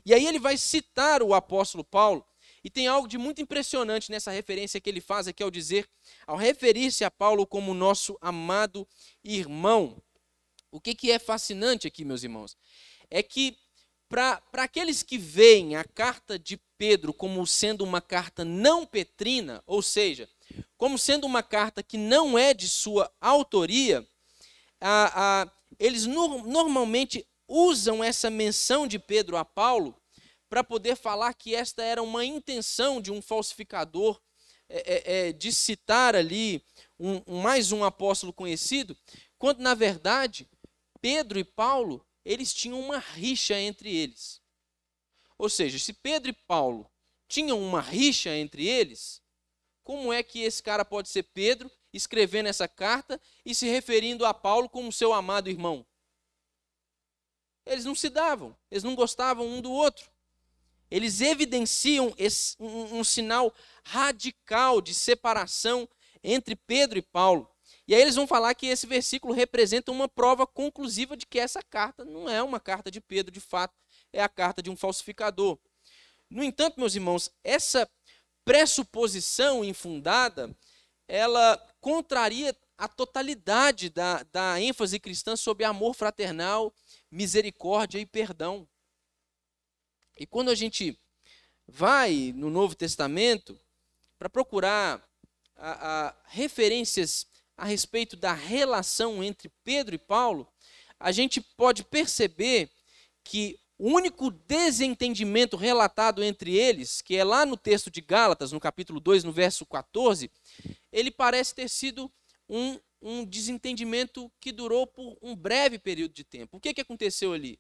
E 0.07 0.15
aí 0.15 0.27
ele 0.27 0.39
vai 0.39 0.57
citar 0.57 1.23
o 1.23 1.35
apóstolo 1.35 1.85
Paulo, 1.85 2.25
e 2.65 2.71
tem 2.71 2.87
algo 2.87 3.07
de 3.07 3.19
muito 3.19 3.43
impressionante 3.43 4.11
nessa 4.11 4.31
referência 4.31 4.81
que 4.81 4.89
ele 4.89 5.03
faz 5.03 5.29
aqui 5.29 5.43
ao 5.43 5.51
dizer, 5.51 5.87
ao 6.27 6.39
referir-se 6.39 7.05
a 7.05 7.11
Paulo 7.11 7.47
como 7.47 7.75
nosso 7.75 8.17
amado 8.23 8.89
irmão. 9.23 10.03
O 10.73 10.81
que, 10.81 10.95
que 10.95 11.11
é 11.11 11.19
fascinante 11.19 11.87
aqui, 11.87 12.07
meus 12.07 12.23
irmãos? 12.23 12.57
É 13.11 13.23
que 13.23 13.59
para 14.09 14.41
aqueles 14.55 15.03
que 15.03 15.19
veem 15.19 15.77
a 15.77 15.85
carta 15.85 16.39
de 16.39 16.61
Pedro 16.79 17.13
como 17.13 17.47
sendo 17.47 17.83
uma 17.83 18.01
carta 18.01 18.45
não 18.45 18.87
petrina, 18.87 19.63
ou 19.67 19.83
seja, 19.83 20.29
como 20.77 20.99
sendo 20.99 21.27
uma 21.27 21.43
carta 21.43 21.83
que 21.83 21.97
não 21.97 22.39
é 22.39 22.55
de 22.55 22.69
sua 22.69 23.11
autoria, 23.21 24.07
a, 24.81 25.43
a, 25.43 25.53
eles 25.79 26.07
no, 26.07 26.47
normalmente 26.47 27.27
usam 27.49 28.03
essa 28.03 28.31
menção 28.31 28.87
de 28.87 28.99
Pedro 28.99 29.37
a 29.37 29.45
Paulo 29.45 29.97
para 30.49 30.63
poder 30.63 30.97
falar 30.97 31.35
que 31.35 31.55
esta 31.55 31.83
era 31.83 32.03
uma 32.03 32.25
intenção 32.25 33.01
de 33.01 33.11
um 33.11 33.21
falsificador 33.21 34.21
é, 34.69 34.79
é, 34.79 35.29
é, 35.29 35.33
de 35.33 35.53
citar 35.53 36.17
ali 36.17 36.63
um, 36.99 37.41
mais 37.41 37.73
um 37.73 37.85
apóstolo 37.85 38.33
conhecido, 38.33 38.97
quando 39.39 39.61
na 39.61 39.75
verdade 39.75 40.49
Pedro 41.01 41.39
e 41.39 41.45
Paulo 41.45 42.05
eles 42.27 42.53
tinham 42.53 42.81
uma 42.81 42.99
rixa 42.99 43.57
entre 43.57 43.95
eles. 43.95 44.43
Ou 45.39 45.49
seja, 45.49 45.79
se 45.79 45.93
Pedro 45.93 46.31
e 46.31 46.33
Paulo 46.35 46.91
tinham 47.29 47.63
uma 47.63 47.81
rixa 47.81 48.35
entre 48.35 48.67
eles, 48.67 49.23
como 49.85 50.13
é 50.13 50.25
que 50.25 50.41
esse 50.41 50.61
cara 50.61 50.85
pode 50.85 51.09
ser 51.09 51.23
Pedro 51.23 51.71
escrevendo 51.93 52.49
essa 52.49 52.67
carta 52.67 53.21
e 53.45 53.55
se 53.55 53.69
referindo 53.69 54.27
a 54.27 54.35
Paulo 54.35 54.69
como 54.69 54.93
seu 54.93 55.13
amado 55.13 55.49
irmão. 55.49 55.87
Eles 57.65 57.85
não 57.85 57.95
se 57.95 58.09
davam, 58.09 58.57
eles 58.71 58.83
não 58.83 58.97
gostavam 58.97 59.47
um 59.47 59.61
do 59.61 59.71
outro. 59.71 60.11
Eles 60.91 61.21
evidenciam 61.21 62.13
esse, 62.19 62.57
um, 62.59 62.99
um 62.99 63.05
sinal 63.05 63.55
radical 63.85 64.81
de 64.81 64.95
separação 64.95 65.89
entre 66.23 66.57
Pedro 66.57 66.99
e 66.99 67.03
Paulo. 67.03 67.49
E 67.89 67.95
aí 67.95 68.03
eles 68.03 68.17
vão 68.17 68.27
falar 68.27 68.55
que 68.55 68.67
esse 68.67 68.87
versículo 68.87 69.33
representa 69.33 69.93
uma 69.93 70.09
prova 70.09 70.47
conclusiva 70.47 71.17
de 71.17 71.25
que 71.25 71.39
essa 71.39 71.63
carta 71.63 72.05
não 72.05 72.29
é 72.29 72.43
uma 72.43 72.59
carta 72.59 72.91
de 72.91 73.01
Pedro, 73.01 73.31
de 73.33 73.41
fato, 73.41 73.75
é 74.13 74.23
a 74.23 74.29
carta 74.29 74.63
de 74.63 74.71
um 74.71 74.77
falsificador. 74.77 75.59
No 76.29 76.43
entanto, 76.43 76.81
meus 76.81 76.95
irmãos, 76.95 77.31
essa 77.45 77.89
pressuposição 78.45 79.65
infundada, 79.65 80.57
ela 81.07 81.57
contraria 81.81 82.57
a 82.77 82.89
totalidade 82.89 83.89
da, 83.89 84.23
da 84.25 84.61
ênfase 84.61 84.99
cristã 84.99 85.37
sobre 85.37 85.65
amor 85.65 85.95
fraternal, 85.95 86.75
misericórdia 87.11 87.99
e 87.99 88.07
perdão. 88.07 88.69
E 90.17 90.27
quando 90.27 90.51
a 90.51 90.55
gente 90.55 90.99
vai 91.67 92.33
no 92.35 92.51
Novo 92.51 92.75
Testamento 92.75 93.59
para 94.19 94.29
procurar 94.29 95.03
a, 95.57 96.09
a, 96.09 96.15
referências 96.27 97.27
a 97.57 97.65
respeito 97.65 98.17
da 98.17 98.33
relação 98.33 99.23
entre 99.23 99.51
Pedro 99.65 99.95
e 99.95 99.99
Paulo, 99.99 100.47
a 100.99 101.13
gente 101.13 101.41
pode 101.41 101.85
perceber 101.85 102.71
que 103.25 103.59
o 103.79 103.91
único 103.91 104.31
desentendimento 104.31 105.57
relatado 105.57 106.25
entre 106.25 106.57
eles, 106.57 107.03
que 107.03 107.17
é 107.17 107.25
lá 107.25 107.45
no 107.45 107.57
texto 107.57 107.91
de 107.91 108.01
Gálatas, 108.01 108.53
no 108.53 108.61
capítulo 108.61 108.99
2, 109.01 109.25
no 109.25 109.33
verso 109.33 109.67
14, 109.67 110.31
ele 110.91 111.11
parece 111.11 111.55
ter 111.55 111.69
sido 111.69 112.11
um, 112.49 112.79
um 113.03 113.25
desentendimento 113.25 114.33
que 114.41 114.51
durou 114.51 114.87
por 114.87 115.19
um 115.21 115.37
breve 115.37 115.79
período 115.79 116.15
de 116.15 116.25
tempo. 116.25 116.57
O 116.57 116.61
que, 116.61 116.73
que 116.73 116.81
aconteceu 116.81 117.33
ali? 117.33 117.59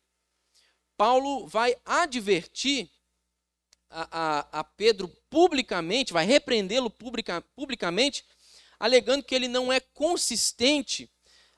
Paulo 0.96 1.46
vai 1.46 1.76
advertir 1.84 2.90
a, 3.90 4.08
a, 4.10 4.60
a 4.60 4.64
Pedro 4.64 5.08
publicamente, 5.28 6.12
vai 6.12 6.24
repreendê-lo 6.24 6.88
publica, 6.88 7.42
publicamente, 7.54 8.24
alegando 8.78 9.24
que 9.24 9.34
ele 9.34 9.48
não 9.48 9.72
é 9.72 9.80
consistente 9.80 11.10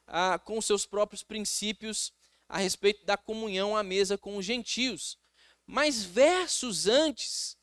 ah, 0.07 0.39
com 0.39 0.61
seus 0.61 0.87
próprios 0.87 1.23
princípios 1.23 2.13
a 2.49 2.59
respeito 2.59 3.05
da 3.05 3.17
comunhão 3.17 3.77
à 3.77 3.83
mesa 3.83 4.17
com 4.17 4.37
os 4.37 4.45
gentios. 4.45 5.19
Mas 5.67 6.03
versos 6.03 6.87
antes, 6.87 7.57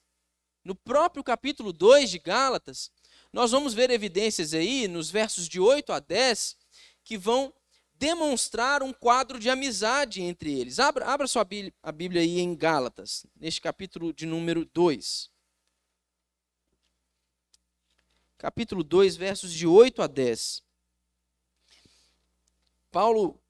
no 0.63 0.75
próprio 0.75 1.23
capítulo 1.23 1.73
2 1.73 2.11
de 2.11 2.19
Gálatas, 2.19 2.91
nós 3.33 3.51
vamos 3.51 3.73
ver 3.73 3.89
evidências 3.89 4.53
aí, 4.53 4.87
nos 4.87 5.09
versos 5.09 5.49
de 5.49 5.59
8 5.59 5.91
a 5.91 5.99
10, 5.99 6.55
que 7.03 7.17
vão 7.17 7.53
demonstrar 7.97 8.83
um 8.83 8.93
quadro 8.93 9.39
de 9.39 9.49
amizade 9.49 10.21
entre 10.21 10.57
eles. 10.57 10.79
Abra, 10.79 11.05
abra 11.05 11.27
sua 11.27 11.43
Bíblia, 11.43 11.73
a 11.81 11.91
Bíblia 11.91 12.21
aí 12.21 12.39
em 12.39 12.55
Gálatas, 12.55 13.25
neste 13.35 13.61
capítulo 13.61 14.13
de 14.13 14.25
número 14.25 14.65
2. 14.65 15.29
Capítulo 18.37 18.83
2, 18.83 19.15
versos 19.15 19.53
de 19.53 19.65
8 19.65 20.01
a 20.01 20.07
10. 20.07 20.61
Paulo, 22.91 23.41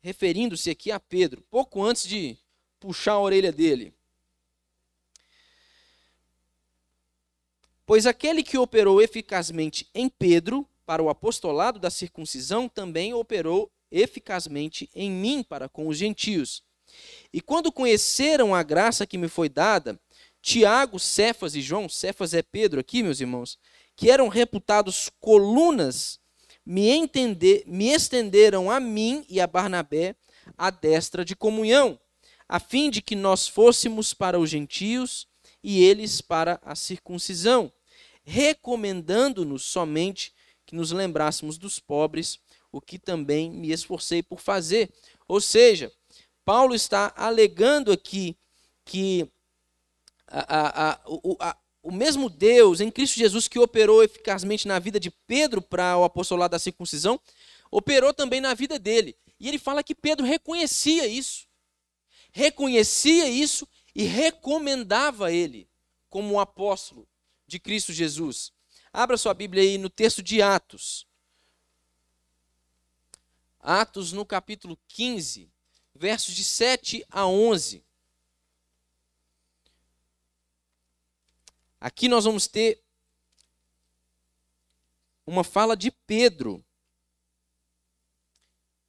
referindo-se 0.00 0.68
aqui 0.68 0.90
a 0.90 1.00
Pedro, 1.00 1.42
pouco 1.50 1.82
antes 1.82 2.06
de 2.06 2.36
puxar 2.78 3.12
a 3.12 3.20
orelha 3.20 3.50
dele. 3.50 3.94
Pois 7.86 8.04
aquele 8.04 8.42
que 8.42 8.58
operou 8.58 9.00
eficazmente 9.00 9.88
em 9.94 10.08
Pedro 10.08 10.68
para 10.84 11.02
o 11.02 11.08
apostolado 11.08 11.78
da 11.78 11.88
circuncisão 11.88 12.68
também 12.68 13.14
operou 13.14 13.72
eficazmente 13.90 14.90
em 14.94 15.10
mim 15.10 15.42
para 15.42 15.68
com 15.68 15.88
os 15.88 15.96
gentios. 15.96 16.62
E 17.32 17.40
quando 17.40 17.72
conheceram 17.72 18.54
a 18.54 18.62
graça 18.62 19.06
que 19.06 19.16
me 19.16 19.28
foi 19.28 19.48
dada, 19.48 19.98
Tiago, 20.42 20.98
Cefas 20.98 21.54
e 21.54 21.60
João, 21.60 21.88
Cefas 21.88 22.34
é 22.34 22.42
Pedro 22.42 22.78
aqui, 22.78 23.02
meus 23.02 23.20
irmãos, 23.20 23.58
que 23.96 24.10
eram 24.10 24.28
reputados 24.28 25.10
colunas, 25.18 26.20
me, 26.64 26.88
entender, 26.88 27.64
me 27.66 27.88
estenderam 27.88 28.70
a 28.70 28.78
mim 28.78 29.24
e 29.28 29.40
a 29.40 29.46
Barnabé 29.46 30.14
a 30.56 30.70
destra 30.70 31.24
de 31.24 31.34
comunhão, 31.34 31.98
a 32.48 32.60
fim 32.60 32.90
de 32.90 33.02
que 33.02 33.16
nós 33.16 33.48
fôssemos 33.48 34.14
para 34.14 34.38
os 34.38 34.50
gentios 34.50 35.26
e 35.62 35.82
eles 35.82 36.20
para 36.20 36.60
a 36.62 36.76
circuncisão 36.76 37.72
recomendando-nos 38.26 39.62
somente 39.62 40.34
que 40.66 40.74
nos 40.74 40.90
lembrássemos 40.90 41.56
dos 41.56 41.78
pobres, 41.78 42.40
o 42.72 42.80
que 42.80 42.98
também 42.98 43.48
me 43.48 43.70
esforcei 43.70 44.20
por 44.20 44.40
fazer. 44.40 44.92
Ou 45.28 45.40
seja, 45.40 45.92
Paulo 46.44 46.74
está 46.74 47.14
alegando 47.16 47.92
aqui 47.92 48.36
que 48.84 49.30
a, 50.26 50.90
a, 50.90 51.00
a, 51.40 51.56
o 51.86 51.92
mesmo 51.92 52.28
Deus 52.28 52.80
em 52.80 52.90
Cristo 52.90 53.14
Jesus 53.14 53.46
que 53.46 53.60
operou 53.60 54.02
eficazmente 54.02 54.66
na 54.66 54.76
vida 54.76 54.98
de 54.98 55.08
Pedro 55.08 55.62
para 55.62 55.96
o 55.96 56.02
apostolado 56.02 56.50
da 56.50 56.58
circuncisão, 56.58 57.20
operou 57.70 58.12
também 58.12 58.40
na 58.40 58.54
vida 58.54 58.76
dele. 58.76 59.16
E 59.38 59.46
ele 59.46 59.56
fala 59.56 59.84
que 59.84 59.94
Pedro 59.94 60.26
reconhecia 60.26 61.06
isso. 61.06 61.46
Reconhecia 62.32 63.28
isso 63.28 63.68
e 63.94 64.02
recomendava 64.02 65.30
ele 65.32 65.68
como 66.10 66.34
um 66.34 66.40
apóstolo 66.40 67.06
de 67.46 67.60
Cristo 67.60 67.92
Jesus. 67.92 68.52
Abra 68.92 69.16
sua 69.16 69.32
Bíblia 69.32 69.62
aí 69.62 69.78
no 69.78 69.88
texto 69.88 70.24
de 70.24 70.42
Atos. 70.42 71.06
Atos 73.60 74.10
no 74.12 74.26
capítulo 74.26 74.76
15, 74.88 75.48
versos 75.94 76.34
de 76.34 76.44
7 76.44 77.06
a 77.08 77.28
11. 77.28 77.85
Aqui 81.80 82.08
nós 82.08 82.24
vamos 82.24 82.46
ter 82.46 82.82
uma 85.26 85.44
fala 85.44 85.76
de 85.76 85.90
Pedro 85.90 86.64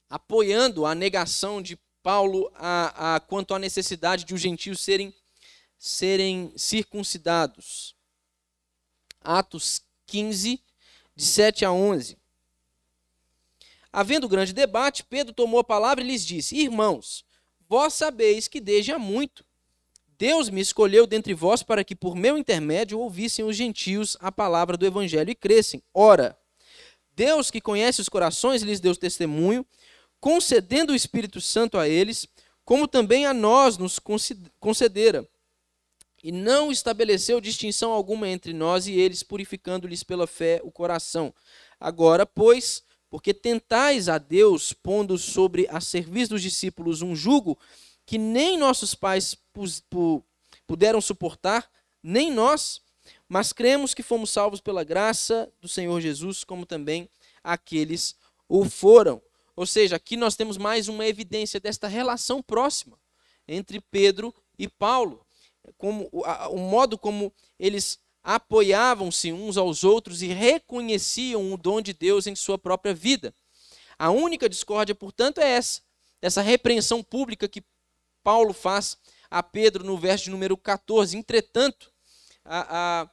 apoiando 0.10 0.86
a 0.86 0.96
negação 0.96 1.62
de 1.62 1.78
Paulo 2.02 2.50
a, 2.56 3.16
a, 3.16 3.20
quanto 3.20 3.54
à 3.54 3.60
necessidade 3.60 4.24
de 4.24 4.34
os 4.34 4.40
gentios 4.40 4.80
serem, 4.80 5.14
serem 5.78 6.54
circuncidados. 6.56 7.96
Atos 9.20 9.82
15, 10.06 10.64
de 11.14 11.26
7 11.26 11.66
a 11.66 11.72
11. 11.72 12.18
Havendo 13.92 14.30
grande 14.30 14.54
debate, 14.54 15.04
Pedro 15.04 15.34
tomou 15.34 15.60
a 15.60 15.64
palavra 15.64 16.04
e 16.04 16.08
lhes 16.08 16.26
disse: 16.26 16.56
Irmãos, 16.56 17.26
vós 17.68 17.94
sabeis 17.94 18.48
que 18.48 18.62
desde 18.62 18.94
há 18.94 19.00
muito 19.00 19.46
Deus 20.18 20.50
me 20.50 20.62
escolheu 20.62 21.06
dentre 21.06 21.34
vós 21.34 21.62
para 21.62 21.84
que 21.84 21.96
por 21.96 22.16
meu 22.16 22.38
intermédio 22.38 23.00
ouvissem 23.00 23.46
os 23.46 23.56
gentios 23.56 24.18
a 24.20 24.32
palavra 24.32 24.76
do 24.76 24.86
evangelho 24.86 25.30
e 25.30 25.36
crescem. 25.36 25.82
Ora, 25.94 26.38
Deus 27.16 27.52
que 27.52 27.62
conhece 27.62 28.02
os 28.02 28.10
corações 28.10 28.64
lhes 28.64 28.80
deu 28.80 28.96
testemunho, 28.96 29.66
concedendo 30.20 30.92
o 30.92 30.96
Espírito 30.96 31.40
Santo 31.40 31.78
a 31.78 31.88
eles, 31.88 32.28
como 32.66 32.88
também 32.88 33.26
a 33.26 33.34
nós 33.34 33.78
nos 33.78 34.00
concedera. 34.60 35.28
E 36.24 36.32
não 36.32 36.72
estabeleceu 36.72 37.40
distinção 37.40 37.92
alguma 37.92 38.28
entre 38.28 38.54
nós 38.54 38.88
e 38.88 38.94
eles, 38.94 39.22
purificando-lhes 39.22 40.04
pela 40.04 40.26
fé 40.26 40.60
o 40.64 40.72
coração. 40.72 41.34
Agora, 41.80 42.26
pois, 42.26 42.84
porque 43.10 43.34
tentais 43.34 44.10
a 44.10 44.18
Deus, 44.18 44.74
pondo 44.74 45.18
sobre 45.18 45.68
a 45.70 45.80
serviço 45.80 46.32
dos 46.32 46.42
discípulos 46.42 47.04
um 47.04 47.16
jugo 47.16 47.58
que 48.06 48.18
nem 48.18 48.58
nossos 48.58 48.96
pais 48.96 49.36
puderam 50.66 51.02
suportar, 51.02 51.70
nem 52.02 52.32
nós, 52.32 52.82
mas 53.28 53.54
cremos 53.54 53.94
que 53.94 54.04
fomos 54.04 54.30
salvos 54.30 54.62
pela 54.62 54.84
graça 54.84 55.52
do 55.62 55.68
Senhor 55.68 56.00
Jesus, 56.02 56.44
como 56.44 56.66
também 56.66 57.10
aqueles 57.44 58.16
o 58.48 58.66
foram. 58.66 59.22
Ou 59.56 59.66
seja, 59.66 59.96
aqui 59.96 60.16
nós 60.16 60.36
temos 60.36 60.58
mais 60.58 60.88
uma 60.88 61.06
evidência 61.06 61.60
desta 61.60 61.88
relação 61.88 62.42
próxima 62.42 62.98
entre 63.48 63.80
Pedro 63.80 64.34
e 64.58 64.68
Paulo, 64.68 65.26
como 65.78 66.10
o 66.12 66.58
modo 66.58 66.98
como 66.98 67.34
eles 67.58 68.00
apoiavam-se 68.24 69.32
uns 69.32 69.58
aos 69.58 69.84
outros 69.84 70.22
e 70.22 70.28
reconheciam 70.28 71.54
o 71.54 71.58
dom 71.58 71.82
de 71.82 71.94
Deus 71.94 72.28
em 72.28 72.36
sua 72.36 72.58
própria 72.58 72.94
vida. 72.94 73.34
A 73.98 74.12
única 74.12 74.50
discórdia, 74.50 74.94
portanto, 74.94 75.40
é 75.40 75.50
essa, 75.50 75.82
essa 76.22 76.42
repreensão 76.42 77.02
pública 77.02 77.48
que 77.48 77.64
Paulo 78.24 78.54
faz 78.54 78.98
a 79.30 79.44
Pedro 79.44 79.84
no 79.84 79.98
verso 79.98 80.26
de 80.26 80.32
número 80.32 80.58
14. 80.58 81.18
Entretanto, 81.18 81.92
a, 82.44 83.02
a, 83.02 83.10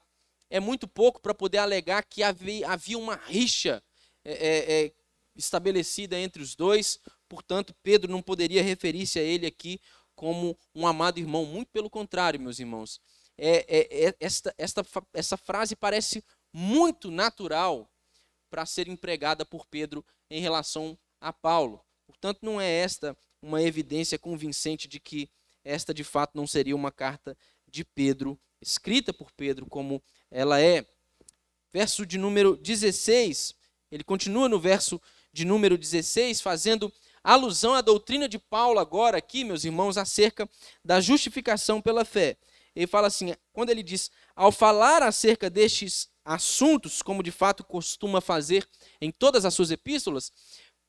é 0.50 0.60
muito 0.60 0.86
pouco 0.86 1.20
para 1.20 1.34
poder 1.34 1.58
alegar 1.58 2.04
que 2.04 2.22
havia, 2.22 2.68
havia 2.70 2.98
uma 2.98 3.16
rixa 3.16 3.82
é, 4.24 4.32
é, 4.32 4.84
é, 4.84 4.92
estabelecida 5.36 6.18
entre 6.18 6.42
os 6.42 6.54
dois, 6.54 6.98
portanto, 7.28 7.74
Pedro 7.82 8.10
não 8.10 8.22
poderia 8.22 8.62
referir-se 8.62 9.18
a 9.18 9.22
ele 9.22 9.46
aqui 9.46 9.80
como 10.14 10.56
um 10.74 10.86
amado 10.86 11.18
irmão. 11.18 11.44
Muito 11.44 11.70
pelo 11.72 11.90
contrário, 11.90 12.40
meus 12.40 12.58
irmãos. 12.58 13.00
É, 13.36 13.66
é, 13.68 14.06
é 14.06 14.14
esta, 14.20 14.54
esta, 14.56 14.86
essa 15.12 15.36
frase 15.36 15.74
parece 15.74 16.24
muito 16.52 17.10
natural 17.10 17.90
para 18.48 18.64
ser 18.64 18.86
empregada 18.86 19.44
por 19.44 19.66
Pedro 19.66 20.04
em 20.30 20.40
relação 20.40 20.96
a 21.20 21.32
Paulo. 21.32 21.84
Portanto, 22.06 22.40
não 22.42 22.60
é 22.60 22.70
esta 22.70 23.16
uma 23.42 23.60
evidência 23.60 24.18
convincente 24.18 24.86
de 24.86 25.00
que 25.00 25.28
esta 25.64 25.94
de 25.94 26.04
fato 26.04 26.36
não 26.36 26.46
seria 26.46 26.76
uma 26.76 26.92
carta 26.92 27.36
de 27.66 27.84
Pedro, 27.84 28.38
escrita 28.60 29.12
por 29.12 29.32
Pedro, 29.32 29.66
como 29.66 30.02
ela 30.30 30.60
é. 30.60 30.86
Verso 31.72 32.06
de 32.06 32.18
número 32.18 32.56
16, 32.56 33.54
ele 33.90 34.04
continua 34.04 34.48
no 34.48 34.60
verso 34.60 35.00
de 35.32 35.44
número 35.44 35.76
16, 35.76 36.40
fazendo 36.40 36.92
alusão 37.22 37.74
à 37.74 37.80
doutrina 37.80 38.28
de 38.28 38.38
Paulo, 38.38 38.78
agora 38.78 39.18
aqui, 39.18 39.42
meus 39.42 39.64
irmãos, 39.64 39.96
acerca 39.96 40.48
da 40.84 41.00
justificação 41.00 41.80
pela 41.80 42.04
fé. 42.04 42.36
Ele 42.76 42.86
fala 42.86 43.08
assim: 43.08 43.34
quando 43.52 43.70
ele 43.70 43.82
diz, 43.82 44.10
ao 44.36 44.52
falar 44.52 45.02
acerca 45.02 45.50
destes 45.50 46.08
assuntos, 46.24 47.02
como 47.02 47.22
de 47.22 47.30
fato 47.30 47.64
costuma 47.64 48.20
fazer 48.20 48.66
em 49.00 49.10
todas 49.10 49.44
as 49.44 49.54
suas 49.54 49.70
epístolas, 49.70 50.32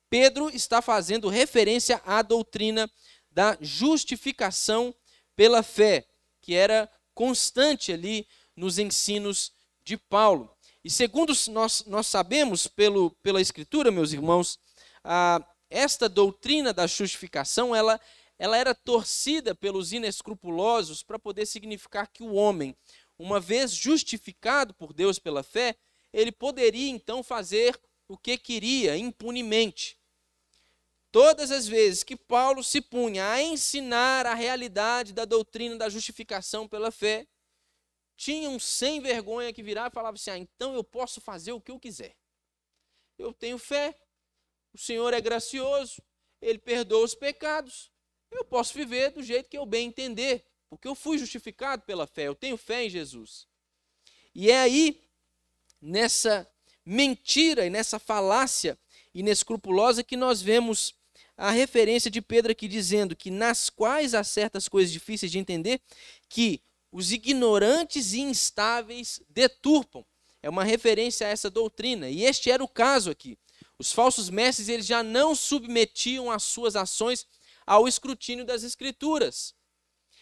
Pedro 0.09 0.49
está 0.49 0.81
fazendo 0.81 1.29
referência 1.29 2.01
à 2.05 2.21
doutrina 2.21 2.89
da 3.35 3.57
justificação 3.59 4.95
pela 5.35 5.61
fé, 5.61 6.07
que 6.41 6.55
era 6.55 6.89
constante 7.13 7.91
ali 7.91 8.25
nos 8.55 8.79
ensinos 8.79 9.51
de 9.83 9.97
Paulo. 9.97 10.49
E 10.81 10.89
segundo 10.89 11.33
nós, 11.49 11.83
nós 11.85 12.07
sabemos 12.07 12.65
pelo, 12.65 13.11
pela 13.21 13.41
Escritura, 13.41 13.91
meus 13.91 14.13
irmãos, 14.13 14.57
a, 15.03 15.45
esta 15.69 16.07
doutrina 16.07 16.71
da 16.71 16.87
justificação, 16.87 17.75
ela, 17.75 17.99
ela 18.39 18.55
era 18.55 18.73
torcida 18.73 19.53
pelos 19.53 19.91
inescrupulosos 19.91 21.03
para 21.03 21.19
poder 21.19 21.45
significar 21.45 22.07
que 22.07 22.23
o 22.23 22.35
homem, 22.35 22.73
uma 23.19 23.41
vez 23.41 23.71
justificado 23.71 24.73
por 24.73 24.93
Deus 24.93 25.19
pela 25.19 25.43
fé, 25.43 25.75
ele 26.13 26.31
poderia 26.31 26.89
então 26.89 27.21
fazer 27.21 27.77
o 28.07 28.17
que 28.17 28.37
queria 28.37 28.95
impunemente. 28.95 29.97
Todas 31.15 31.49
as 31.49 31.65
vezes 31.65 32.03
que 32.03 32.17
Paulo 32.17 32.61
se 32.61 32.81
punha 32.81 33.25
a 33.31 33.41
ensinar 33.41 34.25
a 34.25 34.33
realidade 34.33 35.13
da 35.13 35.23
doutrina 35.23 35.77
da 35.77 35.87
justificação 35.87 36.67
pela 36.67 36.91
fé, 36.91 37.25
tinham 38.17 38.59
sem 38.59 38.99
vergonha 38.99 39.53
que 39.53 39.63
virar 39.63 39.89
e 39.89 39.93
falava 39.93 40.15
assim: 40.15 40.31
ah, 40.31 40.37
então 40.37 40.75
eu 40.75 40.83
posso 40.83 41.21
fazer 41.21 41.53
o 41.53 41.61
que 41.61 41.71
eu 41.71 41.79
quiser. 41.79 42.17
Eu 43.17 43.31
tenho 43.31 43.57
fé, 43.57 43.95
o 44.73 44.77
Senhor 44.77 45.13
é 45.13 45.21
gracioso, 45.21 46.03
Ele 46.41 46.59
perdoa 46.59 47.05
os 47.05 47.15
pecados, 47.15 47.89
eu 48.29 48.43
posso 48.43 48.73
viver 48.73 49.11
do 49.11 49.23
jeito 49.23 49.49
que 49.49 49.57
eu 49.57 49.65
bem 49.65 49.87
entender, 49.87 50.45
porque 50.69 50.85
eu 50.85 50.95
fui 50.95 51.17
justificado 51.17 51.83
pela 51.83 52.05
fé, 52.05 52.23
eu 52.23 52.35
tenho 52.35 52.57
fé 52.57 52.83
em 52.83 52.89
Jesus. 52.89 53.47
E 54.33 54.51
é 54.51 54.59
aí, 54.59 55.01
nessa 55.81 56.45
mentira 56.85 57.65
e 57.65 57.69
nessa 57.69 57.99
falácia 57.99 58.77
inescrupulosa, 59.13 60.03
que 60.03 60.17
nós 60.17 60.41
vemos 60.41 60.93
a 61.37 61.51
referência 61.51 62.09
de 62.09 62.21
Pedro 62.21 62.51
aqui 62.51 62.67
dizendo 62.67 63.15
que 63.15 63.29
nas 63.29 63.69
quais 63.69 64.13
há 64.13 64.23
certas 64.23 64.67
coisas 64.67 64.91
difíceis 64.91 65.31
de 65.31 65.39
entender, 65.39 65.81
que 66.29 66.61
os 66.91 67.11
ignorantes 67.11 68.13
e 68.13 68.21
instáveis 68.21 69.21
deturpam. 69.29 70.05
É 70.41 70.49
uma 70.49 70.63
referência 70.63 71.27
a 71.27 71.29
essa 71.29 71.49
doutrina. 71.49 72.09
E 72.09 72.23
este 72.23 72.49
era 72.49 72.63
o 72.63 72.67
caso 72.67 73.09
aqui. 73.09 73.37
Os 73.77 73.91
falsos 73.91 74.29
mestres 74.29 74.69
eles 74.69 74.85
já 74.85 75.03
não 75.03 75.35
submetiam 75.35 76.31
as 76.31 76.43
suas 76.43 76.75
ações 76.75 77.27
ao 77.65 77.87
escrutínio 77.87 78.45
das 78.45 78.63
escrituras. 78.63 79.53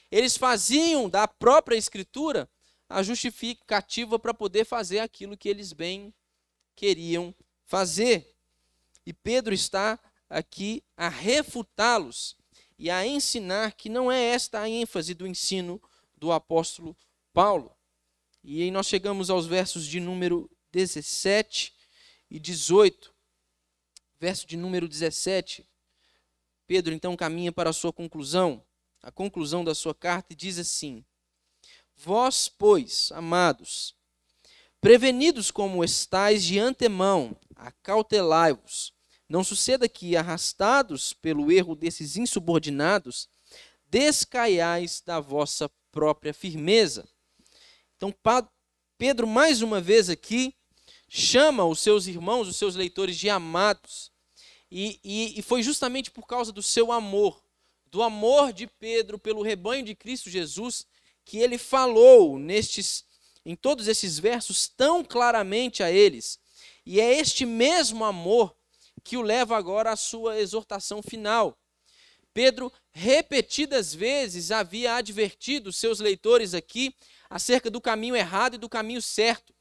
Eles 0.09 0.38
faziam 0.38 1.09
da 1.09 1.28
própria 1.28 1.76
escritura 1.76 2.49
a 2.89 3.03
justificativa 3.03 4.18
para 4.18 4.34
poder 4.34 4.66
fazer 4.66 4.99
aquilo 4.99 5.38
que 5.38 5.49
eles 5.49 5.74
bem 5.74 6.14
queriam 6.76 7.36
fazer. 7.66 8.36
E 9.05 9.14
Pedro 9.14 9.53
está 9.53 9.99
aqui 10.34 10.84
a 10.98 11.08
refutá-los 11.08 12.36
e 12.78 12.90
a 12.90 13.06
ensinar 13.06 13.74
que 13.74 13.88
não 13.88 14.12
é 14.12 14.20
esta 14.20 14.62
a 14.62 14.70
ênfase 14.70 15.14
do 15.14 15.28
ensino 15.28 15.82
do 16.18 16.32
apóstolo 16.32 16.98
Paulo. 17.32 17.72
E 18.44 18.64
aí 18.64 18.72
nós 18.72 18.88
chegamos 18.88 19.30
aos 19.30 19.46
versos 19.46 19.86
de 19.86 20.00
número 20.00 20.50
17 20.72 21.74
e 22.30 22.40
18. 22.40 23.14
Verso 24.20 24.48
de 24.48 24.58
número 24.58 24.88
17. 24.88 25.66
Pedro 26.66 26.94
então 26.94 27.16
caminha 27.16 27.52
para 27.52 27.70
a 27.70 27.74
sua 27.74 27.94
conclusão, 27.94 28.64
a 29.02 29.12
conclusão 29.12 29.64
da 29.64 29.76
sua 29.76 29.94
carta, 29.94 30.34
e 30.34 30.36
diz 30.36 30.58
assim: 30.58 31.06
Vós, 31.96 32.50
pois, 32.50 33.12
amados, 33.12 33.96
prevenidos 34.82 35.52
como 35.52 35.84
estáis 35.84 36.44
de 36.44 36.58
antemão, 36.58 37.38
acautelai-vos 37.56 38.94
não 39.28 39.44
suceda 39.44 39.88
que, 39.88 40.16
arrastados 40.16 41.14
pelo 41.14 41.52
erro 41.52 41.76
desses 41.76 42.18
insubordinados, 42.18 43.30
descaiais 43.90 45.02
da 45.06 45.20
vossa 45.20 45.70
própria 45.92 46.34
firmeza. 46.34 47.08
Então, 47.96 48.14
Pedro, 48.98 49.28
mais 49.28 49.62
uma 49.62 49.80
vez 49.80 50.10
aqui, 50.10 50.54
chama 51.08 51.64
os 51.66 51.80
seus 51.80 52.08
irmãos, 52.08 52.48
os 52.48 52.58
seus 52.58 52.76
leitores, 52.76 53.18
de 53.18 53.30
amados. 53.30 54.12
E, 54.70 55.00
e, 55.04 55.40
e 55.40 55.42
foi 55.44 55.62
justamente 55.62 56.10
por 56.10 56.26
causa 56.26 56.52
do 56.52 56.64
seu 56.64 56.92
amor, 56.92 57.44
do 57.86 58.02
amor 58.02 58.52
de 58.52 58.66
Pedro 58.66 59.20
pelo 59.20 59.44
rebanho 59.44 59.86
de 59.86 59.94
Cristo 59.94 60.30
Jesus, 60.30 60.88
que 61.24 61.38
ele 61.38 61.60
falou 61.60 62.40
nestes, 62.40 63.06
em 63.46 63.56
todos 63.56 63.88
esses 63.88 64.18
versos 64.18 64.68
tão 64.68 65.04
claramente 65.04 65.84
a 65.84 65.92
eles. 65.92 66.40
E 66.84 67.00
é 67.00 67.20
este 67.20 67.46
mesmo 67.46 68.04
amor 68.04 68.56
que 69.04 69.18
o 69.18 69.22
leva 69.22 69.58
agora 69.58 69.91
à 69.91 69.95
sua 69.95 70.39
exortação 70.39 71.01
final. 71.01 71.58
Pedro, 72.34 72.72
repetidas 72.91 73.93
vezes, 73.93 74.51
havia 74.51 74.95
advertido 74.95 75.72
seus 75.72 75.99
leitores 75.99 76.54
aqui 76.54 76.95
acerca 77.30 77.70
do 77.70 77.82
caminho 77.82 78.16
errado 78.16 78.56
e 78.56 78.58
do 78.58 78.70
caminho 78.70 79.01
certo, 79.01 79.54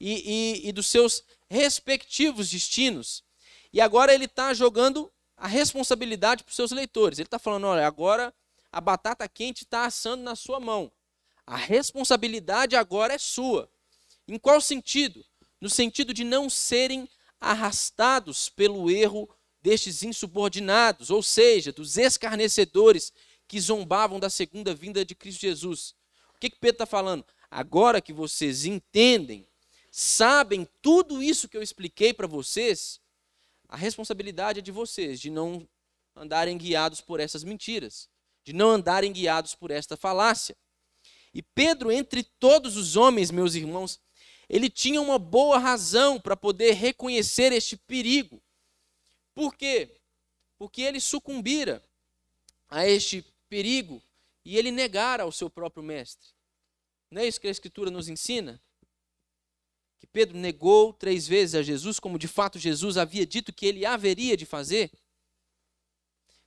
e, 0.00 0.62
e, 0.64 0.68
e 0.68 0.72
dos 0.72 0.86
seus 0.86 1.22
respectivos 1.48 2.50
destinos. 2.50 3.22
E 3.72 3.80
agora 3.80 4.12
ele 4.12 4.24
está 4.24 4.52
jogando 4.54 5.12
a 5.36 5.46
responsabilidade 5.46 6.42
para 6.42 6.50
os 6.50 6.56
seus 6.56 6.70
leitores. 6.70 7.18
Ele 7.18 7.26
está 7.26 7.38
falando: 7.38 7.66
olha, 7.66 7.86
agora 7.86 8.34
a 8.72 8.80
batata 8.80 9.28
quente 9.28 9.64
está 9.64 9.84
assando 9.84 10.22
na 10.22 10.34
sua 10.34 10.58
mão. 10.58 10.90
A 11.46 11.56
responsabilidade 11.56 12.74
agora 12.74 13.14
é 13.14 13.18
sua. 13.18 13.70
Em 14.26 14.38
qual 14.38 14.60
sentido? 14.60 15.24
No 15.60 15.70
sentido 15.70 16.12
de 16.12 16.24
não 16.24 16.50
serem 16.50 17.08
arrastados 17.40 18.48
pelo 18.48 18.90
erro 18.90 19.28
destes 19.60 20.02
insubordinados, 20.02 21.10
ou 21.10 21.22
seja, 21.22 21.72
dos 21.72 21.96
escarnecedores 21.96 23.12
que 23.48 23.60
zombavam 23.60 24.18
da 24.18 24.30
segunda 24.30 24.74
vinda 24.74 25.04
de 25.04 25.14
Cristo 25.14 25.40
Jesus. 25.40 25.94
O 26.34 26.38
que, 26.38 26.50
que 26.50 26.58
Pedro 26.58 26.74
está 26.74 26.86
falando? 26.86 27.24
Agora 27.50 28.00
que 28.00 28.12
vocês 28.12 28.64
entendem, 28.64 29.46
sabem 29.90 30.68
tudo 30.82 31.22
isso 31.22 31.48
que 31.48 31.56
eu 31.56 31.62
expliquei 31.62 32.12
para 32.12 32.26
vocês, 32.26 33.00
a 33.68 33.76
responsabilidade 33.76 34.60
é 34.60 34.62
de 34.62 34.70
vocês, 34.70 35.20
de 35.20 35.30
não 35.30 35.66
andarem 36.14 36.56
guiados 36.56 37.00
por 37.00 37.20
essas 37.20 37.42
mentiras, 37.42 38.08
de 38.44 38.52
não 38.52 38.70
andarem 38.70 39.12
guiados 39.12 39.54
por 39.54 39.70
esta 39.70 39.96
falácia. 39.96 40.56
E 41.34 41.42
Pedro, 41.42 41.90
entre 41.90 42.22
todos 42.22 42.76
os 42.76 42.96
homens, 42.96 43.30
meus 43.30 43.54
irmãos, 43.54 44.00
ele 44.48 44.70
tinha 44.70 45.00
uma 45.00 45.18
boa 45.18 45.58
razão 45.58 46.20
para 46.20 46.36
poder 46.36 46.72
reconhecer 46.72 47.52
este 47.52 47.76
perigo. 47.76 48.42
Por 49.34 49.54
quê? 49.54 50.00
Porque 50.56 50.82
ele 50.82 51.00
sucumbira 51.00 51.84
a 52.68 52.86
este 52.86 53.24
perigo 53.48 54.02
e 54.44 54.56
ele 54.56 54.70
negara 54.70 55.24
ao 55.24 55.32
seu 55.32 55.50
próprio 55.50 55.82
mestre. 55.82 56.28
Não 57.10 57.22
é 57.22 57.26
isso 57.26 57.40
que 57.40 57.48
a 57.48 57.50
Escritura 57.50 57.90
nos 57.90 58.08
ensina? 58.08 58.60
Que 59.98 60.06
Pedro 60.06 60.36
negou 60.36 60.92
três 60.92 61.26
vezes 61.26 61.54
a 61.54 61.62
Jesus, 61.62 61.98
como 61.98 62.18
de 62.18 62.28
fato 62.28 62.58
Jesus 62.58 62.96
havia 62.96 63.26
dito 63.26 63.52
que 63.52 63.66
ele 63.66 63.84
haveria 63.84 64.36
de 64.36 64.46
fazer. 64.46 64.90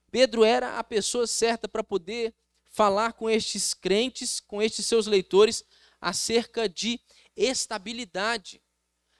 Pedro 0.09 0.43
era 0.43 0.79
a 0.79 0.83
pessoa 0.83 1.27
certa 1.27 1.67
para 1.67 1.83
poder 1.83 2.33
falar 2.69 3.13
com 3.13 3.29
estes 3.29 3.73
crentes, 3.73 4.39
com 4.39 4.61
estes 4.61 4.85
seus 4.85 5.05
leitores, 5.05 5.63
acerca 5.99 6.67
de 6.67 6.99
estabilidade, 7.41 8.61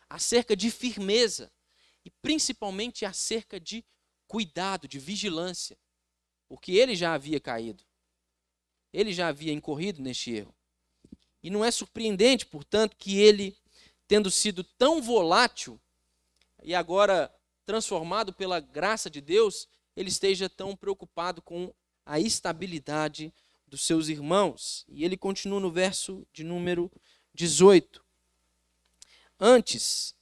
acerca 0.10 0.56
de 0.56 0.70
firmeza 0.70 1.52
e 2.04 2.10
principalmente 2.10 3.06
acerca 3.06 3.60
de 3.60 3.86
cuidado, 4.28 4.88
de 4.88 5.00
vigilância, 5.00 5.78
porque 6.48 6.74
ele 6.74 6.96
já 6.96 7.14
havia 7.14 7.40
caído, 7.40 7.84
ele 8.92 9.14
já 9.14 9.28
havia 9.28 9.54
incorrido 9.54 10.02
neste 10.02 10.32
erro. 10.32 10.56
E 11.42 11.50
não 11.50 11.64
é 11.64 11.72
surpreendente, 11.72 12.46
portanto, 12.46 12.98
que 12.98 13.18
ele, 13.18 13.58
tendo 14.08 14.30
sido 14.30 14.64
tão 14.64 15.02
volátil 15.02 15.80
e 16.64 16.76
agora 16.76 17.34
transformado 17.66 18.34
pela 18.34 18.60
graça 18.60 19.10
de 19.10 19.22
Deus, 19.22 19.68
ele 19.96 20.10
esteja 20.10 20.50
tão 20.50 20.76
preocupado 20.76 21.42
com 21.42 21.74
a 22.06 22.20
estabilidade 22.20 23.34
dos 23.68 23.82
seus 23.82 24.10
irmãos. 24.10 24.84
E 24.90 25.06
ele 25.06 25.16
continua 25.16 25.60
no 25.60 25.72
verso 25.72 26.28
de 26.34 26.44
número 26.44 26.92
18. 27.34 28.04
Antes, 29.40 30.14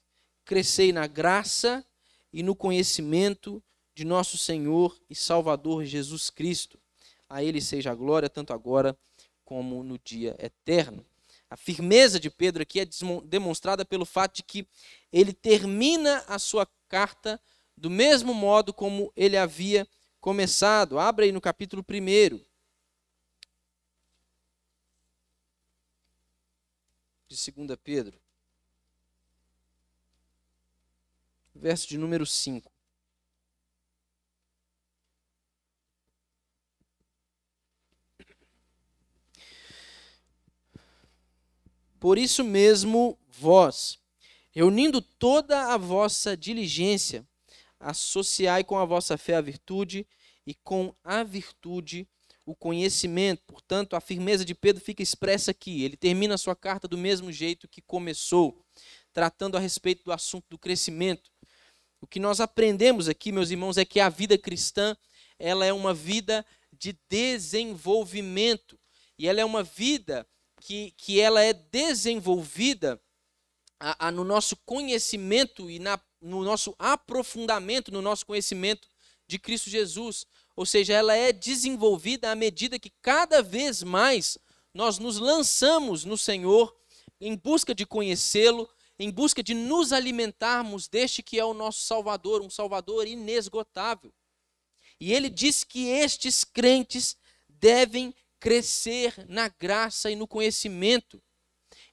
crescei 0.46 0.94
na 0.94 1.08
graça 1.08 1.84
e 2.32 2.44
no 2.44 2.56
conhecimento 2.56 3.64
de 3.96 4.06
nosso 4.06 4.38
Senhor 4.38 4.96
e 5.10 5.16
Salvador 5.16 5.84
Jesus 5.86 6.30
Cristo. 6.30 6.80
A 7.28 7.44
Ele 7.44 7.60
seja 7.60 7.92
a 7.92 7.96
glória, 7.96 8.30
tanto 8.30 8.54
agora 8.54 8.96
como 9.44 9.84
no 9.84 9.98
dia 9.98 10.36
eterno. 10.40 11.04
A 11.50 11.58
firmeza 11.58 12.20
de 12.20 12.30
Pedro 12.30 12.62
aqui 12.62 12.82
é 12.82 12.88
demonstrada 13.26 13.84
pelo 13.86 14.06
fato 14.06 14.36
de 14.36 14.44
que 14.44 14.68
ele 15.12 15.34
termina 15.34 16.24
a 16.28 16.38
sua 16.38 16.68
carta 16.90 17.42
do 17.76 17.90
mesmo 17.90 18.34
modo 18.34 18.74
como 18.74 19.12
ele 19.16 19.38
havia 19.38 19.88
começado. 20.20 21.00
Abra 21.00 21.26
aí 21.26 21.32
no 21.32 21.40
capítulo 21.40 21.84
1. 21.90 22.40
De 27.30 27.52
2 27.52 27.80
Pedro. 27.82 28.27
Verso 31.58 31.88
de 31.88 31.98
número 31.98 32.26
5. 32.26 32.72
Por 42.00 42.18
isso 42.18 42.44
mesmo, 42.44 43.18
vós, 43.28 44.00
reunindo 44.52 45.02
toda 45.02 45.74
a 45.74 45.78
vossa 45.78 46.38
diligência, 46.38 47.28
associai 47.80 48.64
com 48.64 48.78
a 48.78 48.86
vossa 48.86 49.18
fé 49.18 49.36
a 49.36 49.42
virtude, 49.42 50.08
e 50.48 50.54
com 50.54 50.96
a 51.04 51.24
virtude 51.24 52.08
o 52.46 52.56
conhecimento. 52.56 53.44
Portanto, 53.46 53.98
a 53.98 54.00
firmeza 54.00 54.46
de 54.46 54.56
Pedro 54.56 54.82
fica 54.82 55.04
expressa 55.04 55.52
aqui. 55.52 55.84
Ele 55.84 55.98
termina 55.98 56.36
a 56.36 56.38
sua 56.38 56.56
carta 56.56 56.88
do 56.88 56.98
mesmo 56.98 57.30
jeito 57.34 57.68
que 57.68 57.82
começou, 57.82 58.66
tratando 59.12 59.58
a 59.58 59.60
respeito 59.60 60.06
do 60.06 60.14
assunto 60.14 60.46
do 60.50 60.58
crescimento. 60.58 61.30
O 62.02 62.08
que 62.08 62.20
nós 62.20 62.40
aprendemos 62.40 63.08
aqui, 63.08 63.32
meus 63.32 63.50
irmãos, 63.50 63.78
é 63.78 63.86
que 63.86 64.00
a 64.00 64.10
vida 64.10 64.38
cristã, 64.38 64.96
ela 65.40 65.66
é 65.66 65.74
uma 65.74 65.94
vida 65.94 66.46
de 66.72 66.98
desenvolvimento. 67.10 68.80
E 69.18 69.28
ela 69.28 69.42
é 69.42 69.46
uma 69.46 69.64
vida 69.64 70.28
que, 70.62 70.92
que 70.98 71.20
ela 71.20 71.42
é 71.42 71.54
desenvolvida 71.54 73.02
a, 73.80 74.08
a, 74.08 74.12
no 74.12 74.24
nosso 74.24 74.56
conhecimento 74.58 75.70
e 75.70 75.80
na, 75.80 76.00
no 76.22 76.44
nosso 76.44 76.76
aprofundamento 76.80 77.92
no 77.92 78.02
nosso 78.02 78.26
conhecimento 78.26 78.88
de 79.28 79.38
Cristo 79.38 79.70
Jesus. 79.70 80.26
Ou 80.56 80.66
seja, 80.66 80.94
ela 80.94 81.16
é 81.16 81.32
desenvolvida 81.32 82.32
à 82.32 82.36
medida 82.36 82.80
que 82.80 82.92
cada 83.02 83.42
vez 83.42 83.84
mais 83.84 84.38
nós 84.74 84.98
nos 85.00 85.18
lançamos 85.18 86.06
no 86.06 86.18
Senhor 86.18 86.76
em 87.20 87.36
busca 87.36 87.74
de 87.74 87.86
conhecê-lo, 87.86 88.70
em 89.00 89.12
busca 89.12 89.44
de 89.44 89.54
nos 89.54 89.94
alimentarmos 89.94 90.88
deste 90.88 91.22
que 91.22 91.40
é 91.40 91.46
o 91.46 91.54
nosso 91.54 91.82
Salvador, 91.82 92.42
um 92.42 92.50
Salvador 92.50 93.08
inesgotável. 93.08 94.14
E 95.00 95.14
ele 95.14 95.30
diz 95.30 95.64
que 95.64 95.88
estes 95.88 96.44
crentes 96.44 97.16
devem 97.48 98.14
crescer 98.40 99.14
na 99.28 99.48
graça 99.48 100.10
e 100.10 100.16
no 100.16 100.28
conhecimento. 100.28 101.22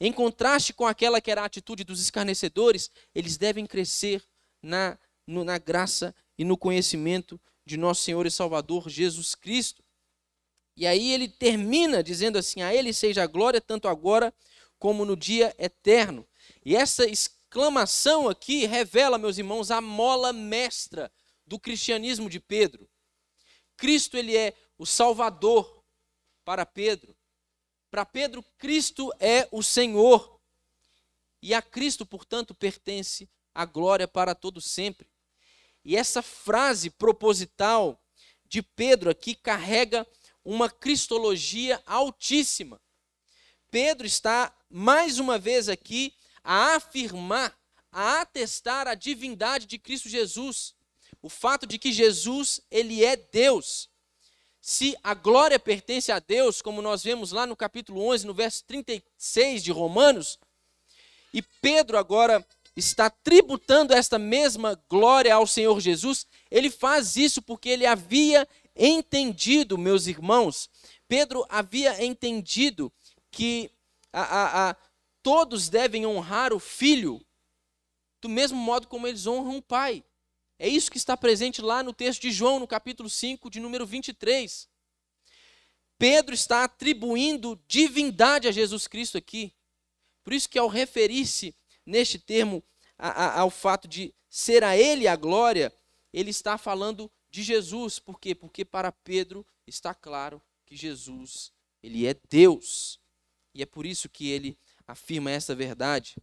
Em 0.00 0.12
contraste 0.12 0.72
com 0.72 0.86
aquela 0.86 1.20
que 1.20 1.30
era 1.30 1.42
a 1.42 1.46
atitude 1.46 1.84
dos 1.84 2.00
escarnecedores, 2.00 2.90
eles 3.14 3.36
devem 3.36 3.66
crescer 3.66 4.24
na, 4.62 4.98
no, 5.26 5.44
na 5.44 5.58
graça 5.58 6.14
e 6.38 6.44
no 6.44 6.56
conhecimento 6.56 7.40
de 7.66 7.76
nosso 7.76 8.02
Senhor 8.02 8.26
e 8.26 8.30
Salvador 8.30 8.88
Jesus 8.88 9.34
Cristo. 9.34 9.82
E 10.76 10.86
aí 10.86 11.12
ele 11.12 11.28
termina 11.28 12.02
dizendo 12.02 12.38
assim: 12.38 12.62
A 12.62 12.74
Ele 12.74 12.92
seja 12.92 13.22
a 13.22 13.26
glória, 13.26 13.60
tanto 13.60 13.86
agora 13.86 14.34
como 14.78 15.04
no 15.04 15.16
dia 15.16 15.54
eterno. 15.58 16.26
E 16.64 16.74
essa 16.74 17.04
exclamação 17.04 18.28
aqui 18.28 18.64
revela, 18.64 19.18
meus 19.18 19.36
irmãos, 19.36 19.70
a 19.70 19.80
mola 19.80 20.32
mestra 20.32 21.12
do 21.46 21.58
cristianismo 21.58 22.30
de 22.30 22.40
Pedro. 22.40 22.88
Cristo 23.76 24.16
ele 24.16 24.36
é 24.36 24.54
o 24.78 24.86
Salvador 24.86 25.84
para 26.44 26.64
Pedro. 26.64 27.16
Para 27.90 28.06
Pedro, 28.06 28.42
Cristo 28.56 29.12
é 29.20 29.46
o 29.52 29.62
Senhor. 29.62 30.40
E 31.42 31.52
a 31.52 31.60
Cristo, 31.60 32.06
portanto, 32.06 32.54
pertence 32.54 33.28
a 33.54 33.66
glória 33.66 34.08
para 34.08 34.34
todo 34.34 34.60
sempre. 34.60 35.08
E 35.84 35.96
essa 35.96 36.22
frase 36.22 36.88
proposital 36.88 38.02
de 38.46 38.62
Pedro 38.62 39.10
aqui 39.10 39.34
carrega 39.34 40.06
uma 40.42 40.70
cristologia 40.70 41.82
altíssima. 41.86 42.80
Pedro 43.70 44.06
está 44.06 44.56
mais 44.70 45.18
uma 45.18 45.38
vez 45.38 45.68
aqui 45.68 46.14
a 46.44 46.76
afirmar, 46.76 47.58
a 47.90 48.20
atestar 48.20 48.86
a 48.86 48.94
divindade 48.94 49.66
de 49.66 49.78
Cristo 49.78 50.08
Jesus, 50.08 50.74
o 51.22 51.28
fato 51.30 51.66
de 51.66 51.78
que 51.78 51.90
Jesus, 51.90 52.60
ele 52.70 53.04
é 53.04 53.16
Deus. 53.16 53.88
se 54.60 54.96
a 55.02 55.12
glória 55.12 55.58
pertence 55.58 56.10
a 56.10 56.18
Deus, 56.18 56.62
como 56.62 56.80
nós 56.80 57.02
vemos 57.02 57.32
lá 57.32 57.46
no 57.46 57.54
capítulo 57.54 58.00
11, 58.06 58.26
no 58.26 58.32
verso 58.32 58.64
36 58.64 59.62
de 59.62 59.70
Romanos, 59.70 60.38
e 61.34 61.42
Pedro 61.42 61.98
agora 61.98 62.46
está 62.76 63.10
tributando 63.10 63.92
esta 63.92 64.18
mesma 64.18 64.80
glória 64.88 65.34
ao 65.34 65.46
Senhor 65.46 65.80
Jesus, 65.80 66.26
ele 66.50 66.70
faz 66.70 67.16
isso 67.16 67.42
porque 67.42 67.68
ele 67.68 67.84
havia 67.84 68.48
entendido, 68.74 69.78
meus 69.78 70.06
irmãos, 70.06 70.70
Pedro 71.06 71.44
havia 71.48 72.04
entendido 72.04 72.92
que 73.30 73.70
a, 74.12 74.22
a, 74.22 74.70
a, 74.70 74.76
todos 75.24 75.70
devem 75.70 76.04
honrar 76.04 76.52
o 76.52 76.60
filho 76.60 77.18
do 78.20 78.28
mesmo 78.28 78.58
modo 78.58 78.86
como 78.86 79.06
eles 79.06 79.26
honram 79.26 79.56
o 79.56 79.62
pai. 79.62 80.04
É 80.58 80.68
isso 80.68 80.90
que 80.90 80.98
está 80.98 81.16
presente 81.16 81.62
lá 81.62 81.82
no 81.82 81.94
texto 81.94 82.20
de 82.20 82.30
João, 82.30 82.60
no 82.60 82.66
capítulo 82.66 83.08
5, 83.08 83.48
de 83.48 83.58
número 83.58 83.86
23. 83.86 84.68
Pedro 85.98 86.34
está 86.34 86.64
atribuindo 86.64 87.58
divindade 87.66 88.46
a 88.46 88.52
Jesus 88.52 88.86
Cristo 88.86 89.16
aqui. 89.16 89.54
Por 90.22 90.34
isso 90.34 90.48
que 90.48 90.58
ao 90.58 90.68
referir-se 90.68 91.54
neste 91.86 92.18
termo 92.18 92.62
a, 92.98 93.08
a, 93.08 93.40
ao 93.40 93.50
fato 93.50 93.88
de 93.88 94.14
ser 94.28 94.62
a 94.62 94.76
ele 94.76 95.08
a 95.08 95.16
glória, 95.16 95.72
ele 96.12 96.30
está 96.30 96.58
falando 96.58 97.10
de 97.30 97.42
Jesus. 97.42 97.98
Por 97.98 98.20
quê? 98.20 98.34
Porque 98.34 98.62
para 98.62 98.92
Pedro 98.92 99.46
está 99.66 99.94
claro 99.94 100.40
que 100.66 100.76
Jesus, 100.76 101.50
ele 101.82 102.06
é 102.06 102.14
Deus. 102.28 103.00
E 103.54 103.62
é 103.62 103.66
por 103.66 103.86
isso 103.86 104.08
que 104.08 104.28
ele 104.28 104.58
afirma 104.86 105.30
essa 105.30 105.54
verdade. 105.54 106.16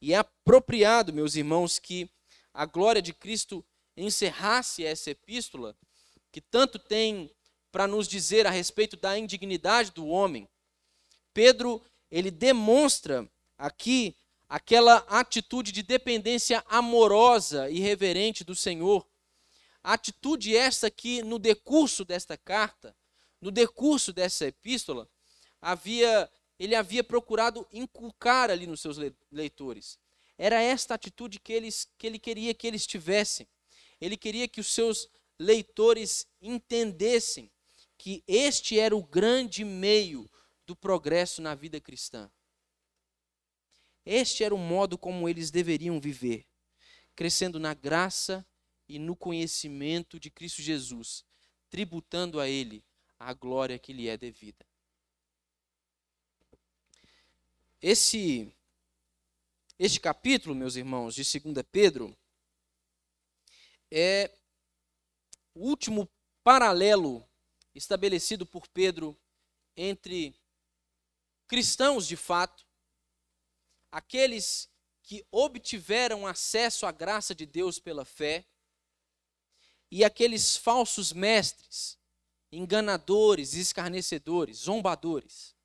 E 0.00 0.12
é 0.12 0.16
apropriado, 0.16 1.12
meus 1.12 1.36
irmãos, 1.36 1.78
que 1.78 2.10
a 2.52 2.66
glória 2.66 3.00
de 3.00 3.12
Cristo 3.12 3.64
encerrasse 3.96 4.84
essa 4.84 5.10
epístola, 5.10 5.76
que 6.30 6.40
tanto 6.40 6.78
tem 6.78 7.30
para 7.70 7.86
nos 7.86 8.06
dizer 8.06 8.46
a 8.46 8.50
respeito 8.50 8.96
da 8.96 9.16
indignidade 9.18 9.90
do 9.90 10.06
homem. 10.06 10.48
Pedro, 11.32 11.82
ele 12.10 12.30
demonstra 12.30 13.28
aqui 13.56 14.14
aquela 14.48 14.96
atitude 15.08 15.72
de 15.72 15.82
dependência 15.82 16.62
amorosa 16.68 17.70
e 17.70 17.80
reverente 17.80 18.44
do 18.44 18.54
Senhor. 18.54 19.06
Atitude 19.82 20.54
essa 20.54 20.90
que 20.90 21.22
no 21.22 21.38
decurso 21.38 22.04
desta 22.04 22.36
carta, 22.36 22.94
no 23.40 23.50
decurso 23.50 24.12
dessa 24.12 24.46
epístola, 24.46 25.08
havia 25.60 26.30
ele 26.62 26.76
havia 26.76 27.02
procurado 27.02 27.66
inculcar 27.72 28.48
ali 28.48 28.68
nos 28.68 28.80
seus 28.80 28.96
leitores. 29.32 29.98
Era 30.38 30.62
esta 30.62 30.94
atitude 30.94 31.40
que, 31.40 31.52
eles, 31.52 31.88
que 31.98 32.06
ele 32.06 32.20
queria 32.20 32.54
que 32.54 32.68
eles 32.68 32.86
tivessem. 32.86 33.48
Ele 34.00 34.16
queria 34.16 34.46
que 34.46 34.60
os 34.60 34.68
seus 34.68 35.08
leitores 35.36 36.24
entendessem 36.40 37.50
que 37.98 38.22
este 38.28 38.78
era 38.78 38.94
o 38.94 39.02
grande 39.02 39.64
meio 39.64 40.30
do 40.64 40.76
progresso 40.76 41.42
na 41.42 41.52
vida 41.52 41.80
cristã. 41.80 42.30
Este 44.06 44.44
era 44.44 44.54
o 44.54 44.58
modo 44.58 44.96
como 44.96 45.28
eles 45.28 45.50
deveriam 45.50 46.00
viver, 46.00 46.46
crescendo 47.16 47.58
na 47.58 47.74
graça 47.74 48.46
e 48.88 49.00
no 49.00 49.16
conhecimento 49.16 50.16
de 50.16 50.30
Cristo 50.30 50.62
Jesus, 50.62 51.24
tributando 51.68 52.38
a 52.38 52.48
Ele 52.48 52.84
a 53.18 53.32
glória 53.32 53.80
que 53.80 53.92
lhe 53.92 54.08
é 54.08 54.16
devida. 54.16 54.64
Esse, 57.84 58.54
este 59.76 59.98
capítulo, 59.98 60.54
meus 60.54 60.76
irmãos, 60.76 61.16
de 61.16 61.24
2 61.24 61.66
Pedro, 61.68 62.16
é 63.90 64.32
o 65.52 65.66
último 65.66 66.08
paralelo 66.44 67.28
estabelecido 67.74 68.46
por 68.46 68.68
Pedro 68.68 69.20
entre 69.76 70.32
cristãos 71.48 72.06
de 72.06 72.16
fato 72.16 72.64
aqueles 73.90 74.70
que 75.02 75.26
obtiveram 75.32 76.24
acesso 76.24 76.86
à 76.86 76.92
graça 76.92 77.34
de 77.34 77.44
Deus 77.44 77.80
pela 77.80 78.04
fé, 78.04 78.46
e 79.90 80.04
aqueles 80.04 80.56
falsos 80.56 81.12
mestres, 81.12 81.98
enganadores, 82.52 83.54
escarnecedores, 83.54 84.58
zombadores. 84.58 85.56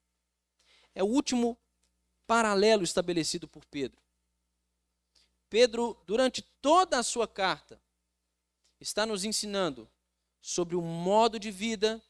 É 0.96 1.02
o 1.02 1.06
último 1.06 1.56
paralelo 2.28 2.84
estabelecido 2.84 3.48
por 3.48 3.64
Pedro. 3.64 3.98
Pedro, 5.48 5.98
durante 6.06 6.42
toda 6.60 6.98
a 6.98 7.02
sua 7.02 7.26
carta, 7.26 7.80
está 8.78 9.06
nos 9.06 9.24
ensinando 9.24 9.90
sobre 10.40 10.76
o 10.76 10.82
modo 10.82 11.40
de 11.40 11.50
vida 11.50 12.00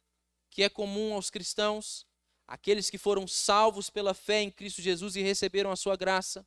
que 0.51 0.65
é 0.65 0.69
comum 0.69 1.15
aos 1.15 1.31
cristãos, 1.31 2.05
aqueles 2.49 2.91
que 2.91 2.99
foram 2.99 3.29
salvos 3.29 3.89
pela 3.89 4.13
fé 4.13 4.43
em 4.43 4.51
Cristo 4.51 4.83
Jesus 4.83 5.15
e 5.15 5.23
receberam 5.23 5.71
a 5.71 5.77
sua 5.77 5.95
graça, 5.95 6.45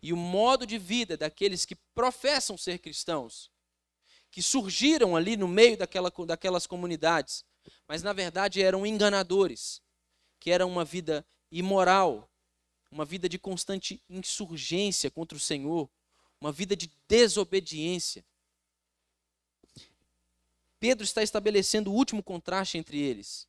e 0.00 0.12
o 0.12 0.16
modo 0.16 0.64
de 0.64 0.78
vida 0.78 1.16
daqueles 1.16 1.64
que 1.64 1.74
professam 1.74 2.56
ser 2.56 2.78
cristãos, 2.78 3.50
que 4.30 4.40
surgiram 4.40 5.16
ali 5.16 5.36
no 5.36 5.48
meio 5.48 5.76
daquela, 5.76 6.12
daquelas 6.24 6.68
comunidades, 6.68 7.44
mas 7.88 8.00
na 8.00 8.12
verdade 8.12 8.62
eram 8.62 8.86
enganadores, 8.86 9.82
que 10.38 10.52
era 10.52 10.64
uma 10.64 10.84
vida 10.84 11.26
imoral, 11.50 12.31
uma 12.92 13.06
vida 13.06 13.26
de 13.26 13.38
constante 13.38 14.02
insurgência 14.08 15.10
contra 15.10 15.36
o 15.36 15.40
Senhor, 15.40 15.88
uma 16.38 16.52
vida 16.52 16.76
de 16.76 16.92
desobediência. 17.08 18.22
Pedro 20.78 21.02
está 21.02 21.22
estabelecendo 21.22 21.90
o 21.90 21.94
último 21.94 22.22
contraste 22.22 22.76
entre 22.76 22.98
eles. 22.98 23.48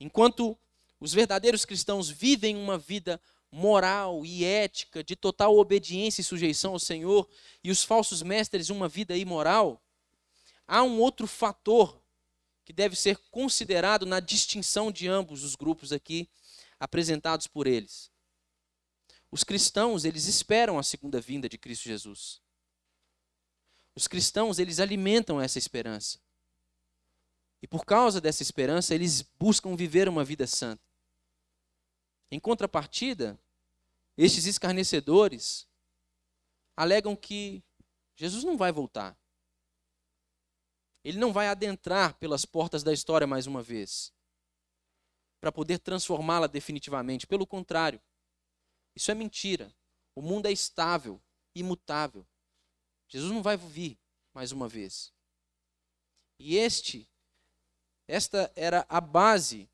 Enquanto 0.00 0.58
os 0.98 1.12
verdadeiros 1.12 1.64
cristãos 1.64 2.10
vivem 2.10 2.56
uma 2.56 2.76
vida 2.76 3.20
moral 3.52 4.26
e 4.26 4.44
ética, 4.44 5.04
de 5.04 5.14
total 5.14 5.56
obediência 5.56 6.22
e 6.22 6.24
sujeição 6.24 6.72
ao 6.72 6.80
Senhor, 6.80 7.28
e 7.62 7.70
os 7.70 7.84
falsos 7.84 8.20
mestres 8.22 8.68
uma 8.68 8.88
vida 8.88 9.16
imoral, 9.16 9.80
há 10.66 10.82
um 10.82 10.98
outro 10.98 11.28
fator 11.28 12.02
que 12.64 12.72
deve 12.72 12.96
ser 12.96 13.16
considerado 13.30 14.04
na 14.06 14.18
distinção 14.18 14.90
de 14.90 15.06
ambos 15.06 15.44
os 15.44 15.54
grupos 15.54 15.92
aqui 15.92 16.28
apresentados 16.82 17.46
por 17.46 17.68
eles. 17.68 18.10
Os 19.30 19.44
cristãos, 19.44 20.04
eles 20.04 20.26
esperam 20.26 20.80
a 20.80 20.82
segunda 20.82 21.20
vinda 21.20 21.48
de 21.48 21.56
Cristo 21.56 21.84
Jesus. 21.84 22.42
Os 23.94 24.08
cristãos, 24.08 24.58
eles 24.58 24.80
alimentam 24.80 25.40
essa 25.40 25.60
esperança. 25.60 26.18
E 27.62 27.68
por 27.68 27.84
causa 27.84 28.20
dessa 28.20 28.42
esperança, 28.42 28.96
eles 28.96 29.22
buscam 29.22 29.76
viver 29.76 30.08
uma 30.08 30.24
vida 30.24 30.44
santa. 30.44 30.82
Em 32.32 32.40
contrapartida, 32.40 33.38
estes 34.16 34.46
escarnecedores 34.46 35.68
alegam 36.76 37.14
que 37.14 37.62
Jesus 38.16 38.42
não 38.42 38.56
vai 38.56 38.72
voltar. 38.72 39.16
Ele 41.04 41.18
não 41.18 41.32
vai 41.32 41.46
adentrar 41.46 42.18
pelas 42.18 42.44
portas 42.44 42.82
da 42.82 42.92
história 42.92 43.26
mais 43.26 43.46
uma 43.46 43.62
vez 43.62 44.12
para 45.42 45.50
poder 45.50 45.80
transformá-la 45.80 46.46
definitivamente. 46.46 47.26
Pelo 47.26 47.44
contrário, 47.44 48.00
isso 48.94 49.10
é 49.10 49.14
mentira. 49.14 49.74
O 50.14 50.22
mundo 50.22 50.46
é 50.46 50.52
estável, 50.52 51.20
imutável. 51.52 52.24
Jesus 53.08 53.32
não 53.32 53.42
vai 53.42 53.56
vir 53.56 53.98
mais 54.32 54.52
uma 54.52 54.68
vez. 54.68 55.12
E 56.38 56.56
este 56.56 57.10
esta 58.06 58.52
era 58.54 58.86
a 58.88 59.00
base 59.00 59.68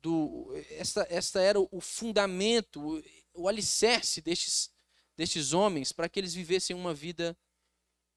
do 0.00 0.52
esta, 0.70 1.06
esta 1.08 1.40
era 1.40 1.60
o 1.60 1.80
fundamento, 1.80 2.80
o, 2.80 3.42
o 3.42 3.48
alicerce 3.48 4.20
destes, 4.20 4.72
destes 5.16 5.52
homens 5.52 5.92
para 5.92 6.08
que 6.08 6.18
eles 6.18 6.34
vivessem 6.34 6.74
uma 6.74 6.92
vida 6.92 7.38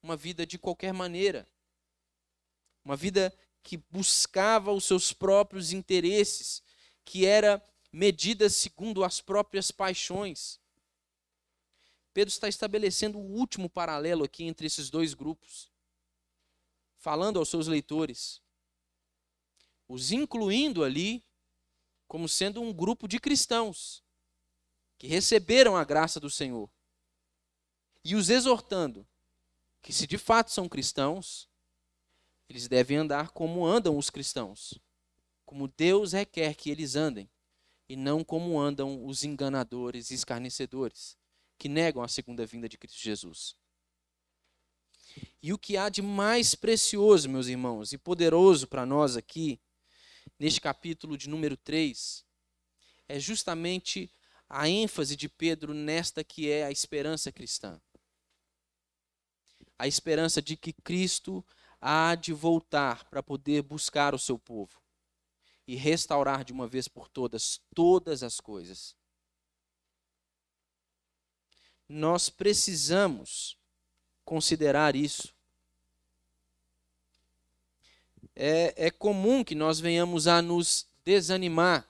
uma 0.02 0.16
vida 0.16 0.44
de 0.44 0.58
qualquer 0.58 0.92
maneira. 0.92 1.48
Uma 2.84 2.96
vida 2.96 3.32
que 3.66 3.78
buscava 3.90 4.72
os 4.72 4.84
seus 4.84 5.12
próprios 5.12 5.72
interesses, 5.72 6.62
que 7.04 7.26
era 7.26 7.60
medida 7.92 8.48
segundo 8.48 9.02
as 9.02 9.20
próprias 9.20 9.72
paixões. 9.72 10.60
Pedro 12.14 12.32
está 12.32 12.46
estabelecendo 12.46 13.18
o 13.18 13.26
último 13.36 13.68
paralelo 13.68 14.22
aqui 14.22 14.44
entre 14.44 14.68
esses 14.68 14.88
dois 14.88 15.14
grupos, 15.14 15.68
falando 16.96 17.40
aos 17.40 17.48
seus 17.48 17.66
leitores 17.66 18.40
os 19.88 20.12
incluindo 20.12 20.84
ali 20.84 21.24
como 22.06 22.28
sendo 22.28 22.62
um 22.62 22.72
grupo 22.72 23.08
de 23.08 23.18
cristãos 23.18 24.00
que 24.96 25.08
receberam 25.08 25.76
a 25.76 25.82
graça 25.82 26.20
do 26.20 26.30
Senhor 26.30 26.70
e 28.04 28.14
os 28.14 28.30
exortando 28.30 29.04
que, 29.82 29.92
se 29.92 30.06
de 30.06 30.18
fato 30.18 30.52
são 30.52 30.68
cristãos, 30.68 31.48
eles 32.48 32.68
devem 32.68 32.98
andar 32.98 33.30
como 33.30 33.66
andam 33.66 33.96
os 33.96 34.10
cristãos, 34.10 34.78
como 35.44 35.68
Deus 35.68 36.12
requer 36.12 36.54
que 36.54 36.70
eles 36.70 36.96
andem, 36.96 37.30
e 37.88 37.96
não 37.96 38.24
como 38.24 38.58
andam 38.58 39.04
os 39.04 39.22
enganadores 39.24 40.10
e 40.10 40.14
escarnecedores, 40.14 41.16
que 41.58 41.68
negam 41.68 42.02
a 42.02 42.08
segunda 42.08 42.44
vinda 42.44 42.68
de 42.68 42.76
Cristo 42.76 42.98
Jesus. 42.98 43.56
E 45.42 45.52
o 45.52 45.58
que 45.58 45.76
há 45.76 45.88
de 45.88 46.02
mais 46.02 46.54
precioso, 46.54 47.28
meus 47.28 47.46
irmãos, 47.46 47.92
e 47.92 47.98
poderoso 47.98 48.66
para 48.66 48.84
nós 48.84 49.16
aqui, 49.16 49.60
neste 50.38 50.60
capítulo 50.60 51.16
de 51.16 51.28
número 51.28 51.56
3, 51.56 52.24
é 53.08 53.18
justamente 53.18 54.12
a 54.48 54.68
ênfase 54.68 55.16
de 55.16 55.28
Pedro 55.28 55.72
nesta 55.72 56.22
que 56.22 56.50
é 56.50 56.64
a 56.64 56.70
esperança 56.70 57.32
cristã. 57.32 57.80
A 59.78 59.86
esperança 59.86 60.40
de 60.40 60.56
que 60.56 60.72
Cristo 60.72 61.44
há 61.80 62.14
de 62.14 62.32
voltar 62.32 63.04
para 63.04 63.22
poder 63.22 63.62
buscar 63.62 64.14
o 64.14 64.18
seu 64.18 64.38
povo 64.38 64.80
e 65.66 65.74
restaurar 65.74 66.44
de 66.44 66.52
uma 66.52 66.66
vez 66.66 66.88
por 66.88 67.08
todas 67.08 67.60
todas 67.74 68.22
as 68.22 68.40
coisas. 68.40 68.96
Nós 71.88 72.28
precisamos 72.28 73.56
considerar 74.24 74.96
isso. 74.96 75.34
É, 78.34 78.86
é 78.86 78.90
comum 78.90 79.42
que 79.42 79.54
nós 79.54 79.80
venhamos 79.80 80.26
a 80.26 80.42
nos 80.42 80.86
desanimar, 81.04 81.88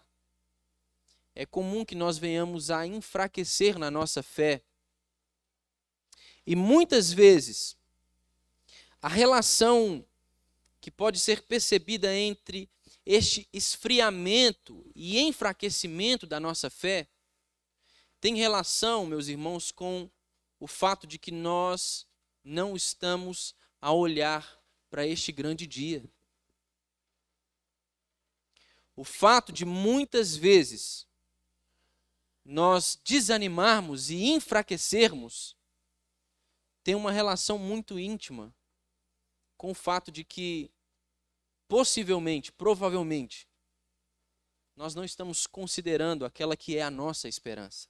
é 1.34 1.44
comum 1.44 1.84
que 1.84 1.94
nós 1.94 2.18
venhamos 2.18 2.70
a 2.70 2.86
enfraquecer 2.86 3.78
na 3.78 3.90
nossa 3.90 4.22
fé. 4.22 4.62
E 6.46 6.54
muitas 6.54 7.12
vezes, 7.12 7.75
a 9.06 9.08
relação 9.08 10.04
que 10.80 10.90
pode 10.90 11.20
ser 11.20 11.42
percebida 11.42 12.12
entre 12.12 12.68
este 13.06 13.48
esfriamento 13.52 14.84
e 14.96 15.20
enfraquecimento 15.20 16.26
da 16.26 16.40
nossa 16.40 16.68
fé 16.68 17.08
tem 18.20 18.34
relação, 18.34 19.06
meus 19.06 19.28
irmãos, 19.28 19.70
com 19.70 20.10
o 20.58 20.66
fato 20.66 21.06
de 21.06 21.20
que 21.20 21.30
nós 21.30 22.04
não 22.42 22.74
estamos 22.74 23.54
a 23.80 23.92
olhar 23.92 24.60
para 24.90 25.06
este 25.06 25.30
grande 25.30 25.68
dia. 25.68 26.04
O 28.96 29.04
fato 29.04 29.52
de 29.52 29.64
muitas 29.64 30.34
vezes 30.34 31.06
nós 32.44 32.98
desanimarmos 33.04 34.10
e 34.10 34.30
enfraquecermos 34.30 35.56
tem 36.82 36.96
uma 36.96 37.12
relação 37.12 37.56
muito 37.56 38.00
íntima 38.00 38.52
com 39.56 39.70
o 39.70 39.74
fato 39.74 40.12
de 40.12 40.24
que 40.24 40.70
possivelmente, 41.68 42.52
provavelmente, 42.52 43.48
nós 44.76 44.94
não 44.94 45.04
estamos 45.04 45.46
considerando 45.46 46.24
aquela 46.24 46.56
que 46.56 46.76
é 46.76 46.82
a 46.82 46.90
nossa 46.90 47.28
esperança. 47.28 47.88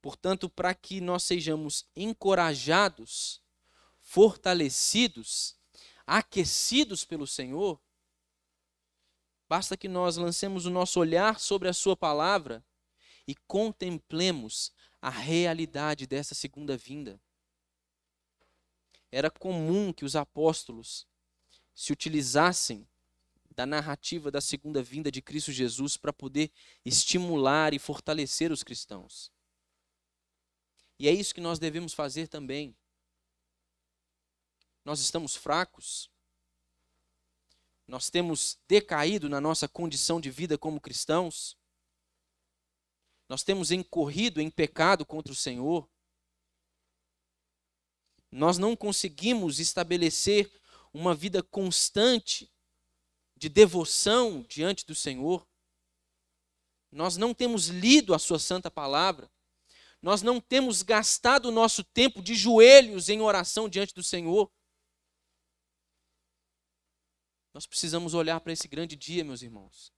Portanto, 0.00 0.50
para 0.50 0.74
que 0.74 1.00
nós 1.00 1.22
sejamos 1.22 1.88
encorajados, 1.96 3.42
fortalecidos, 4.00 5.56
aquecidos 6.06 7.04
pelo 7.04 7.26
Senhor, 7.26 7.80
basta 9.48 9.76
que 9.76 9.88
nós 9.88 10.16
lancemos 10.16 10.66
o 10.66 10.70
nosso 10.70 10.98
olhar 10.98 11.38
sobre 11.38 11.68
a 11.68 11.72
Sua 11.72 11.96
palavra 11.96 12.64
e 13.26 13.34
contemplemos 13.46 14.72
a 15.00 15.08
realidade 15.08 16.06
dessa 16.06 16.34
segunda 16.34 16.76
vinda 16.76 17.20
era 19.12 19.30
comum 19.30 19.92
que 19.92 20.04
os 20.04 20.16
apóstolos 20.16 21.06
se 21.74 21.92
utilizassem 21.92 22.88
da 23.54 23.66
narrativa 23.66 24.30
da 24.30 24.40
segunda 24.40 24.82
vinda 24.82 25.12
de 25.12 25.20
Cristo 25.20 25.52
Jesus 25.52 25.98
para 25.98 26.12
poder 26.12 26.50
estimular 26.84 27.74
e 27.74 27.78
fortalecer 27.78 28.50
os 28.50 28.62
cristãos. 28.62 29.30
E 30.98 31.06
é 31.06 31.12
isso 31.12 31.34
que 31.34 31.40
nós 31.40 31.58
devemos 31.58 31.92
fazer 31.92 32.28
também. 32.28 32.74
Nós 34.84 35.00
estamos 35.00 35.36
fracos, 35.36 36.10
nós 37.86 38.08
temos 38.08 38.58
decaído 38.66 39.28
na 39.28 39.40
nossa 39.40 39.68
condição 39.68 40.20
de 40.20 40.30
vida 40.30 40.56
como 40.56 40.80
cristãos, 40.80 41.56
nós 43.28 43.42
temos 43.42 43.70
incorrido 43.70 44.40
em 44.40 44.50
pecado 44.50 45.06
contra 45.06 45.32
o 45.32 45.36
Senhor, 45.36 45.88
nós 48.32 48.56
não 48.56 48.74
conseguimos 48.74 49.60
estabelecer 49.60 50.50
uma 50.92 51.14
vida 51.14 51.42
constante 51.42 52.50
de 53.36 53.50
devoção 53.50 54.42
diante 54.48 54.86
do 54.86 54.94
Senhor. 54.94 55.46
Nós 56.90 57.18
não 57.18 57.34
temos 57.34 57.66
lido 57.66 58.14
a 58.14 58.18
Sua 58.18 58.38
Santa 58.38 58.70
Palavra. 58.70 59.30
Nós 60.00 60.22
não 60.22 60.40
temos 60.40 60.82
gastado 60.82 61.46
o 61.46 61.52
nosso 61.52 61.84
tempo 61.84 62.22
de 62.22 62.34
joelhos 62.34 63.10
em 63.10 63.20
oração 63.20 63.68
diante 63.68 63.94
do 63.94 64.02
Senhor. 64.02 64.50
Nós 67.52 67.66
precisamos 67.66 68.14
olhar 68.14 68.40
para 68.40 68.52
esse 68.52 68.66
grande 68.66 68.96
dia, 68.96 69.22
meus 69.22 69.42
irmãos. 69.42 69.92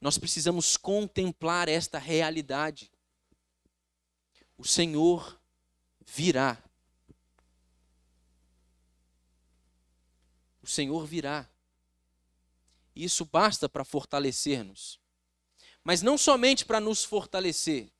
Nós 0.00 0.18
precisamos 0.18 0.76
contemplar 0.76 1.68
esta 1.68 1.98
realidade. 1.98 2.92
O 4.56 4.64
Senhor 4.64 5.40
virá. 6.06 6.62
O 10.62 10.66
Senhor 10.66 11.06
virá. 11.06 11.48
Isso 12.94 13.24
basta 13.24 13.68
para 13.68 13.84
fortalecer-nos. 13.84 15.00
Mas 15.82 16.00
não 16.00 16.16
somente 16.16 16.64
para 16.64 16.80
nos 16.80 17.04
fortalecer, 17.04 17.92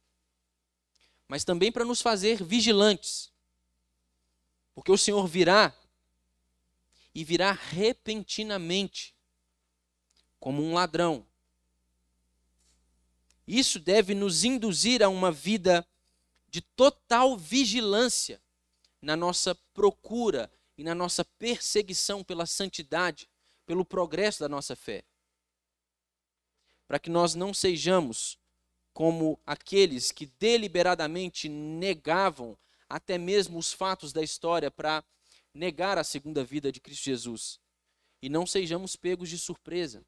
mas 1.29 1.45
também 1.45 1.71
para 1.71 1.85
nos 1.85 2.01
fazer 2.01 2.43
vigilantes. 2.43 3.31
Porque 4.75 4.91
o 4.91 4.97
Senhor 4.97 5.27
virá 5.27 5.77
e 7.15 7.23
virá 7.23 7.53
repentinamente, 7.53 9.15
como 10.41 10.63
um 10.63 10.75
ladrão. 10.75 11.27
Isso 13.47 13.79
deve 13.79 14.15
nos 14.15 14.43
induzir 14.43 15.03
a 15.03 15.09
uma 15.09 15.31
vida 15.31 15.87
de 16.55 16.61
total 16.61 17.37
vigilância 17.37 18.41
na 19.03 19.17
nossa 19.17 19.57
procura 19.75 20.49
e 20.79 20.85
na 20.85 20.95
nossa 20.95 21.25
perseguição 21.25 22.23
pela 22.23 22.47
santidade, 22.47 23.29
pelo 23.67 23.85
progresso 23.85 24.39
da 24.39 24.49
nossa 24.49 24.77
fé. 24.77 25.05
Para 26.87 27.01
que 27.01 27.11
nós 27.11 27.35
não 27.35 27.53
sejamos 27.53 28.39
como 28.93 29.37
aqueles 29.45 30.13
que 30.13 30.27
deliberadamente 30.27 31.49
negavam 31.49 32.57
até 32.89 33.19
mesmo 33.19 33.59
os 33.59 33.73
fatos 33.73 34.13
da 34.13 34.23
história 34.23 34.71
para 34.71 35.05
negar 35.53 35.99
a 35.99 36.05
segunda 36.05 36.45
vida 36.45 36.71
de 36.71 36.79
Cristo 36.79 37.03
Jesus. 37.03 37.59
E 38.23 38.29
não 38.29 38.47
sejamos 38.47 38.95
pegos 38.95 39.29
de 39.29 39.41
surpresa. 39.41 40.07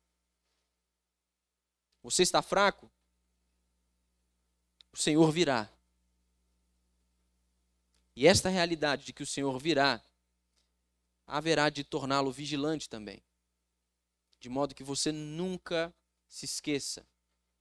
Você 2.04 2.22
está 2.22 2.40
fraco? 2.40 2.88
O 4.92 4.96
Senhor 4.96 5.28
virá. 5.32 5.75
E 8.16 8.26
esta 8.26 8.48
realidade 8.48 9.04
de 9.04 9.12
que 9.12 9.22
o 9.22 9.26
Senhor 9.26 9.58
virá, 9.60 10.02
haverá 11.26 11.68
de 11.68 11.84
torná-lo 11.84 12.32
vigilante 12.32 12.88
também. 12.88 13.22
De 14.40 14.48
modo 14.48 14.74
que 14.74 14.82
você 14.82 15.12
nunca 15.12 15.94
se 16.26 16.46
esqueça 16.46 17.06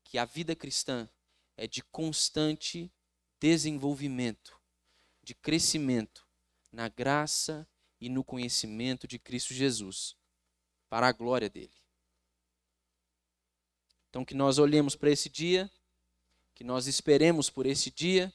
que 0.01 0.17
a 0.17 0.23
vida 0.23 0.55
cristã 0.55 1.09
é 1.57 1.67
de 1.67 1.83
constante 1.83 2.89
desenvolvimento, 3.37 4.57
de 5.21 5.35
crescimento 5.35 6.25
na 6.71 6.87
graça 6.87 7.67
e 7.99 8.09
no 8.09 8.23
conhecimento 8.23 9.07
de 9.07 9.19
Cristo 9.19 9.53
Jesus, 9.53 10.15
para 10.89 11.07
a 11.07 11.11
glória 11.11 11.49
dele. 11.49 11.73
Então, 14.09 14.23
que 14.23 14.33
nós 14.33 14.57
olhemos 14.57 14.95
para 14.95 15.09
esse 15.09 15.29
dia, 15.29 15.69
que 16.53 16.63
nós 16.63 16.87
esperemos 16.87 17.49
por 17.49 17.65
esse 17.65 17.91
dia 17.91 18.33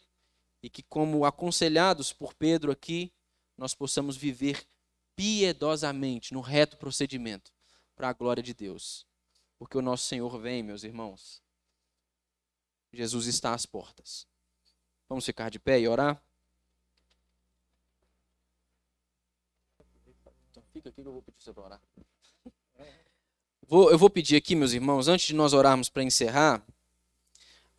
e 0.62 0.68
que, 0.68 0.82
como 0.82 1.24
aconselhados 1.24 2.12
por 2.12 2.34
Pedro 2.34 2.70
aqui, 2.70 3.12
nós 3.56 3.74
possamos 3.74 4.16
viver 4.16 4.66
piedosamente 5.16 6.32
no 6.32 6.40
reto 6.40 6.76
procedimento 6.76 7.52
para 7.94 8.08
a 8.08 8.12
glória 8.12 8.42
de 8.42 8.54
Deus. 8.54 9.06
Porque 9.58 9.76
o 9.76 9.82
nosso 9.82 10.06
Senhor 10.06 10.38
vem, 10.38 10.62
meus 10.62 10.84
irmãos. 10.84 11.42
Jesus 12.92 13.26
está 13.26 13.54
às 13.54 13.66
portas. 13.66 14.26
Vamos 15.08 15.24
ficar 15.24 15.50
de 15.50 15.58
pé 15.58 15.78
e 15.80 15.88
orar? 15.88 16.22
Então 20.50 20.62
fica 20.72 20.88
aqui 20.88 21.02
que 21.02 21.08
eu 21.08 21.12
vou 21.12 21.22
pedir 21.22 21.42
você 21.42 21.52
para 21.52 21.64
orar. 21.64 21.82
Vou, 23.66 23.90
eu 23.90 23.98
vou 23.98 24.10
pedir 24.10 24.36
aqui, 24.36 24.56
meus 24.56 24.72
irmãos, 24.72 25.06
antes 25.06 25.26
de 25.26 25.34
nós 25.34 25.52
orarmos 25.52 25.88
para 25.88 26.02
encerrar, 26.02 26.64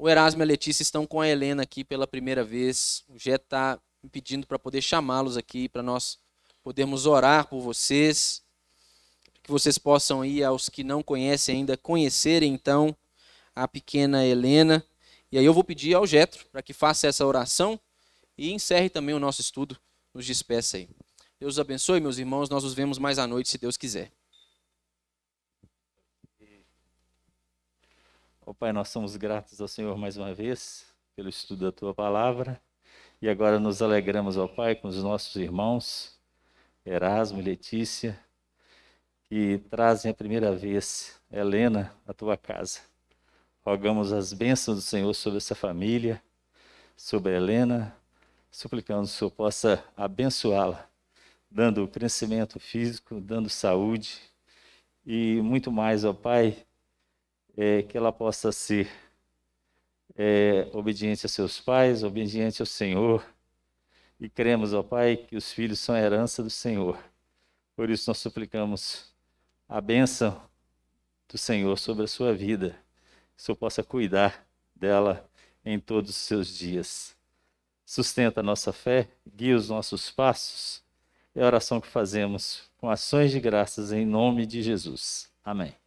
o 0.02 0.10
Erasmo 0.10 0.42
e 0.42 0.44
a 0.44 0.48
Letícia 0.48 0.82
estão 0.82 1.06
com 1.06 1.22
a 1.22 1.30
Helena 1.30 1.62
aqui 1.62 1.84
pela 1.84 2.08
primeira 2.08 2.44
vez. 2.44 3.04
O 3.08 3.20
Jé 3.20 3.36
está 3.36 3.80
me 4.02 4.10
pedindo 4.10 4.48
para 4.48 4.58
poder 4.58 4.82
chamá-los 4.82 5.38
aqui, 5.38 5.70
para 5.70 5.84
nós 5.84 6.18
podermos 6.64 7.06
orar 7.06 7.48
por 7.48 7.62
vocês, 7.62 8.42
que 9.44 9.52
vocês 9.52 9.78
possam 9.78 10.26
ir 10.26 10.44
aos 10.44 10.70
que 10.70 10.84
não 10.84 11.04
conhecem 11.04 11.58
ainda, 11.58 11.78
conhecerem 11.78 12.52
então 12.52 12.96
a 13.56 13.68
pequena 13.68 14.26
Helena. 14.26 14.84
E 15.32 15.38
aí 15.38 15.46
eu 15.46 15.54
vou 15.54 15.64
pedir 15.64 15.94
ao 15.94 16.08
Jetro 16.08 16.48
para 16.52 16.64
que 16.64 16.74
faça 16.74 17.06
essa 17.06 17.24
oração 17.24 17.80
e 18.36 18.52
encerre 18.52 18.90
também 18.90 19.14
o 19.14 19.20
nosso 19.20 19.40
estudo, 19.40 19.78
nos 20.16 20.26
despeça 20.26 20.78
aí. 20.78 20.90
Deus 21.40 21.60
abençoe, 21.60 22.00
meus 22.00 22.18
irmãos, 22.18 22.50
nós 22.50 22.64
nos 22.64 22.74
vemos 22.74 22.98
mais 22.98 23.20
à 23.20 23.28
noite, 23.28 23.50
se 23.50 23.58
Deus 23.60 23.78
quiser. 23.78 24.12
Oh, 28.44 28.56
Pai, 28.56 28.74
nós 28.74 28.90
somos 28.90 29.16
gratos 29.16 29.62
ao 29.62 29.68
Senhor 29.68 29.96
mais 29.96 30.18
uma 30.18 30.34
vez 30.34 30.88
pelo 31.16 31.30
estudo 31.30 31.66
da 31.66 31.72
Tua 31.72 31.94
palavra 31.94 32.60
e 33.22 33.30
agora 33.30 33.60
nos 33.60 33.84
alegramos, 33.84 34.36
ó 34.36 34.48
Pai, 34.48 34.74
com 34.74 34.88
os 34.88 35.02
nossos 35.04 35.36
irmãos, 35.36 36.20
Erasmo 36.84 37.40
e 37.40 37.44
Letícia, 37.44 38.20
que 39.26 39.60
trazem 39.70 40.10
a 40.10 40.14
primeira 40.14 40.56
vez 40.56 41.22
Helena 41.32 41.96
à 42.06 42.14
Tua 42.14 42.36
casa. 42.36 42.80
Rogamos 43.64 44.12
as 44.12 44.34
bênçãos 44.34 44.78
do 44.78 44.82
Senhor 44.82 45.14
sobre 45.14 45.38
essa 45.38 45.54
família, 45.54 46.20
sobre 46.98 47.34
a 47.34 47.38
Helena, 47.38 47.96
suplicando 48.50 49.08
que 49.08 49.14
o 49.14 49.18
Senhor 49.18 49.32
possa 49.32 49.86
abençoá-la, 49.96 50.90
dando 51.50 51.88
crescimento 51.88 52.60
físico, 52.60 53.22
dando 53.22 53.50
saúde 53.50 54.20
e 55.06 55.40
muito 55.44 55.72
mais, 55.72 56.04
ó 56.04 56.12
Pai, 56.12 56.66
é, 57.58 57.84
que 57.84 57.98
ela 57.98 58.12
possa 58.12 58.52
ser 58.52 58.90
é, 60.16 60.70
obediente 60.74 61.26
a 61.26 61.30
seus 61.30 61.60
pais, 61.60 62.04
obediente 62.04 62.62
ao 62.62 62.66
Senhor. 62.66 63.26
E 64.20 64.30
cremos, 64.30 64.74
ó 64.74 64.84
Pai, 64.84 65.18
que 65.18 65.36
os 65.36 65.52
filhos 65.52 65.80
são 65.80 65.96
herança 65.96 66.44
do 66.44 66.50
Senhor. 66.50 66.98
Por 67.76 67.90
isso 67.90 68.10
nós 68.10 68.18
suplicamos 68.18 69.12
a 69.68 69.82
bênção 69.82 70.42
do 71.28 71.38
Senhor 71.38 71.78
sobre 71.78 72.04
a 72.04 72.08
sua 72.08 72.34
vida, 72.34 72.72
que 73.36 73.42
o 73.42 73.42
Senhor 73.42 73.56
possa 73.56 73.84
cuidar 73.84 74.46
dela 74.76 75.28
em 75.64 75.80
todos 75.80 76.12
os 76.12 76.18
seus 76.18 76.48
dias. 76.56 77.16
Sustenta 77.86 78.42
a 78.42 78.44
nossa 78.44 78.72
fé, 78.72 79.08
guia 79.36 79.56
os 79.56 79.70
nossos 79.70 80.12
passos. 80.12 80.84
É 81.34 81.42
a 81.42 81.46
oração 81.46 81.80
que 81.80 81.88
fazemos 81.88 82.70
com 82.78 82.90
ações 82.90 83.32
de 83.32 83.40
graças 83.40 83.92
em 83.92 84.06
nome 84.06 84.46
de 84.46 84.62
Jesus. 84.62 85.32
Amém. 85.44 85.81